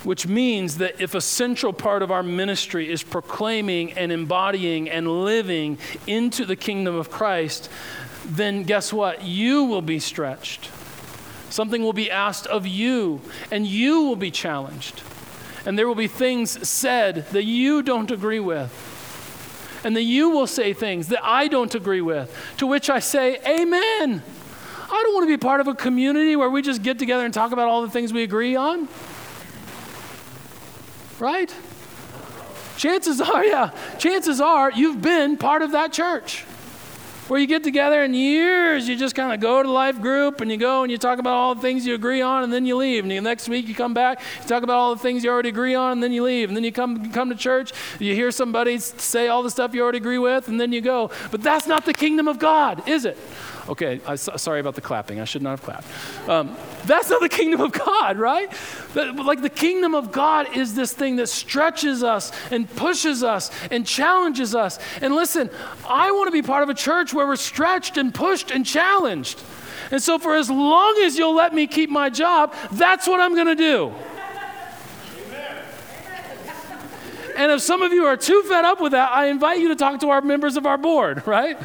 which 0.05 0.27
means 0.27 0.79
that 0.79 1.01
if 1.01 1.15
a 1.15 1.21
central 1.21 1.73
part 1.73 2.03
of 2.03 2.11
our 2.11 2.23
ministry 2.23 2.91
is 2.91 3.03
proclaiming 3.03 3.93
and 3.93 4.11
embodying 4.11 4.89
and 4.89 5.25
living 5.25 5.79
into 6.07 6.45
the 6.45 6.57
kingdom 6.57 6.95
of 6.95 7.11
Christ, 7.11 7.69
then 8.25 8.63
guess 8.63 8.93
what? 8.93 9.23
You 9.23 9.65
will 9.65 9.83
be 9.83 9.99
stretched. 9.99 10.71
Something 11.51 11.83
will 11.83 11.93
be 11.93 12.11
asked 12.11 12.47
of 12.47 12.67
you, 12.67 13.21
and 13.51 13.67
you 13.67 14.03
will 14.03 14.17
be 14.17 14.31
challenged. 14.31 15.03
And 15.67 15.79
there 15.79 15.87
will 15.87 15.95
be 15.95 16.07
things 16.07 16.67
said 16.67 17.27
that 17.33 17.45
you 17.45 17.83
don't 17.83 18.11
agree 18.11 18.41
with. 18.41 18.87
And 19.85 19.97
that 19.97 20.03
you 20.03 20.31
will 20.31 20.47
say 20.47 20.73
things 20.73 21.09
that 21.09 21.25
I 21.25 21.49
don't 21.49 21.75
agree 21.75 22.01
with, 22.01 22.35
to 22.59 22.67
which 22.67 22.89
I 22.89 23.01
say, 23.01 23.39
Amen. 23.47 24.23
I 24.93 25.03
don't 25.05 25.15
want 25.15 25.25
to 25.25 25.33
be 25.33 25.39
part 25.39 25.61
of 25.61 25.69
a 25.69 25.75
community 25.75 26.37
where 26.37 26.51
we 26.51 26.63
just 26.63 26.83
get 26.83 26.99
together 26.99 27.25
and 27.25 27.33
talk 27.33 27.53
about 27.53 27.69
all 27.69 27.83
the 27.83 27.91
things 27.91 28.13
we 28.13 28.23
agree 28.23 28.57
on. 28.57 28.89
Right? 31.21 31.55
Chances 32.77 33.21
are, 33.21 33.45
yeah, 33.55 33.71
chances 33.99 34.41
are 34.41 34.73
you've 34.73 35.01
been 35.01 35.37
part 35.37 35.63
of 35.63 35.73
that 35.73 35.93
church 35.93 36.45
where 37.31 37.39
you 37.39 37.47
get 37.47 37.63
together 37.63 38.03
in 38.03 38.13
years, 38.13 38.89
you 38.89 38.97
just 38.97 39.15
kind 39.15 39.33
of 39.33 39.39
go 39.39 39.63
to 39.63 39.71
life 39.71 40.01
group 40.01 40.41
and 40.41 40.51
you 40.51 40.57
go 40.57 40.83
and 40.83 40.91
you 40.91 40.99
talk 40.99 41.21
about 41.21 41.35
all 41.35 41.55
the 41.55 41.61
things 41.61 41.87
you 41.87 41.95
agree 41.95 42.21
on 42.21 42.43
and 42.43 42.53
then 42.53 42.67
you 42.67 42.77
leave. 42.77 43.05
And 43.05 43.11
the 43.13 43.21
next 43.21 43.49
week 43.49 43.69
you 43.69 43.75
come 43.75 43.95
back, 43.95 44.21
you 44.43 44.49
talk 44.49 44.65
about 44.65 44.75
all 44.79 44.97
the 44.97 45.01
things 45.01 45.23
you 45.23 45.31
already 45.31 45.51
agree 45.51 45.77
on 45.77 45.93
and 45.93 46.03
then 46.03 46.11
you 46.11 46.25
leave. 46.25 46.49
And 46.49 46.57
then 46.57 46.65
you 46.65 46.73
come, 46.73 47.13
come 47.13 47.29
to 47.29 47.37
church, 47.37 47.73
you 48.01 48.17
hear 48.17 48.33
somebody 48.33 48.79
say 48.79 49.29
all 49.29 49.45
the 49.45 49.51
stuff 49.51 49.75
you 49.75 49.81
already 49.81 49.99
agree 49.99 50.19
with 50.19 50.49
and 50.49 50.61
then 50.61 50.73
you 50.73 50.81
go. 50.81 51.13
But 51.31 51.41
that's 51.41 51.69
not 51.69 51.85
the 51.85 51.95
kingdom 51.95 52.27
of 52.27 52.41
God, 52.41 52.89
is 52.89 53.05
it? 53.05 53.17
Okay, 53.71 54.01
I, 54.05 54.17
sorry 54.17 54.59
about 54.59 54.75
the 54.75 54.81
clapping. 54.81 55.21
I 55.21 55.25
should 55.25 55.43
not 55.43 55.51
have 55.51 55.63
clapped. 55.63 55.87
Um, 56.29 56.57
that's 56.87 57.09
not 57.09 57.21
the 57.21 57.29
kingdom 57.29 57.61
of 57.61 57.71
God, 57.71 58.19
right? 58.19 58.53
like 58.97 59.43
the 59.43 59.49
kingdom 59.49 59.95
of 59.95 60.11
God 60.11 60.57
is 60.57 60.75
this 60.75 60.93
thing 60.93 61.17
that 61.17 61.29
stretches 61.29 62.03
us 62.03 62.33
and 62.51 62.69
pushes 62.75 63.23
us 63.23 63.53
and 63.71 63.87
challenges 63.87 64.57
us. 64.57 64.81
And 65.01 65.15
listen, 65.15 65.51
I 65.89 66.11
want 66.11 66.27
to 66.27 66.33
be 66.33 66.43
part 66.43 66.65
of 66.65 66.69
a 66.69 66.75
church 66.75 67.15
where 67.15 67.29
we're 67.29 67.37
stretched 67.37 67.97
and 67.97 68.13
pushed 68.13 68.51
and 68.51 68.67
challenged. 68.67 69.41
And 69.93 70.03
so, 70.03 70.19
for 70.19 70.35
as 70.35 70.51
long 70.51 71.01
as 71.05 71.17
you'll 71.17 71.35
let 71.35 71.55
me 71.55 71.69
keep 71.69 71.91
my 71.91 72.11
job, 72.11 72.55
that's 72.73 73.07
what 73.07 73.21
I'm 73.21 73.35
going 73.35 73.47
to 73.47 73.55
do. 73.55 73.95
And 77.37 77.53
if 77.53 77.63
some 77.63 77.83
of 77.83 77.93
you 77.93 78.05
are 78.05 78.17
too 78.17 78.43
fed 78.43 78.65
up 78.65 78.81
with 78.81 78.93
that, 78.93 79.13
I 79.13 79.27
invite 79.27 79.61
you 79.61 79.69
to 79.69 79.77
talk 79.77 80.01
to 80.01 80.11
our 80.11 80.21
members 80.21 80.57
of 80.57 80.67
our 80.67 80.77
board, 80.77 81.27
right? 81.27 81.57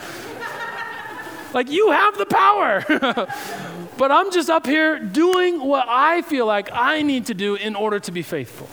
Like, 1.56 1.72
you 1.72 1.92
have 1.92 2.18
the 2.18 2.26
power. 2.26 2.84
but 3.98 4.12
I'm 4.12 4.30
just 4.32 4.50
up 4.50 4.66
here 4.66 5.00
doing 5.00 5.62
what 5.62 5.88
I 5.88 6.22
feel 6.22 6.46
like 6.46 6.70
I 6.74 7.02
need 7.02 7.28
to 7.28 7.34
do 7.34 7.56
in 7.56 7.76
order 7.76 8.00
to 8.02 8.12
be 8.12 8.22
faithful. 8.22 8.68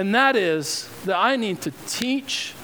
And 0.00 0.14
that 0.14 0.36
is 0.36 0.88
that 1.04 1.16
I 1.16 1.34
need 1.34 1.60
to 1.62 1.72
teach 1.88 2.54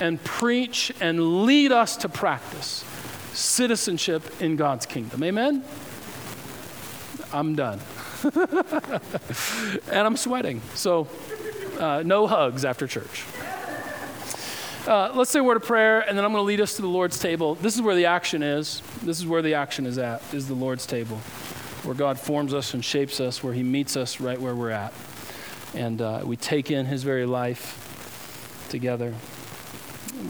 and 0.00 0.22
preach 0.24 0.92
and 1.00 1.44
lead 1.46 1.70
us 1.70 1.96
to 1.98 2.08
practice 2.08 2.84
citizenship 3.32 4.42
in 4.42 4.56
God's 4.56 4.84
kingdom. 4.84 5.22
Amen? 5.22 5.62
I'm 7.32 7.54
done. 7.54 7.80
and 8.24 10.06
I'm 10.06 10.16
sweating. 10.16 10.60
So, 10.74 11.06
uh, 11.78 12.02
no 12.04 12.26
hugs 12.26 12.64
after 12.64 12.86
church. 12.86 13.24
Uh, 14.86 15.10
let's 15.16 15.32
say 15.32 15.40
a 15.40 15.42
word 15.42 15.56
of 15.56 15.64
prayer, 15.64 15.98
and 15.98 16.16
then 16.16 16.24
I'm 16.24 16.30
going 16.30 16.42
to 16.42 16.46
lead 16.46 16.60
us 16.60 16.76
to 16.76 16.82
the 16.82 16.86
Lord's 16.86 17.18
table. 17.18 17.56
This 17.56 17.74
is 17.74 17.82
where 17.82 17.96
the 17.96 18.06
action 18.06 18.44
is. 18.44 18.82
This 19.02 19.18
is 19.18 19.26
where 19.26 19.42
the 19.42 19.54
action 19.54 19.84
is 19.84 19.98
at, 19.98 20.22
is 20.32 20.46
the 20.46 20.54
Lord's 20.54 20.86
table, 20.86 21.16
where 21.82 21.94
God 21.96 22.20
forms 22.20 22.54
us 22.54 22.72
and 22.72 22.84
shapes 22.84 23.18
us, 23.18 23.42
where 23.42 23.52
He 23.52 23.64
meets 23.64 23.96
us 23.96 24.20
right 24.20 24.40
where 24.40 24.54
we're 24.54 24.70
at. 24.70 24.94
And 25.74 26.00
uh, 26.00 26.20
we 26.24 26.36
take 26.36 26.70
in 26.70 26.86
His 26.86 27.02
very 27.02 27.26
life 27.26 28.68
together. 28.68 29.12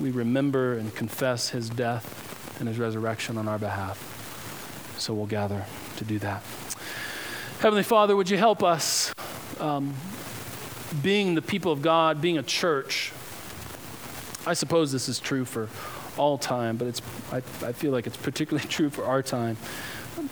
We 0.00 0.10
remember 0.10 0.78
and 0.78 0.94
confess 0.94 1.50
His 1.50 1.68
death 1.68 2.58
and 2.58 2.66
His 2.66 2.78
resurrection 2.78 3.36
on 3.36 3.48
our 3.48 3.58
behalf. 3.58 4.94
So 4.96 5.12
we'll 5.12 5.26
gather 5.26 5.66
to 5.98 6.04
do 6.04 6.18
that. 6.20 6.42
Heavenly 7.60 7.82
Father, 7.82 8.16
would 8.16 8.30
you 8.30 8.38
help 8.38 8.62
us? 8.62 9.12
Um, 9.60 9.92
being 11.02 11.34
the 11.34 11.42
people 11.42 11.72
of 11.72 11.82
God, 11.82 12.22
being 12.22 12.38
a 12.38 12.42
church, 12.42 13.12
I 14.46 14.54
suppose 14.54 14.92
this 14.92 15.08
is 15.08 15.18
true 15.18 15.44
for 15.44 15.68
all 16.16 16.38
time, 16.38 16.76
but 16.76 16.86
it's, 16.86 17.02
I, 17.32 17.38
I 17.38 17.72
feel 17.72 17.92
like 17.92 18.06
it's 18.06 18.16
particularly 18.16 18.66
true 18.68 18.90
for 18.90 19.04
our 19.04 19.22
time. 19.22 19.56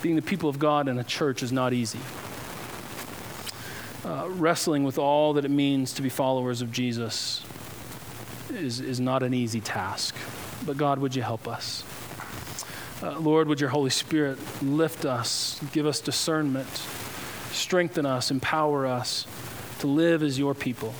Being 0.02 0.16
the 0.16 0.22
people 0.22 0.48
of 0.48 0.58
God 0.58 0.88
in 0.88 0.98
a 0.98 1.04
church 1.04 1.42
is 1.42 1.52
not 1.52 1.72
easy. 1.72 2.00
Uh, 4.04 4.28
wrestling 4.28 4.84
with 4.84 4.98
all 4.98 5.32
that 5.32 5.44
it 5.44 5.50
means 5.50 5.92
to 5.94 6.02
be 6.02 6.08
followers 6.08 6.62
of 6.62 6.70
Jesus 6.70 7.42
is, 8.50 8.80
is 8.80 9.00
not 9.00 9.22
an 9.22 9.34
easy 9.34 9.60
task. 9.60 10.14
But 10.64 10.76
God, 10.76 10.98
would 10.98 11.14
you 11.16 11.22
help 11.22 11.48
us? 11.48 11.84
Uh, 13.02 13.18
Lord, 13.18 13.48
would 13.48 13.60
your 13.60 13.70
Holy 13.70 13.90
Spirit 13.90 14.38
lift 14.62 15.04
us, 15.04 15.60
give 15.72 15.86
us 15.86 16.00
discernment, 16.00 16.68
strengthen 17.50 18.06
us, 18.06 18.30
empower 18.30 18.86
us 18.86 19.26
to 19.80 19.86
live 19.86 20.22
as 20.22 20.38
your 20.38 20.54
people. 20.54 20.94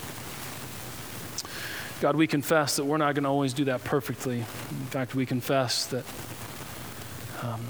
God, 2.00 2.16
we 2.16 2.26
confess 2.26 2.76
that 2.76 2.84
we're 2.84 2.98
not 2.98 3.14
going 3.14 3.24
to 3.24 3.30
always 3.30 3.54
do 3.54 3.64
that 3.66 3.84
perfectly. 3.84 4.38
In 4.38 4.86
fact, 4.86 5.14
we 5.14 5.26
confess 5.26 5.86
that, 5.86 6.04
um, 7.42 7.60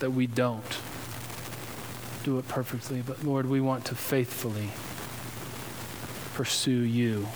that 0.00 0.10
we 0.10 0.26
don't 0.26 0.78
do 2.24 2.38
it 2.38 2.48
perfectly. 2.48 3.02
But 3.02 3.24
Lord, 3.24 3.46
we 3.46 3.60
want 3.60 3.84
to 3.86 3.94
faithfully 3.94 4.70
pursue 6.34 6.70
you 6.70 7.28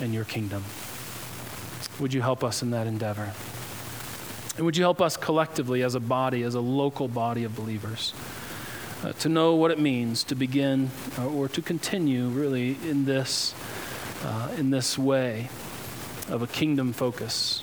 and 0.00 0.12
your 0.12 0.24
kingdom. 0.24 0.64
Would 1.98 2.12
you 2.12 2.20
help 2.20 2.44
us 2.44 2.62
in 2.62 2.70
that 2.70 2.86
endeavor? 2.86 3.32
And 4.56 4.64
would 4.64 4.76
you 4.76 4.84
help 4.84 5.00
us 5.00 5.16
collectively 5.16 5.82
as 5.82 5.94
a 5.94 6.00
body, 6.00 6.42
as 6.42 6.54
a 6.54 6.60
local 6.60 7.08
body 7.08 7.44
of 7.44 7.56
believers? 7.56 8.12
uh, 9.02 9.12
to 9.12 9.28
know 9.28 9.54
what 9.54 9.70
it 9.70 9.78
means 9.78 10.24
to 10.24 10.34
begin 10.34 10.90
uh, 11.18 11.26
or 11.26 11.48
to 11.48 11.62
continue 11.62 12.28
really 12.28 12.76
in 12.88 13.04
this, 13.04 13.54
uh, 14.24 14.50
in 14.56 14.70
this 14.70 14.98
way 14.98 15.48
of 16.28 16.42
a 16.42 16.46
kingdom 16.46 16.92
focus. 16.92 17.62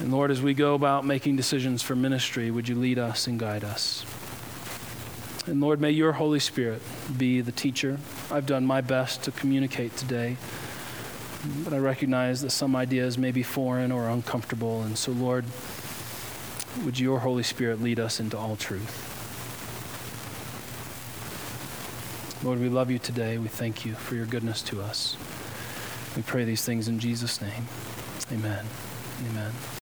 And 0.00 0.10
Lord, 0.10 0.30
as 0.30 0.42
we 0.42 0.52
go 0.52 0.74
about 0.74 1.04
making 1.04 1.36
decisions 1.36 1.80
for 1.82 1.94
ministry, 1.94 2.50
would 2.50 2.68
you 2.68 2.74
lead 2.74 2.98
us 2.98 3.26
and 3.26 3.38
guide 3.38 3.62
us? 3.62 4.04
And 5.46 5.60
Lord, 5.60 5.80
may 5.80 5.90
your 5.90 6.12
Holy 6.12 6.40
Spirit 6.40 6.82
be 7.16 7.40
the 7.40 7.52
teacher. 7.52 7.98
I've 8.30 8.46
done 8.46 8.64
my 8.64 8.80
best 8.80 9.22
to 9.24 9.30
communicate 9.30 9.96
today, 9.96 10.36
but 11.64 11.72
I 11.72 11.78
recognize 11.78 12.42
that 12.42 12.50
some 12.50 12.74
ideas 12.74 13.18
may 13.18 13.30
be 13.30 13.42
foreign 13.42 13.92
or 13.92 14.08
uncomfortable. 14.08 14.82
And 14.82 14.96
so, 14.96 15.12
Lord, 15.12 15.44
would 16.84 16.98
your 16.98 17.20
Holy 17.20 17.42
Spirit 17.42 17.82
lead 17.82 18.00
us 18.00 18.18
into 18.18 18.36
all 18.38 18.56
truth? 18.56 19.11
Lord, 22.44 22.58
we 22.58 22.68
love 22.68 22.90
you 22.90 22.98
today. 22.98 23.38
We 23.38 23.46
thank 23.46 23.86
you 23.86 23.94
for 23.94 24.16
your 24.16 24.26
goodness 24.26 24.62
to 24.62 24.82
us. 24.82 25.16
We 26.16 26.22
pray 26.22 26.42
these 26.42 26.64
things 26.64 26.88
in 26.88 26.98
Jesus' 26.98 27.40
name. 27.40 27.66
Amen. 28.32 28.66
Amen. 29.30 29.52